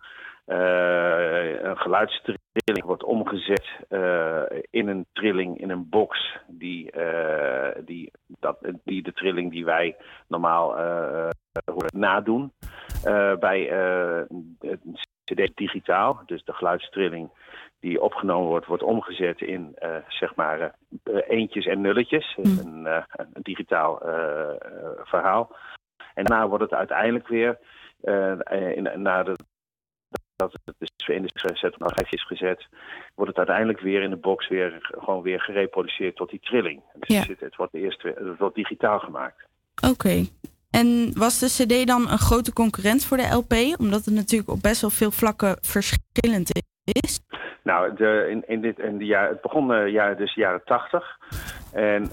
een 0.52 1.78
geluidstrilling 1.78 2.86
wordt 2.86 3.04
omgezet 3.04 3.70
eh, 3.90 4.42
in 4.70 4.88
een 4.88 5.06
trilling, 5.14 5.60
in 5.60 5.70
een 5.70 5.90
box, 5.90 6.38
die, 6.48 6.92
eh, 6.92 7.82
die, 7.86 8.12
dat, 8.28 8.58
die 8.84 9.04
de 9.04 9.14
trilling 9.14 9.52
die 9.52 9.66
wij 9.66 9.96
normaal 10.28 10.78
eh, 10.78 11.30
horen 11.66 12.00
nadoen. 12.00 12.52
Eh, 13.04 13.36
bij 13.36 13.70
eh, 13.70 14.22
een 14.60 14.98
CD 15.24 15.52
digitaal, 15.56 16.22
dus 16.26 16.44
de 16.44 16.54
geluidstrilling 16.54 17.30
die 17.80 18.02
opgenomen 18.02 18.48
wordt, 18.48 18.66
wordt 18.66 18.84
omgezet 18.84 19.42
in 19.42 19.72
eh, 19.76 19.96
zeg 20.08 20.36
maar 20.36 20.60
eh, 20.60 21.16
eentjes 21.28 21.66
en 21.66 21.82
nulletjes. 21.82 22.36
Dus 22.42 22.64
een, 22.64 22.88
eh, 22.88 23.04
een 23.34 23.42
digitaal 23.42 24.02
eh, 24.02 24.50
eh, 24.50 24.58
verhaal. 25.04 25.56
En 26.14 26.24
daarna 26.24 26.48
wordt 26.48 26.64
het 26.64 26.74
uiteindelijk 26.74 27.28
weer 27.28 27.60
eh, 28.02 28.76
in, 28.76 29.02
na 29.02 29.24
de, 29.24 29.36
dat 30.50 30.62
het 30.66 30.76
dus 30.78 31.08
in 31.08 31.22
de 31.22 31.30
gezet 31.34 31.74
op 31.74 31.90
schijfje 31.90 32.16
is 32.16 32.26
gezet, 32.26 32.68
wordt 33.16 33.30
het 33.30 33.38
uiteindelijk 33.38 33.80
weer 33.80 34.02
in 34.02 34.10
de 34.10 34.16
box 34.16 34.48
weer 34.48 34.78
gewoon 34.82 35.22
weer 35.22 35.42
gereproduceerd 35.42 36.16
tot 36.16 36.30
die 36.30 36.40
trilling. 36.40 36.82
Dus 37.00 37.18
het, 37.18 37.26
zit- 37.26 37.40
het 37.40 37.56
wordt 37.56 37.74
eerst 37.74 38.02
weer, 38.02 38.16
het 38.16 38.38
wordt 38.40 38.56
digitaal 38.56 39.00
gemaakt. 39.00 39.48
Oké. 39.92 40.26
En 40.72 41.12
was 41.18 41.40
de 41.40 41.48
CD 41.48 41.88
dan 41.88 42.10
een 42.10 42.18
grote 42.18 42.54
concurrent 42.54 43.06
voor 43.06 43.18
de 43.18 43.34
LP? 43.34 43.80
Omdat 43.80 44.06
het 44.06 44.14
natuurlijk 44.14 44.50
op 44.50 44.62
best 44.62 44.82
wel 44.82 44.90
veel 44.90 45.12
vlakken 45.12 45.58
verschillend 45.62 46.50
is. 46.84 47.20
Nou, 47.64 47.96
de, 47.96 48.28
in, 48.30 48.44
in 48.48 48.62
dit, 48.62 48.80
in 48.80 48.98
de 48.98 49.06
jaar, 49.06 49.30
het 49.30 49.42
begon 49.42 49.72
uh, 49.72 49.92
jaar, 49.92 50.18
dus 50.18 50.34
jaren 50.34 50.62
tachtig. 50.66 51.18
En 51.74 52.04
uh, 52.04 52.10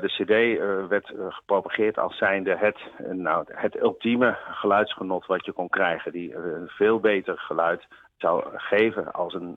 de 0.00 0.12
CD 0.16 0.30
uh, 0.30 0.86
werd 0.86 1.12
gepropageerd 1.28 1.98
als 1.98 2.16
zijnde 2.16 2.56
het, 2.56 2.78
nou, 3.12 3.44
het 3.52 3.80
ultieme 3.80 4.36
geluidsgenot 4.50 5.26
wat 5.26 5.44
je 5.44 5.52
kon 5.52 5.68
krijgen. 5.68 6.12
Die 6.12 6.34
een 6.34 6.68
veel 6.68 7.00
beter 7.00 7.38
geluid 7.38 7.86
zou 8.16 8.44
geven 8.56 9.12
als 9.12 9.34
een 9.34 9.56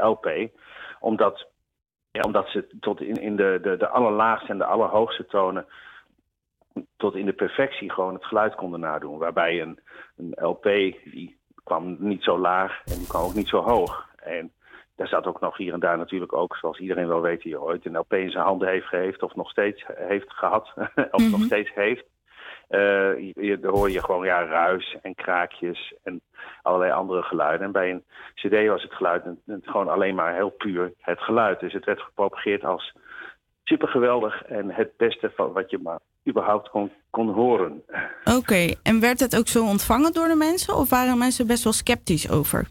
LP. 0.00 0.48
Omdat, 1.00 1.46
ja, 2.10 2.20
omdat 2.20 2.48
ze 2.48 2.66
tot 2.80 3.00
in, 3.00 3.16
in 3.16 3.36
de, 3.36 3.58
de, 3.62 3.76
de 3.76 3.88
allerlaagste 3.88 4.52
en 4.52 4.58
de 4.58 4.64
allerhoogste 4.64 5.26
tonen 5.26 5.66
tot 6.96 7.14
in 7.14 7.26
de 7.26 7.32
perfectie 7.32 7.92
gewoon 7.92 8.14
het 8.14 8.24
geluid 8.24 8.54
konden 8.54 8.80
nadoen. 8.80 9.18
Waarbij 9.18 9.60
een, 9.60 9.80
een 10.16 10.32
LP, 10.46 10.62
die 11.04 11.38
kwam 11.64 11.96
niet 11.98 12.22
zo 12.22 12.38
laag 12.38 12.82
en 12.84 12.98
die 12.98 13.06
kwam 13.06 13.22
ook 13.22 13.34
niet 13.34 13.48
zo 13.48 13.62
hoog. 13.62 14.08
En 14.16 14.52
daar 15.02 15.20
zat 15.20 15.26
ook 15.26 15.40
nog 15.40 15.56
hier 15.56 15.72
en 15.72 15.80
daar 15.80 15.98
natuurlijk 15.98 16.32
ook, 16.32 16.56
zoals 16.56 16.78
iedereen 16.78 17.08
wel 17.08 17.20
weet, 17.20 17.42
die 17.42 17.60
ooit 17.60 17.86
een 17.86 17.98
LP 17.98 18.12
in 18.12 18.30
zijn 18.30 18.44
handen 18.44 18.68
heeft 18.68 18.86
geheefd 18.86 19.22
of 19.22 19.34
nog 19.34 19.50
steeds 19.50 19.84
heeft 19.94 20.32
gehad, 20.32 20.72
of 20.76 20.86
mm 20.94 21.10
-hmm. 21.10 21.30
nog 21.30 21.42
steeds 21.44 21.74
heeft. 21.74 22.04
Uh, 22.70 23.32
je, 23.34 23.58
daar 23.60 23.70
hoor 23.70 23.90
je 23.90 24.04
gewoon 24.04 24.24
ja, 24.24 24.44
ruis 24.44 24.96
en 25.02 25.14
kraakjes 25.14 25.94
en 26.02 26.20
allerlei 26.62 26.92
andere 26.92 27.22
geluiden. 27.22 27.66
En 27.66 27.72
bij 27.72 27.90
een 27.90 28.04
CD 28.34 28.66
was 28.68 28.82
het 28.82 28.92
geluid 28.92 29.22
gewoon 29.62 29.88
alleen 29.88 30.14
maar 30.14 30.34
heel 30.34 30.50
puur 30.50 30.92
het 30.98 31.20
geluid. 31.20 31.60
Dus 31.60 31.72
het 31.72 31.84
werd 31.84 32.00
gepropageerd 32.00 32.64
als 32.64 32.96
super 33.64 33.88
geweldig 33.88 34.42
en 34.42 34.70
het 34.70 34.96
beste 34.96 35.32
van 35.34 35.52
wat 35.52 35.70
je 35.70 35.78
maar 35.78 36.00
überhaupt 36.28 36.68
kon, 36.68 36.92
kon 37.10 37.28
horen. 37.28 37.82
Oké, 38.24 38.36
okay. 38.36 38.76
en 38.82 39.00
werd 39.00 39.20
het 39.20 39.38
ook 39.38 39.48
zo 39.48 39.64
ontvangen 39.64 40.12
door 40.12 40.28
de 40.28 40.36
mensen 40.36 40.76
of 40.76 40.90
waren 40.90 41.18
mensen 41.18 41.46
best 41.46 41.64
wel 41.64 41.72
sceptisch 41.72 42.30
over? 42.30 42.66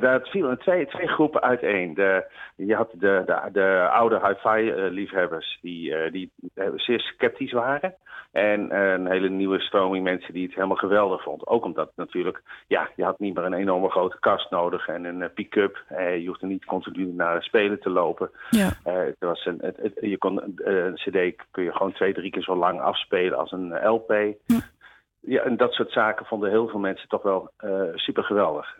Dat 0.00 0.28
viel 0.28 0.50
in 0.50 0.58
twee, 0.58 0.86
twee 0.86 1.08
groepen 1.08 1.42
uiteen. 1.42 1.94
De, 1.94 2.24
je 2.56 2.74
had 2.74 2.90
de, 2.92 3.22
de, 3.26 3.48
de 3.52 3.88
oude 3.90 4.20
hi-fi-liefhebbers 4.26 5.58
die, 5.62 5.90
uh, 5.90 6.12
die 6.12 6.30
zeer 6.76 7.00
sceptisch 7.00 7.52
waren. 7.52 7.94
En 8.32 8.72
uh, 8.72 8.92
een 8.92 9.06
hele 9.06 9.28
nieuwe 9.28 9.60
stroming 9.60 10.04
mensen 10.04 10.32
die 10.32 10.46
het 10.46 10.54
helemaal 10.54 10.76
geweldig 10.76 11.22
vonden. 11.22 11.46
Ook 11.46 11.64
omdat 11.64 11.92
natuurlijk, 11.96 12.42
ja, 12.66 12.88
je 12.96 13.04
had 13.04 13.18
niet 13.18 13.34
meer 13.34 13.44
een 13.44 13.52
enorme 13.52 13.90
grote 13.90 14.16
kast 14.20 14.50
nodig 14.50 14.88
en 14.88 15.04
een 15.04 15.20
uh, 15.20 15.26
pick-up. 15.34 15.84
Je 15.98 16.24
hoefde 16.26 16.46
niet 16.46 16.64
continu 16.64 17.12
naar 17.12 17.42
spelen 17.42 17.80
te 17.80 17.90
lopen. 17.90 18.30
Ja. 18.50 18.72
het 18.82 19.16
was 19.18 19.44
een, 19.44 19.58
het, 19.60 19.76
het, 19.76 19.98
je 20.00 20.18
kon, 20.18 20.54
een 20.56 20.94
cd 20.94 21.44
kun 21.50 21.64
je 21.64 21.72
gewoon 21.72 21.92
twee, 21.92 22.14
drie 22.14 22.30
keer 22.30 22.42
zo 22.42 22.56
lang 22.56 22.80
afspelen 22.80 23.38
als 23.38 23.52
een 23.52 23.86
LP. 23.86 24.10
Hm. 24.46 24.60
Ja, 25.20 25.42
en 25.42 25.56
dat 25.56 25.72
soort 25.72 25.92
zaken 25.92 26.26
vonden 26.26 26.50
heel 26.50 26.68
veel 26.68 26.80
mensen 26.80 27.08
toch 27.08 27.22
wel 27.22 27.50
super 27.94 28.24
geweldig. 28.24 28.76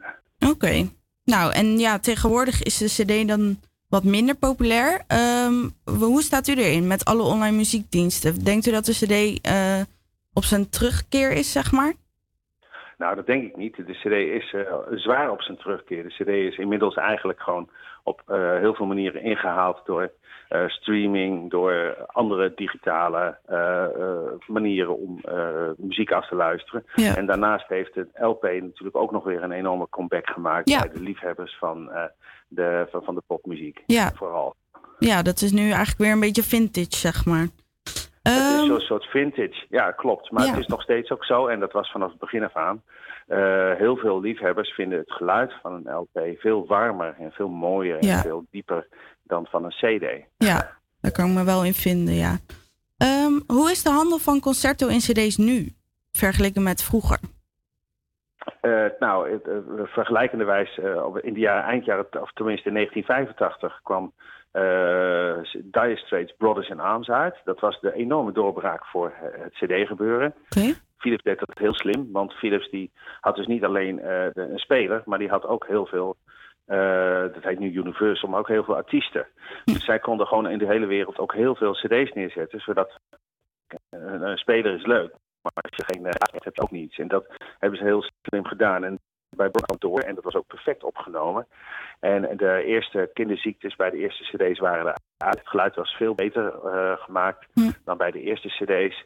Oké. 0.50 0.88
Nou, 1.24 1.52
en 1.52 1.78
ja, 1.78 1.98
tegenwoordig 1.98 2.62
is 2.62 2.78
de 2.78 3.04
CD 3.04 3.28
dan 3.28 3.56
wat 3.88 4.04
minder 4.04 4.36
populair. 4.36 5.04
Um, 5.46 5.70
hoe 5.98 6.22
staat 6.22 6.48
u 6.48 6.54
erin 6.54 6.86
met 6.86 7.04
alle 7.04 7.22
online 7.22 7.56
muziekdiensten? 7.56 8.44
Denkt 8.44 8.66
u 8.66 8.70
dat 8.70 8.84
de 8.84 8.92
CD 8.92 9.46
uh, 9.48 9.80
op 10.32 10.44
zijn 10.44 10.68
terugkeer 10.68 11.30
is, 11.32 11.52
zeg 11.52 11.72
maar? 11.72 11.92
Nou, 12.98 13.14
dat 13.14 13.26
denk 13.26 13.44
ik 13.44 13.56
niet. 13.56 13.76
De 13.76 13.92
CD 13.92 14.42
is 14.42 14.52
uh, 14.52 14.62
zwaar 14.90 15.30
op 15.30 15.42
zijn 15.42 15.56
terugkeer. 15.56 16.02
De 16.02 16.14
CD 16.14 16.28
is 16.28 16.58
inmiddels 16.58 16.94
eigenlijk 16.94 17.40
gewoon 17.40 17.70
op 18.02 18.22
uh, 18.28 18.58
heel 18.58 18.74
veel 18.74 18.86
manieren 18.86 19.22
ingehaald 19.22 19.80
door 19.86 20.10
uh, 20.50 20.68
streaming, 20.68 21.50
door 21.50 21.96
andere 22.06 22.52
digitale 22.54 23.38
manieren 24.46 24.98
om 24.98 25.20
muziek 25.76 26.12
af 26.12 26.28
te 26.28 26.34
luisteren. 26.34 26.84
Ja. 26.94 27.16
En 27.16 27.26
daarnaast 27.26 27.68
heeft 27.68 27.94
het 27.94 28.08
LP 28.14 28.42
natuurlijk 28.42 28.96
ook 28.96 29.12
nog 29.12 29.24
weer 29.24 29.42
een 29.42 29.52
enorme 29.52 29.86
comeback 29.90 30.30
gemaakt 30.30 30.70
ja. 30.70 30.80
bij 30.80 30.90
de 30.92 31.00
liefhebbers 31.00 31.56
van, 31.58 31.90
de, 32.48 32.86
van, 32.90 33.02
van 33.02 33.14
de 33.14 33.22
popmuziek. 33.26 33.82
Ja. 33.86 34.12
Vooral. 34.14 34.54
Ja, 34.98 35.22
dat 35.22 35.40
is 35.40 35.52
nu 35.52 35.62
eigenlijk 35.62 35.98
weer 35.98 36.12
een 36.12 36.20
beetje 36.20 36.42
vintage, 36.42 36.96
zeg 36.96 37.24
maar. 37.24 37.48
Het 38.22 38.60
is 38.60 38.66
zo'n 38.66 38.80
soort 38.80 39.04
vintage, 39.04 39.66
ja, 39.68 39.90
klopt. 39.90 40.30
Maar 40.30 40.44
ja. 40.44 40.50
het 40.50 40.58
is 40.58 40.66
nog 40.66 40.82
steeds 40.82 41.10
ook 41.10 41.24
zo, 41.24 41.46
en 41.46 41.60
dat 41.60 41.72
was 41.72 41.90
vanaf 41.90 42.10
het 42.10 42.18
begin 42.18 42.44
af 42.44 42.56
aan. 42.56 42.82
Uh, 43.28 43.72
heel 43.74 43.96
veel 43.96 44.20
liefhebbers 44.20 44.70
vinden 44.74 44.98
het 44.98 45.12
geluid 45.12 45.52
van 45.62 45.72
een 45.72 45.94
LP 45.94 46.38
veel 46.38 46.66
warmer 46.66 47.14
en 47.18 47.30
veel 47.30 47.48
mooier 47.48 48.04
ja. 48.04 48.16
en 48.16 48.20
veel 48.20 48.44
dieper 48.50 48.86
dan 49.22 49.46
van 49.46 49.64
een 49.64 49.70
CD. 49.70 50.24
Ja, 50.36 50.70
daar 51.00 51.12
kan 51.12 51.28
ik 51.28 51.34
me 51.34 51.44
wel 51.44 51.64
in 51.64 51.72
vinden, 51.72 52.14
ja. 52.14 52.38
Um, 52.98 53.42
hoe 53.46 53.70
is 53.70 53.82
de 53.82 53.90
handel 53.90 54.18
van 54.18 54.40
concerto 54.40 54.88
in 54.88 54.98
CD's 54.98 55.36
nu, 55.36 55.74
vergeleken 56.12 56.62
met 56.62 56.82
vroeger? 56.82 57.18
Uh, 58.62 58.84
nou, 58.98 59.30
uh, 59.30 59.38
vergelijkenderwijs, 59.84 60.80
in 61.20 61.34
de 61.34 61.40
jaren, 61.40 61.64
eind 61.64 61.84
jaren, 61.84 62.06
of 62.22 62.32
tenminste 62.32 62.68
in 62.68 62.74
1985 62.74 63.80
kwam 63.82 64.12
uh, 64.52 64.62
Dire 65.52 65.96
Straits 65.96 66.34
Brothers 66.38 66.68
in 66.68 66.80
Arms 66.80 67.08
uit. 67.08 67.40
Dat 67.44 67.60
was 67.60 67.80
de 67.80 67.92
enorme 67.92 68.32
doorbraak 68.32 68.84
voor 68.84 69.12
het 69.20 69.52
CD-gebeuren. 69.52 70.34
Okay. 70.50 70.74
Philips 70.96 71.22
deed 71.22 71.38
dat 71.38 71.58
heel 71.58 71.74
slim, 71.74 72.12
want 72.12 72.32
Philips 72.32 72.70
die 72.70 72.90
had 73.20 73.36
dus 73.36 73.46
niet 73.46 73.64
alleen 73.64 73.98
uh, 73.98 74.04
de, 74.04 74.48
een 74.50 74.58
speler, 74.58 75.02
maar 75.04 75.18
die 75.18 75.28
had 75.28 75.46
ook 75.46 75.66
heel 75.66 75.86
veel, 75.86 76.16
uh, 76.66 77.20
dat 77.20 77.42
heet 77.42 77.58
nu 77.58 77.72
Universal, 77.72 78.28
maar 78.28 78.38
ook 78.38 78.48
heel 78.48 78.64
veel 78.64 78.76
artiesten. 78.76 79.26
Hm. 79.64 79.72
Dus 79.72 79.84
zij 79.84 79.98
konden 79.98 80.26
gewoon 80.26 80.48
in 80.48 80.58
de 80.58 80.66
hele 80.66 80.86
wereld 80.86 81.18
ook 81.18 81.34
heel 81.34 81.54
veel 81.54 81.72
CD's 81.72 82.12
neerzetten, 82.12 82.60
zodat 82.60 83.00
een, 83.90 84.22
een 84.22 84.38
speler 84.38 84.74
is 84.74 84.86
leuk. 84.86 85.14
Maar 85.42 85.52
als 85.54 85.76
je 85.76 85.94
geen 85.94 86.04
hebt, 86.04 86.44
heb 86.44 86.54
je 86.54 86.62
ook 86.62 86.70
niets. 86.70 86.98
En 86.98 87.08
dat 87.08 87.26
hebben 87.58 87.78
ze 87.78 87.84
heel 87.84 88.04
slim 88.22 88.44
gedaan. 88.44 88.84
En 88.84 88.98
bij 89.36 89.50
Brock 89.50 89.80
door, 89.80 90.00
en 90.00 90.14
dat 90.14 90.24
was 90.24 90.34
ook 90.34 90.46
perfect 90.46 90.84
opgenomen. 90.84 91.46
En 92.00 92.36
de 92.36 92.62
eerste 92.64 93.10
kinderziektes 93.12 93.76
bij 93.76 93.90
de 93.90 93.96
eerste 93.96 94.22
cd's 94.22 94.58
waren 94.58 94.80
eruit. 94.80 95.38
Het 95.38 95.48
geluid 95.48 95.74
was 95.74 95.94
veel 95.94 96.14
beter 96.14 96.54
eh, 96.64 96.92
gemaakt 96.96 97.46
dan 97.84 97.96
bij 97.96 98.10
de 98.10 98.20
eerste 98.20 98.48
cd's. 98.48 99.04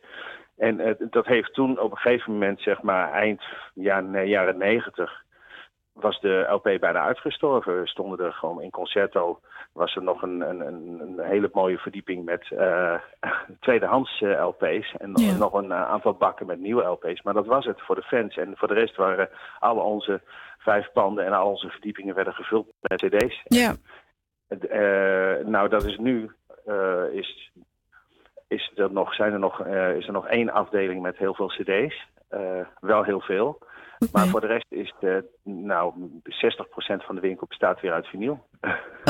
En 0.61 0.81
eh, 0.81 0.95
dat 0.99 1.27
heeft 1.27 1.55
toen 1.55 1.79
op 1.81 1.91
een 1.91 1.97
gegeven 1.99 2.33
moment, 2.33 2.61
zeg 2.61 2.83
maar 2.83 3.13
eind 3.13 3.43
ja, 3.75 4.01
nee, 4.01 4.29
jaren 4.29 4.59
negentig, 4.59 5.23
was 5.93 6.21
de 6.21 6.47
LP 6.49 6.63
bijna 6.81 7.01
uitgestorven. 7.01 7.81
We 7.81 7.87
stonden 7.89 8.27
er 8.27 8.33
gewoon 8.33 8.63
in 8.63 8.71
concerto. 8.71 9.41
Was 9.73 9.95
er 9.97 10.03
nog 10.03 10.23
een, 10.23 10.41
een, 10.41 10.61
een, 11.01 11.21
hele 11.21 11.51
mooie 11.53 11.79
verdieping 11.79 12.25
met 12.25 12.51
eh, 12.51 12.95
tweedehands 13.61 14.21
eh, 14.23 14.47
LP's. 14.47 14.95
En 14.99 15.11
nog- 15.13 15.23
Ja. 15.23 15.37
nog 15.37 15.53
een 15.53 15.73
aantal 15.73 16.15
bakken 16.15 16.47
met 16.47 16.59
nieuwe 16.61 16.85
LP's. 16.85 17.23
Maar 17.23 17.35
dat 17.35 17.47
was 17.47 17.65
het 17.65 17.81
voor 17.81 17.95
de 17.95 18.03
fans. 18.03 18.37
En 18.37 18.53
voor 18.57 18.69
de 18.69 18.75
rest 18.75 18.97
waren 18.97 19.29
alle 19.59 19.81
onze 19.83 20.21
vijf 20.59 20.93
panden 20.93 21.25
en 21.27 21.33
al 21.33 21.49
onze 21.49 21.69
verdiepingen 21.69 22.15
werden 22.15 22.35
gevuld 22.35 22.67
met 22.81 23.01
CD's. 23.01 23.43
Ja. 23.45 23.75
Nou, 25.45 25.69
dat 25.69 25.85
is 25.85 25.97
nu. 25.97 26.31
is, 27.13 27.50
is 28.51 28.73
er 28.77 28.93
nog, 28.93 29.15
zijn 29.15 29.33
er 29.33 29.39
nog, 29.39 29.61
eh, 29.61 29.97
is 29.97 30.07
er 30.07 30.13
nog 30.13 30.27
één 30.27 30.51
afdeling 30.51 31.03
met 31.03 31.17
heel 31.17 31.35
veel 31.35 31.47
CD's. 31.49 32.07
Eh, 32.29 32.41
wel 32.81 33.03
heel 33.03 33.21
veel. 33.21 33.59
Maar 34.13 34.27
voor 34.27 34.41
de 34.41 34.47
rest 34.47 34.67
is 34.69 34.95
de, 35.01 35.25
nou, 35.45 35.93
60% 36.25 37.05
van 37.05 37.15
de 37.15 37.21
winkel 37.21 37.47
bestaat 37.47 37.81
weer 37.81 37.93
uit 37.93 38.07
vinyl. 38.07 38.47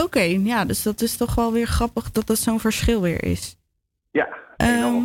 Oké, 0.04 0.20
ja, 0.20 0.64
dus 0.64 0.82
dat 0.82 1.00
is 1.00 1.16
toch 1.16 1.34
wel 1.34 1.52
weer 1.52 1.66
grappig 1.66 2.10
dat 2.10 2.26
dat 2.26 2.36
zo'n 2.36 2.60
verschil 2.60 3.02
weer 3.02 3.24
is. 3.24 3.56
Ja, 4.10 4.28
Ehm, 4.56 5.04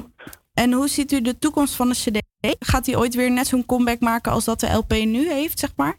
en 0.53 0.71
hoe 0.71 0.87
ziet 0.87 1.11
u 1.11 1.21
de 1.21 1.37
toekomst 1.39 1.75
van 1.75 1.87
de 1.89 1.93
CD? 1.93 2.19
Gaat 2.59 2.85
hij 2.85 2.95
ooit 2.95 3.15
weer 3.15 3.31
net 3.31 3.47
zo'n 3.47 3.65
comeback 3.65 3.99
maken 3.99 4.31
als 4.31 4.45
dat 4.45 4.59
de 4.59 4.73
LP 4.73 4.89
nu 4.91 5.27
heeft, 5.29 5.59
zeg 5.59 5.75
maar? 5.75 5.95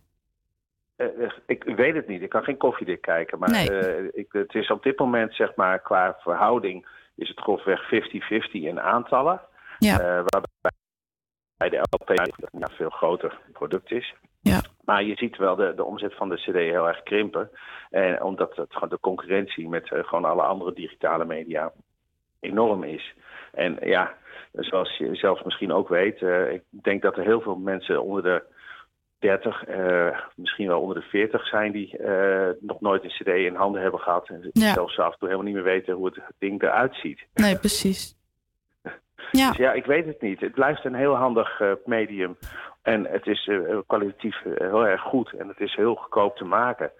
Eh, 0.97 1.07
ik 1.47 1.63
weet 1.65 1.95
het 1.95 2.09
niet. 2.09 2.23
Ik 2.23 2.29
kan 2.29 2.43
geen 2.45 2.57
koffiedik 2.57 3.01
kijken. 3.01 3.39
Maar 3.39 3.51
Nee. 3.51 4.13
ik, 4.13 4.27
het 4.33 4.55
is 4.55 4.71
op 4.71 4.83
dit 4.83 4.99
moment, 4.99 5.35
zeg 5.35 5.55
maar, 5.55 5.79
qua 5.79 6.17
verhouding... 6.21 6.87
is 7.17 7.29
het 7.29 7.41
grofweg 7.41 7.85
50-50 7.85 8.51
in 8.51 8.81
aantallen. 8.81 9.41
Ja. 9.79 10.01
Eh, 10.01 10.25
waarbij 10.27 10.71
bij 11.57 11.69
de 11.69 11.87
LP 11.91 12.11
een 12.11 12.69
veel 12.71 12.91
groter 12.91 13.39
product 13.53 13.91
is. 13.91 14.15
Ja. 14.41 14.61
Maar 14.85 15.05
je 15.05 15.17
ziet 15.17 15.37
wel 15.37 15.57
de, 15.57 15.73
de 15.77 15.85
omzet 15.85 16.15
van 16.15 16.29
de 16.29 16.37
CD 16.37 16.55
heel 16.55 16.89
erg 16.89 17.03
krimpen. 17.03 17.51
En 17.91 18.23
omdat 18.23 18.57
het, 18.57 18.73
gewoon 18.73 18.89
de 18.89 19.01
concurrentie 19.01 19.69
met 19.69 19.93
eh, 19.93 20.05
gewoon 20.05 20.25
alle 20.25 20.43
andere 20.43 20.73
digitale 20.73 21.25
media 21.25 21.73
enorm 22.41 22.85
is. 22.85 23.15
En 23.53 23.77
ja, 23.81 24.15
zoals 24.53 24.97
je 24.97 25.15
zelf 25.15 25.45
misschien 25.45 25.73
ook 25.73 25.89
weet, 25.89 26.23
eh, 26.23 26.53
ik 26.53 26.63
denk 26.71 27.03
dat 27.03 27.17
er 27.17 27.25
heel 27.25 27.41
veel 27.41 27.57
mensen 27.57 28.03
onder 28.03 28.23
de 28.23 28.43
30, 29.19 29.65
eh, 29.65 30.19
misschien 30.35 30.67
wel 30.69 30.81
onder 30.81 30.97
de 30.97 31.07
40 31.09 31.47
zijn 31.47 31.73
die 31.73 31.99
eh, 31.99 32.49
nog 32.61 32.81
nooit 32.81 33.05
een 33.05 33.11
CD 33.11 33.27
in 33.29 33.55
handen 33.55 33.83
hebben 33.83 34.01
gehad. 34.01 34.29
En 34.29 34.51
Ja. 34.53 34.73
zelfs 34.73 34.99
af 34.99 35.13
en 35.13 35.19
toe 35.19 35.29
helemaal 35.29 35.47
niet 35.53 35.55
meer 35.55 35.73
weten 35.73 35.95
hoe 35.95 36.07
het 36.07 36.21
ding 36.39 36.63
eruit 36.63 36.95
ziet. 36.95 37.27
Nee, 37.35 37.59
precies. 37.59 38.15
Ja. 39.33 39.49
Dus 39.49 39.57
ja, 39.57 39.73
ik 39.73 39.85
weet 39.87 40.07
het 40.07 40.21
niet. 40.21 40.41
Het 40.41 40.53
blijft 40.53 40.85
een 40.85 40.95
heel 40.95 41.15
handig 41.15 41.61
eh, 41.61 41.73
medium. 41.85 42.37
En 42.83 43.07
het 43.07 43.27
is 43.27 43.51
kwalitatief 43.87 44.37
heel 44.43 44.87
erg 44.87 45.01
goed. 45.01 45.33
En 45.39 45.49
het 45.49 45.61
is 45.61 45.75
heel 45.75 45.95
goedkoop 45.95 46.37
te 46.37 46.45
maken. 46.45 46.91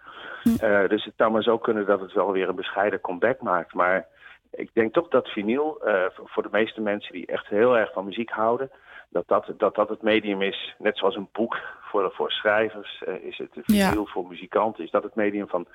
Eh, 0.61 0.89
dus 0.89 1.05
het 1.05 1.15
zou 1.17 1.31
maar 1.33 1.43
zo 1.43 1.59
kunnen 1.59 1.87
dat 1.87 2.01
het 2.01 2.13
wel 2.13 2.33
weer 2.33 2.49
een 2.49 2.55
bescheiden 2.55 3.01
comeback 3.01 3.41
maakt. 3.41 3.75
Maar 3.75 4.07
ik 4.51 4.71
denk 4.73 4.93
toch 4.93 5.09
dat 5.09 5.29
vinyl, 5.29 5.81
voor 6.25 6.43
de 6.43 6.49
meeste 6.53 6.81
mensen 6.81 7.13
die 7.13 7.27
echt 7.27 7.47
heel 7.47 7.77
erg 7.79 7.93
van 7.93 8.05
muziek 8.05 8.31
houden, 8.31 8.71
dat 9.17 9.29
dat, 9.47 9.59
dat, 9.59 9.75
dat 9.75 9.89
het 9.89 10.03
medium 10.03 10.43
is, 10.43 10.75
net 10.79 10.99
zoals 10.99 11.17
een 11.17 11.29
boek 11.33 11.57
voor, 11.81 12.13
voor 12.15 12.31
schrijvers, 12.31 13.03
eh, 13.07 13.15
is 13.15 13.39
het 13.39 13.51
vinyl 13.65 14.07
voor 14.07 14.27
muzikanten, 14.27 14.85
is 14.85 14.91
dat 14.91 15.03
het 15.03 15.15
medium 15.15 15.49
van 15.49 15.67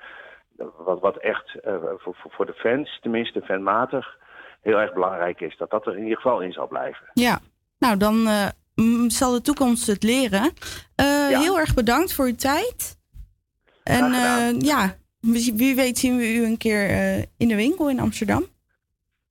wat, 0.76 1.00
wat 1.00 1.16
echt 1.16 1.60
eh, 1.60 1.74
voor, 1.96 2.16
voor, 2.28 2.46
de 2.46 2.54
fans, 2.54 2.98
tenminste 3.00 3.40
fanmatig, 3.40 4.18
heel 4.60 4.80
erg 4.80 4.92
belangrijk 4.92 5.40
is. 5.40 5.56
Dat 5.56 5.70
dat 5.70 5.86
er 5.86 5.96
in 5.96 6.02
ieder 6.02 6.20
geval 6.20 6.40
in 6.40 6.52
zal 6.52 6.68
blijven. 6.68 7.10
Ja, 7.14 7.40
nou 7.78 7.96
dan 7.96 8.26
eh, 8.26 8.48
zal 9.06 9.32
de 9.32 9.40
toekomst 9.40 9.86
het 9.86 10.02
leren. 10.02 10.52
Heel 11.28 11.58
erg 11.58 11.74
bedankt 11.74 12.14
voor 12.14 12.26
uw 12.26 12.34
tijd. 12.34 12.98
En 13.82 14.12
ja, 14.60 14.96
wie, 15.20 15.74
weet 15.74 15.98
zien 15.98 16.16
we 16.16 16.34
u 16.34 16.44
een 16.44 16.58
keer 16.58 16.88
in 17.36 17.48
de 17.48 17.56
winkel 17.56 17.90
in 17.90 18.00
Amsterdam. 18.00 18.51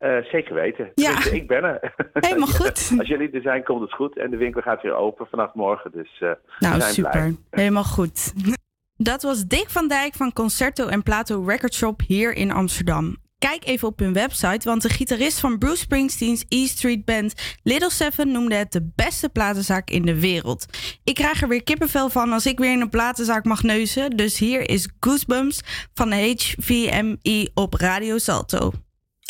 Eh, 0.02 0.18
zeker 0.32 0.54
weten. 0.54 0.92
Ja. 0.96 1.26
Ik 1.32 1.48
ben 1.48 1.64
er. 1.64 1.94
Helemaal 2.14 2.48
goed. 2.62 2.92
Als 2.98 3.08
jullie 3.08 3.32
er 3.32 3.42
zijn, 3.42 3.64
komt 3.64 3.82
het 3.82 3.94
goed. 3.94 4.18
En 4.18 4.30
de 4.32 4.38
winkel 4.38 4.62
gaat 4.62 4.82
weer 4.82 4.96
open 4.96 5.28
vanaf 5.30 5.54
morgen. 5.54 5.92
Dus 5.92 6.20
eh, 6.20 6.32
Nou, 6.60 6.82
super. 6.82 7.12
blij. 7.12 7.36
Helemaal 7.50 7.84
goed. 7.84 8.34
Dat 9.12 9.22
was 9.22 9.46
Dick 9.46 9.70
van 9.70 9.88
Dijk 9.88 10.14
van 10.14 10.34
Concerto 10.34 10.88
en 10.88 11.04
Plato 11.04 11.44
Record 11.46 11.74
Shop 11.74 12.02
hier 12.08 12.34
in 12.34 12.52
Amsterdam. 12.52 13.16
Kijk 13.38 13.66
even 13.66 13.88
op 13.88 14.00
hun 14.00 14.14
website, 14.14 14.70
want 14.70 14.82
de 14.82 14.90
gitarist 14.90 15.40
van 15.40 15.58
Bruce 15.58 15.78
Springsteen's 15.78 16.46
E 16.48 16.66
Street 16.66 17.06
Band, 17.06 17.58
Little 17.64 17.92
Seven, 17.92 18.32
noemde 18.32 18.56
het 18.56 18.72
de 18.72 18.92
beste 18.96 19.30
platenzaak 19.30 19.90
in 19.90 20.02
de 20.06 20.20
wereld. 20.20 20.66
Ik 21.04 21.16
krijg 21.16 21.42
er 21.42 21.48
weer 21.48 21.64
kippenvel 21.64 22.10
van 22.10 22.32
als 22.34 22.46
ik 22.46 22.60
weer 22.60 22.72
in 22.72 22.82
een 22.82 22.90
platenzaak 22.90 23.46
mag 23.46 23.64
neuzen. 23.64 24.10
Dus 24.10 24.40
hier 24.40 24.70
is 24.70 24.90
Goosebumps 25.00 25.62
van 25.94 26.12
HVMI 26.12 27.50
op 27.54 27.74
Radio 27.74 28.18
Salto. 28.18 28.72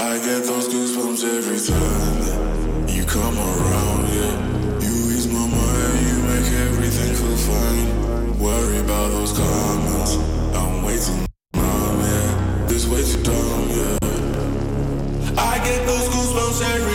I 0.01 0.17
get 0.17 0.43
those 0.45 0.67
goosebumps 0.67 1.23
every 1.23 1.59
time 1.61 2.89
you 2.89 3.05
come 3.05 3.37
around, 3.37 4.09
yeah. 4.09 4.81
You 4.81 4.93
ease 5.13 5.27
my 5.27 5.45
mind, 5.45 6.07
you 6.09 6.17
make 6.25 6.51
everything 6.65 7.13
feel 7.13 7.37
fine. 7.37 8.39
Worry 8.39 8.79
about 8.79 9.11
those 9.11 9.31
comments, 9.31 10.15
I'm 10.57 10.81
way 10.81 10.97
too 10.97 11.13
numb, 11.53 11.99
yeah. 12.01 12.65
This 12.67 12.87
way 12.87 13.03
too 13.03 13.21
dumb, 13.21 13.69
yeah. 13.69 13.97
I 15.37 15.59
get 15.63 15.85
those 15.85 16.09
goosebumps 16.09 16.61
every 16.73 16.90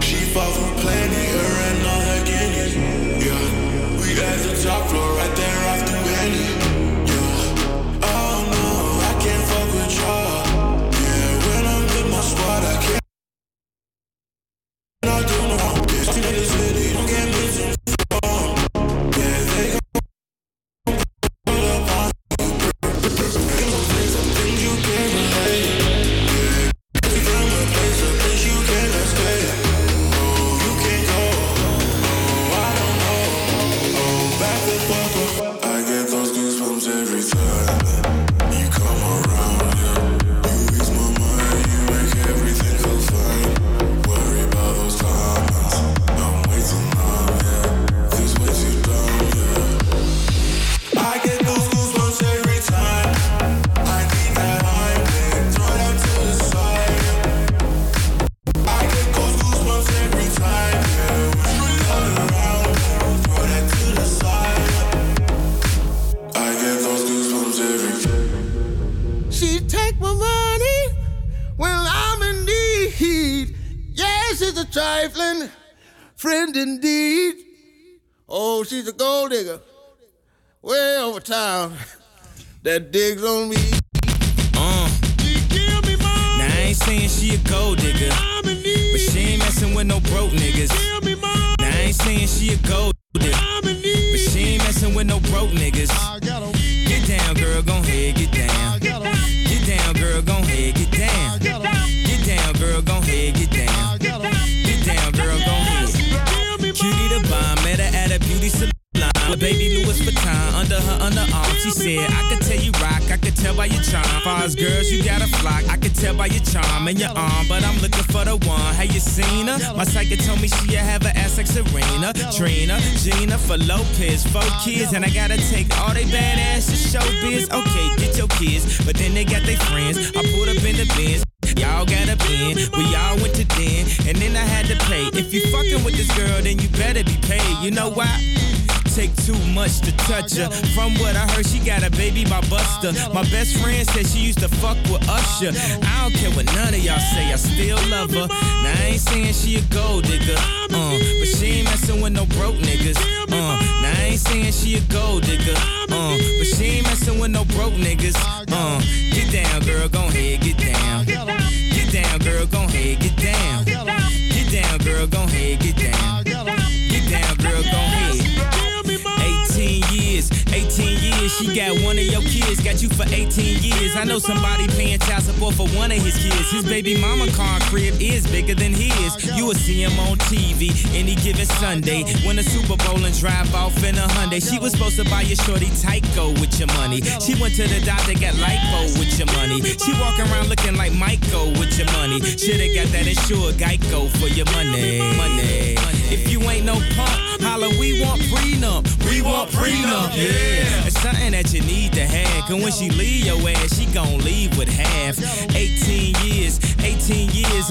She 0.00 0.16
falls 0.32 0.83
that 82.74 82.90
digs 82.90 83.22
on 83.22 83.48
me. 83.50 83.53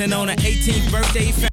And 0.03 0.13
on 0.13 0.27
her 0.27 0.35
18th 0.35 0.91
birthday, 0.91 1.52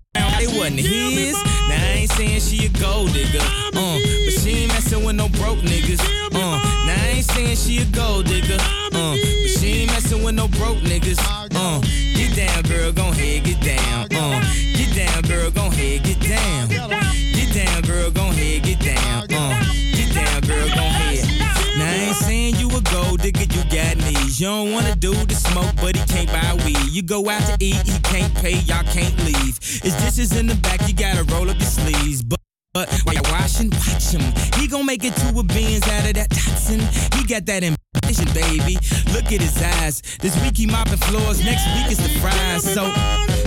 You 26.90 27.02
go 27.02 27.28
out 27.30 27.46
to 27.46 27.56
eat, 27.64 27.76
he 27.86 27.98
can't 28.00 28.34
pay, 28.34 28.58
y'all 28.66 28.82
can't 28.82 29.16
leave. 29.24 29.58
His 29.62 29.94
dishes 30.02 30.36
in 30.36 30.48
the 30.48 30.56
back, 30.56 30.88
you 30.88 30.94
gotta 30.94 31.22
roll 31.32 31.48
up 31.48 31.56
your 31.56 31.70
sleeves. 31.70 32.20
But 32.20 32.40
but 32.74 32.90
while 33.04 33.14
you're 33.14 33.22
washing, 33.30 33.70
watch 33.70 34.10
him, 34.10 34.22
he 34.58 34.66
gon' 34.66 34.86
make 34.86 35.04
it 35.04 35.14
to 35.14 35.38
a 35.38 35.42
beans 35.44 35.86
out 35.86 36.06
of 36.06 36.14
that 36.14 36.30
toxin. 36.30 36.80
He 37.14 37.24
got 37.24 37.46
that 37.46 37.62
ambition, 37.62 38.26
baby. 38.34 38.74
Look 39.14 39.30
at 39.30 39.40
his 39.40 39.62
eyes. 39.62 40.02
This 40.18 40.34
week 40.42 40.56
he 40.56 40.66
mopping 40.66 40.98
floors, 40.98 41.44
next 41.44 41.66
week 41.74 41.92
is 41.92 41.98
the 41.98 42.10
fries. 42.18 42.62
So 42.62 42.90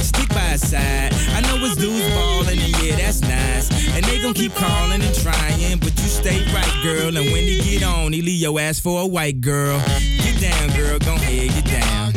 stick 0.01 0.29
by 0.29 0.55
his 0.55 0.65
side. 0.65 1.11
I 1.35 1.41
know 1.41 1.57
his 1.57 1.75
dudes 1.75 2.07
ballin', 2.15 2.59
and 2.59 2.83
yeah, 2.83 2.95
that's 2.95 3.21
nice. 3.21 3.67
And 3.93 4.05
they 4.05 4.21
gon' 4.21 4.33
keep 4.33 4.53
calling 4.55 5.01
and 5.01 5.15
trying, 5.15 5.79
but 5.79 5.91
you 5.99 6.07
stay 6.07 6.39
right, 6.53 6.79
girl. 6.81 7.15
And 7.15 7.31
when 7.31 7.43
he 7.43 7.59
get 7.59 7.83
on, 7.83 8.13
he 8.13 8.21
leave 8.21 8.41
your 8.41 8.57
ass 8.57 8.79
for 8.79 9.01
a 9.01 9.05
white 9.05 9.41
girl. 9.41 9.79
Get 10.23 10.39
down, 10.39 10.69
girl, 10.77 10.97
gon' 10.99 11.17
head, 11.17 11.49
get 11.49 11.65
down. 11.65 12.13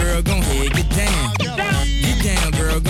girl, 0.00 0.22
get 0.22 0.90
down. 0.90 1.34
Girl, 1.38 1.80
get 2.06 2.22
down. 2.22 2.52
Girl. 2.52 2.80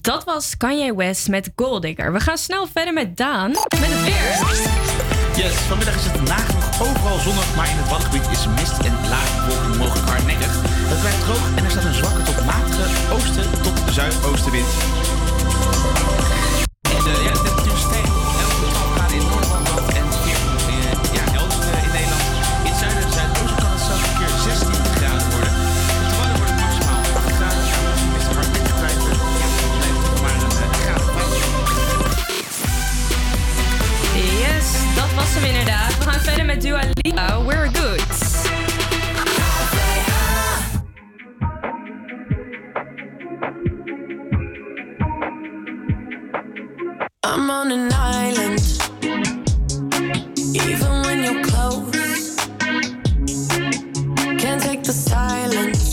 Dat 0.00 0.24
was 0.24 0.56
Kanye 0.56 0.94
West 0.94 1.28
met 1.28 1.50
Goldigger. 1.56 2.12
We 2.12 2.20
gaan 2.20 2.38
snel 2.38 2.66
verder 2.72 2.92
met 2.92 3.16
Daan 3.16 3.50
met 3.50 3.68
het 3.70 4.02
weer. 4.02 5.44
Yes, 5.44 5.52
vanmiddag 5.52 5.94
is 5.94 6.04
het 6.04 6.22
nagenoeg 6.22 6.80
overal 6.80 7.18
zonnig, 7.18 7.56
maar 7.56 7.70
in 7.70 7.76
het 7.76 7.88
badgebied 7.88 8.30
is 8.30 8.46
mist 8.46 8.78
en 8.78 9.08
lage 9.08 9.46
wolken 9.48 9.78
mogelijk 9.78 10.08
hardnekkig. 10.08 10.52
Het 10.64 11.00
blijft 11.00 11.20
droog 11.20 11.56
en 11.56 11.64
er 11.64 11.70
staat 11.70 11.84
een 11.84 11.94
zwakke 11.94 12.22
tot 12.22 12.44
matige 12.44 13.12
oosten 13.14 13.62
tot 13.62 13.94
zuidoostenwind. 13.94 14.99
Fedema 36.22 36.56
Dua 36.56 36.82
Lipa, 37.04 37.42
We're 37.46 37.68
Good. 37.72 38.00
I'm 47.24 47.50
on 47.50 47.72
an 47.72 47.92
island, 47.92 48.60
even 50.54 51.02
when 51.04 51.24
you're 51.24 51.42
close. 51.44 52.36
Can't 54.38 54.62
take 54.62 54.82
the 54.82 54.92
silence. 54.92 55.89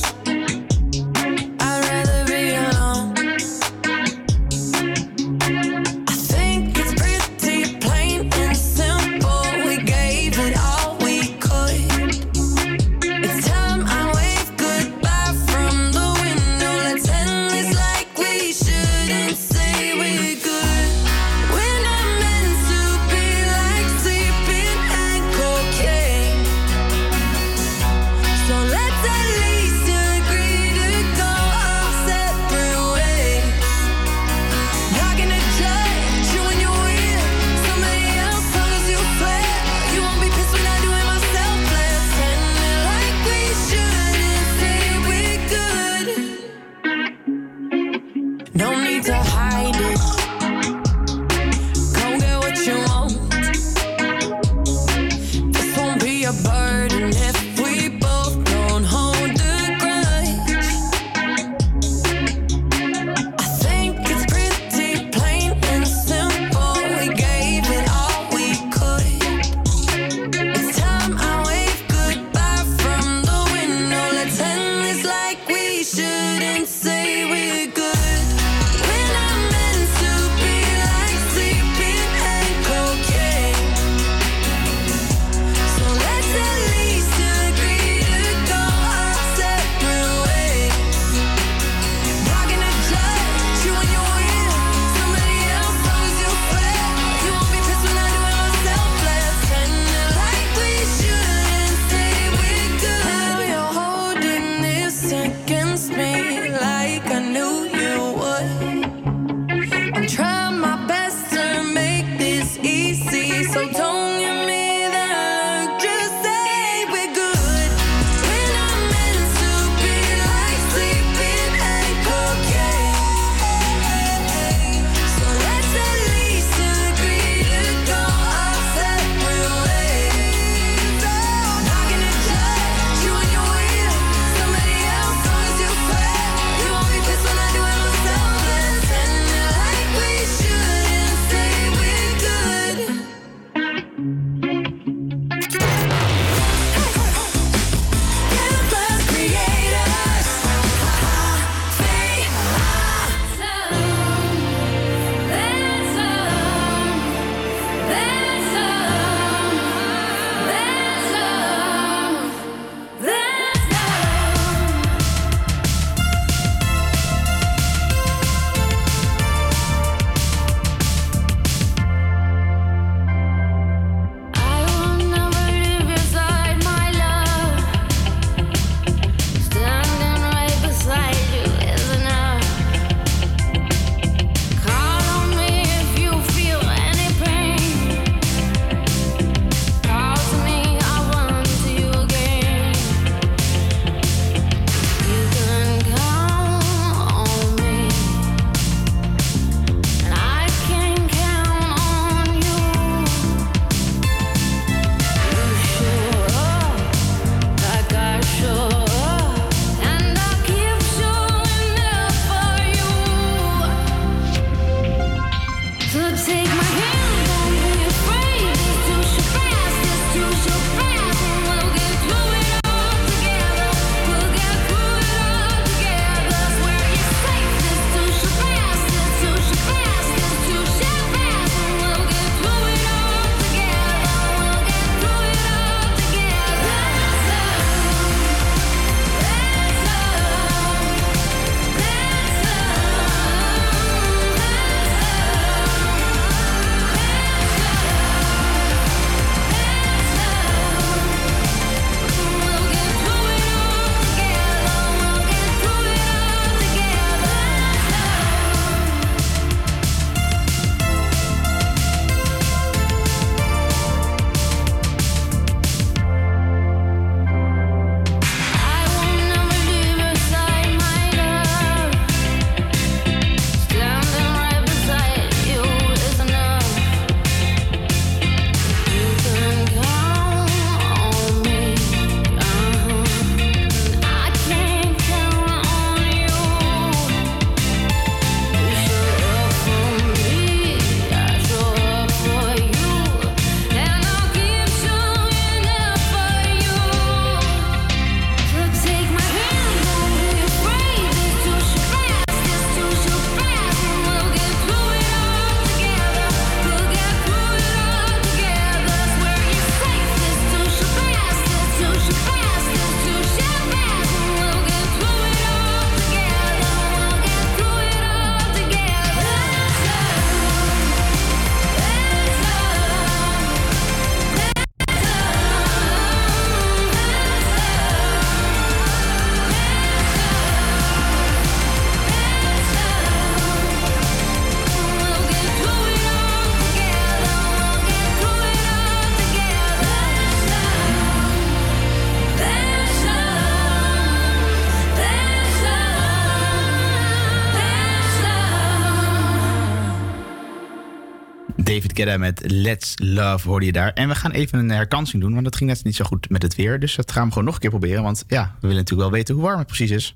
David 351.78 351.98
Guetta 351.98 352.18
met 352.18 352.42
Let's 352.46 352.94
Love 352.96 353.48
hoorde 353.48 353.66
je 353.66 353.72
daar. 353.72 353.94
En 353.94 354.08
we 354.08 354.16
gaan 354.16 354.32
even 354.32 354.60
een 354.60 354.70
herkansing 354.70 355.22
doen, 355.22 355.32
want 355.32 355.44
dat 355.44 355.56
ging 355.56 355.70
net 355.70 355.84
niet 355.84 355.96
zo 355.96 356.06
goed 356.06 356.30
met 356.30 356.42
het 356.42 356.56
weer. 356.56 356.80
Dus 356.80 356.96
dat 356.96 357.12
gaan 357.12 357.24
we 357.24 357.30
gewoon 357.30 357.44
nog 357.44 357.54
een 357.54 357.60
keer 357.60 357.70
proberen, 357.70 358.04
want 358.04 358.24
ja, 358.28 358.44
we 358.44 358.68
willen 358.68 358.76
natuurlijk 358.76 359.10
wel 359.10 359.18
weten 359.18 359.36
hoe 359.36 359.44
warm 359.44 359.58
het 359.58 359.68
precies 359.68 359.92
is. 359.92 360.14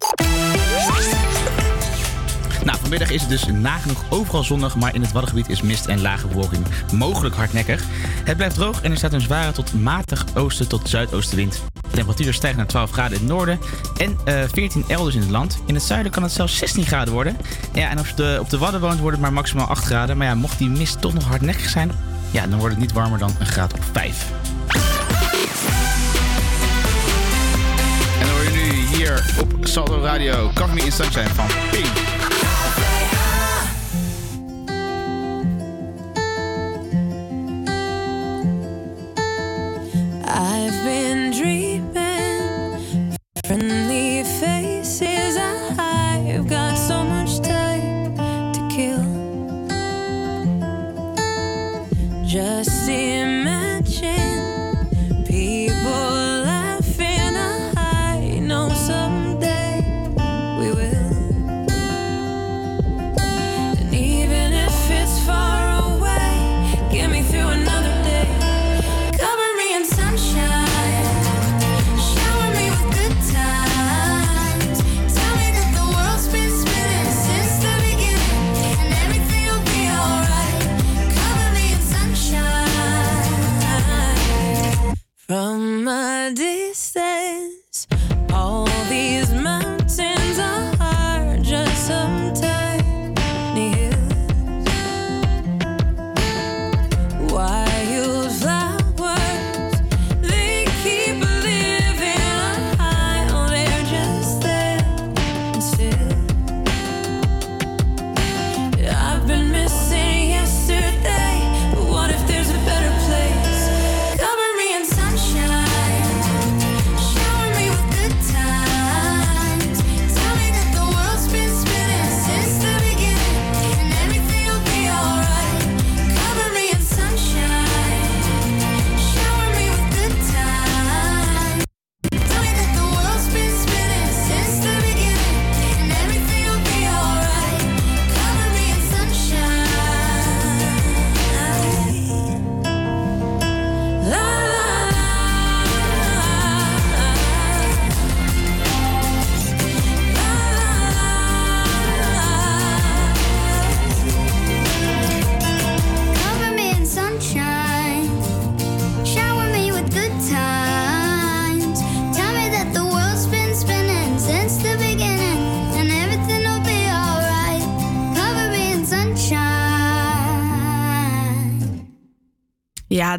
Nou, 2.65 2.77
vanmiddag 2.79 3.09
is 3.09 3.21
het 3.21 3.29
dus 3.29 3.45
nagenoeg 3.45 4.03
overal 4.09 4.43
zonnig, 4.43 4.75
maar 4.75 4.95
in 4.95 5.01
het 5.01 5.11
Waddengebied 5.11 5.49
is 5.49 5.61
mist 5.61 5.85
en 5.85 6.01
lage 6.01 6.27
bewolking 6.27 6.65
mogelijk 6.93 7.35
hardnekkig. 7.35 7.83
Het 8.23 8.37
blijft 8.37 8.55
droog 8.55 8.81
en 8.81 8.91
er 8.91 8.97
staat 8.97 9.13
een 9.13 9.21
zware 9.21 9.51
tot 9.51 9.73
matig 9.73 10.25
oosten 10.35 10.67
tot 10.67 10.89
zuidoostenwind. 10.89 11.63
De 11.81 11.89
temperatuur 11.89 12.33
stijgt 12.33 12.57
naar 12.57 12.67
12 12.67 12.91
graden 12.91 13.13
in 13.13 13.23
het 13.23 13.33
noorden 13.33 13.59
en 13.97 14.17
eh 14.25 14.43
14 14.53 14.83
elders 14.87 15.15
in 15.15 15.21
het 15.21 15.29
land. 15.29 15.61
In 15.65 15.73
het 15.73 15.83
zuiden 15.83 16.11
kan 16.11 16.23
het 16.23 16.31
zelfs 16.31 16.57
16 16.57 16.85
graden 16.85 17.13
worden. 17.13 17.37
Ja, 17.73 17.89
en 17.89 17.97
als 17.97 18.07
je 18.07 18.11
op 18.11 18.17
de, 18.17 18.37
op 18.39 18.49
de 18.49 18.57
Wadden 18.57 18.81
woont, 18.81 18.99
wordt 18.99 19.15
het 19.15 19.25
maar 19.25 19.33
maximaal 19.33 19.67
8 19.67 19.85
graden. 19.85 20.17
Maar 20.17 20.27
ja, 20.27 20.35
mocht 20.35 20.57
die 20.57 20.69
mist 20.69 21.01
toch 21.01 21.13
nog 21.13 21.23
hardnekkig 21.23 21.69
zijn, 21.69 21.91
ja, 22.31 22.47
dan 22.47 22.59
wordt 22.59 22.73
het 22.73 22.83
niet 22.83 22.93
warmer 22.93 23.19
dan 23.19 23.35
een 23.39 23.45
graad 23.45 23.73
of 23.73 23.85
5. 23.91 24.25
En 28.19 28.25
dan 28.25 28.29
hoor 28.29 28.43
je 28.43 28.49
nu 28.49 28.97
hier 28.97 29.35
op 29.41 29.67
Salto 29.67 30.01
Radio 30.01 30.51
Me 30.73 30.81
in 30.81 30.91
Sunshine 30.91 31.29
van 31.29 31.47
Pink. 31.71 32.00
I've 40.33 40.83
been 40.85 41.31
dreaming 41.31 41.60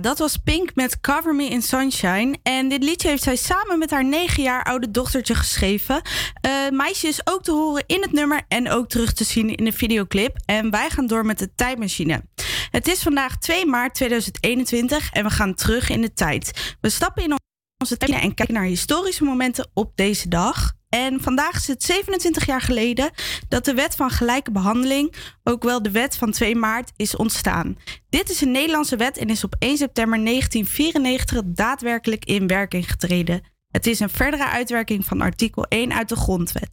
dat 0.03 0.19
was 0.19 0.37
Pink 0.37 0.75
met 0.75 1.01
Cover 1.01 1.35
Me 1.35 1.45
in 1.45 1.63
Sunshine. 1.63 2.39
En 2.43 2.69
dit 2.69 2.83
liedje 2.83 3.09
heeft 3.09 3.23
zij 3.23 3.37
samen 3.37 3.79
met 3.79 3.91
haar 3.91 4.05
negen 4.05 4.43
jaar 4.43 4.65
oude 4.65 4.91
dochtertje 4.91 5.35
geschreven. 5.35 6.03
Eh 6.41 6.69
meisje 6.71 7.09
is 7.09 7.27
ook 7.27 7.43
te 7.43 7.51
horen 7.51 7.85
in 7.87 8.03
het 8.03 8.13
nummer 8.13 8.43
en 8.49 8.71
ook 8.71 8.89
terug 8.89 9.13
te 9.13 9.25
zien 9.25 9.55
in 9.55 9.65
de 9.65 9.73
videoclip. 9.73 10.37
En 10.45 10.71
wij 10.71 10.91
gaan 10.91 11.07
door 11.07 11.27
met 11.27 11.39
de 11.39 11.55
tijdmachine. 11.55 12.23
Het 12.71 12.89
is 12.89 13.03
vandaag 13.03 13.39
2 13.39 13.67
maart 13.67 13.95
2021 13.95 15.11
en 15.13 15.25
we 15.25 15.31
gaan 15.31 15.55
terug 15.55 15.89
in 15.89 16.01
de 16.01 16.13
tijd. 16.13 16.77
We 16.81 16.89
stappen 16.89 17.23
in 17.23 17.37
onze 17.79 17.97
tijd 17.97 18.23
en 18.23 18.35
kijken 18.35 18.55
naar 18.55 18.65
historische 18.65 19.25
momenten 19.25 19.71
op 19.75 19.97
deze 19.97 20.29
dag. 20.29 20.73
En 20.95 21.21
vandaag 21.21 21.57
is 21.57 21.67
het 21.67 21.83
27 21.83 22.47
jaar 22.47 22.61
geleden 22.61 23.11
dat 23.49 23.65
de 23.65 23.75
wet 23.75 23.97
van 23.97 24.11
gelijke 24.11 24.51
behandeling, 24.51 25.15
ook 25.43 25.63
wel 25.63 25.83
de 25.83 25.91
wet 25.91 26.17
van 26.17 26.31
2 26.31 26.55
maart, 26.55 26.93
is 26.97 27.17
ontstaan. 27.17 27.79
Dit 28.09 28.31
is 28.31 28.41
een 28.41 28.51
Nederlandse 28.51 28.97
wet 28.97 29.17
en 29.17 29.29
is 29.29 29.45
op 29.45 29.55
1 29.59 29.77
september 29.77 30.25
1994 30.25 31.43
daadwerkelijk 31.45 32.25
in 32.25 32.47
werking 32.47 32.91
getreden. 32.91 33.43
Het 33.71 33.87
is 33.87 34.01
een 34.01 34.11
verdere 34.11 34.47
uitwerking 34.47 35.05
van 35.05 35.21
artikel 35.21 35.65
1 35.65 35.93
uit 35.93 36.09
de 36.09 36.17
Grondwet. 36.17 36.71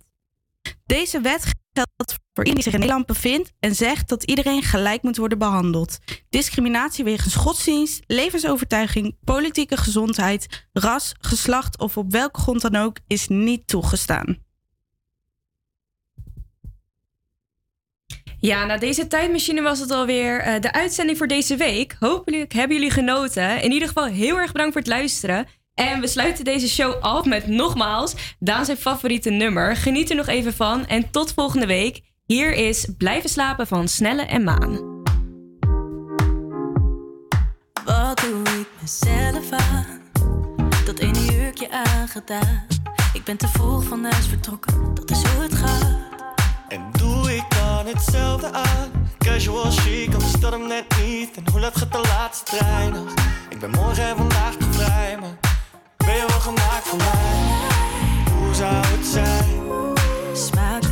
Deze 0.86 1.22
wet 1.22 1.44
geldt 1.74 2.18
iedereen 2.46 2.54
die 2.54 2.64
zich 2.64 2.74
in 2.74 2.80
Nederland 2.80 3.06
bevindt 3.06 3.52
en 3.60 3.76
zegt 3.76 4.10
dat 4.10 4.24
iedereen 4.24 4.64
gelijk 4.64 5.04
moet 5.04 5.18
worden 5.18 5.38
behandeld. 5.38 6.00
Discriminatie 6.30 7.04
wegens 7.04 7.36
godsdienst, 7.36 8.04
levensovertuiging, 8.08 9.16
politieke 9.24 9.78
gezondheid, 9.78 10.68
ras, 10.74 11.14
geslacht 11.20 11.80
of 11.80 11.98
op 11.98 12.12
welke 12.12 12.40
grond 12.40 12.62
dan 12.62 12.76
ook 12.76 12.98
is 13.08 13.28
niet 13.28 13.68
toegestaan. 13.68 14.48
Ja, 18.40 18.66
na 18.66 18.78
deze 18.78 19.08
tijdmachine 19.08 19.62
was 19.62 19.80
het 19.80 19.92
alweer 19.92 20.40
eh, 20.40 20.62
de 20.62 20.72
uitzending 20.72 21.18
voor 21.18 21.28
deze 21.28 21.56
week. 21.56 21.96
Hopelijk 22.00 22.54
hebben 22.54 22.78
jullie 22.78 22.92
genoten. 22.92 23.62
In 23.62 23.72
ieder 23.72 23.88
geval 23.88 24.06
heel 24.06 24.38
erg 24.38 24.52
bedankt 24.52 24.74
voor 24.74 24.82
het 24.82 24.92
luisteren. 24.92 25.48
En 25.74 26.00
we 26.00 26.08
sluiten 26.08 26.44
deze 26.44 26.70
show 26.70 27.02
af 27.02 27.26
met 27.26 27.48
nogmaals 27.48 28.36
Daan 28.40 28.66
zijn 28.66 28.78
favoriete 28.78 29.30
nummer. 29.30 29.76
Geniet 29.76 30.10
er 30.10 30.16
nog 30.16 30.28
even 30.28 30.54
van 30.54 30.88
en 30.88 31.12
tot 31.12 31.34
volgende 31.34 31.66
week. 31.66 32.02
Hier 32.30 32.54
is 32.54 32.88
Blijven 32.98 33.30
slapen 33.30 33.68
van 33.68 33.88
Snelle 33.88 34.22
en 34.22 34.44
Maan. 34.44 34.72
Wat 37.86 38.20
doe 38.20 38.44
ik 38.44 38.68
mezelf 38.82 39.52
aan? 39.52 40.02
Dat 40.86 41.00
ene 41.00 41.26
jurkje 41.26 41.72
aangedaan. 41.72 42.66
Ik 43.14 43.24
ben 43.24 43.38
te 43.38 43.48
vroeg 43.48 43.84
van 43.84 44.04
huis 44.04 44.28
vertrokken, 44.28 44.94
dat 44.94 45.12
is 45.12 45.24
hoe 45.24 45.44
het 45.44 45.56
gaat. 45.56 45.98
En 46.68 46.90
doe 46.92 47.36
ik 47.36 47.46
dan 47.50 47.86
hetzelfde 47.86 48.52
aan? 48.52 49.08
Casual 49.18 49.72
chic, 49.72 50.14
anders 50.14 50.34
dat 50.34 50.52
hem 50.52 50.68
net 50.68 50.86
niet. 51.04 51.38
En 51.38 51.52
hoe 51.52 51.60
laat 51.60 51.78
gaat 51.78 51.92
de 51.92 52.02
laatste 52.02 52.58
trein 52.58 52.92
nog? 52.92 53.14
Ik 53.50 53.60
ben 53.60 53.70
morgen 53.70 54.04
en 54.04 54.16
vandaag 54.18 54.56
te 54.56 54.66
vrij, 54.72 55.18
maar 55.20 55.38
ben 55.98 56.16
je 56.16 56.26
wel 56.28 56.40
gemaakt 56.40 56.88
voor 56.88 56.98
mij? 56.98 58.38
Hoe 58.38 58.54
zou 58.54 58.76
het 58.76 59.06
zijn? 59.06 59.68
Smaakt 60.34 60.89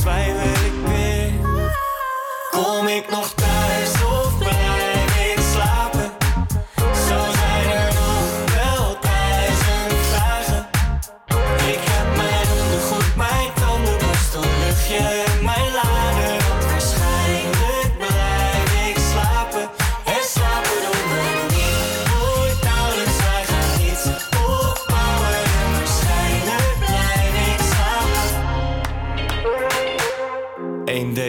twijfel 0.00 0.64
ik 0.66 0.86
weer? 0.86 1.32
Kom 2.50 2.86
ik 2.86 3.10
nog 3.10 3.34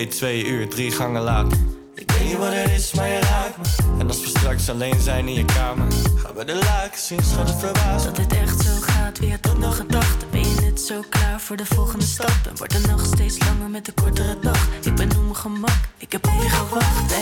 twee 0.08 0.46
uur, 0.46 0.70
drie 0.70 0.92
gangen 0.92 1.22
later. 1.22 1.58
Ik 1.96 2.12
weet 2.12 2.24
niet 2.24 2.38
wat 2.38 2.54
het 2.54 2.72
is, 2.72 2.94
maar 2.94 3.08
je 3.08 3.20
raakt 3.20 3.58
me. 3.58 3.64
En 4.00 4.08
als 4.08 4.22
we 4.22 4.28
straks 4.28 4.70
alleen 4.70 5.00
zijn 5.00 5.28
in 5.28 5.34
je 5.34 5.46
kamer, 5.46 5.92
gaan 6.16 6.34
we 6.36 6.46
de 6.46 6.56
lakens 6.56 7.08
zien, 7.08 7.24
schat 7.24 7.50
het 7.50 7.60
verbaasd. 7.60 8.06
Dat 8.06 8.18
het 8.18 8.34
echt 8.34 8.62
zo 8.62 8.72
gaat, 8.82 9.20
wie 9.20 9.32
had 9.32 9.44
dat 9.44 9.58
nog 9.58 9.76
gedacht? 9.76 10.32
Ben 10.32 10.40
je 10.40 10.62
net 10.62 10.82
zo 10.82 11.04
klaar 11.10 11.40
voor 11.40 11.58
de 11.58 11.66
volgende 11.66 12.06
stap? 12.06 12.40
En 12.50 12.58
wordt 12.58 12.82
de 12.82 12.88
nacht 12.88 13.06
steeds 13.06 13.38
langer 13.40 13.70
met 13.70 13.86
de 13.86 13.92
kortere 13.92 14.38
dag? 14.42 14.68
Ik 14.84 14.96
ben 14.96 15.10
op 15.18 15.24
mijn 15.24 15.36
gemak, 15.36 15.80
ik 15.98 16.12
heb 16.12 16.28
op 16.28 16.42
je 16.42 16.50
gewacht. 16.50 17.14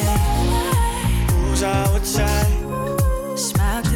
Hoe 1.48 1.56
zou 1.56 1.94
het 1.94 2.08
zijn? 2.08 2.66
Smaakt 3.36 3.87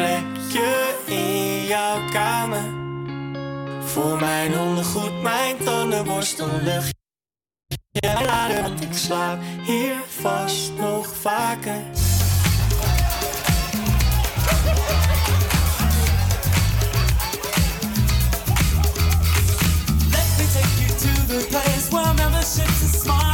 plekje 0.00 0.94
in 1.06 1.64
jouw 1.64 2.08
kamer. 2.12 2.64
Voor 3.84 4.20
mijn 4.20 4.58
ondergoed, 4.58 5.22
mijn 5.22 5.56
tandenborstel, 5.64 6.48
luchtje 6.62 6.94
en 8.00 8.28
adem. 8.28 8.62
Want 8.62 8.82
ik 8.82 8.92
slaap 8.92 9.38
hier 9.62 9.94
vast 10.20 10.72
nog 10.76 11.06
vaker. 11.20 11.82
Let 20.10 20.28
me 20.38 20.46
take 20.54 20.74
you 20.80 20.88
to 20.98 21.26
the 21.26 21.46
place 21.48 21.88
where 21.90 22.14
membership's 22.14 22.82
a 22.82 22.98
smile. 22.98 23.29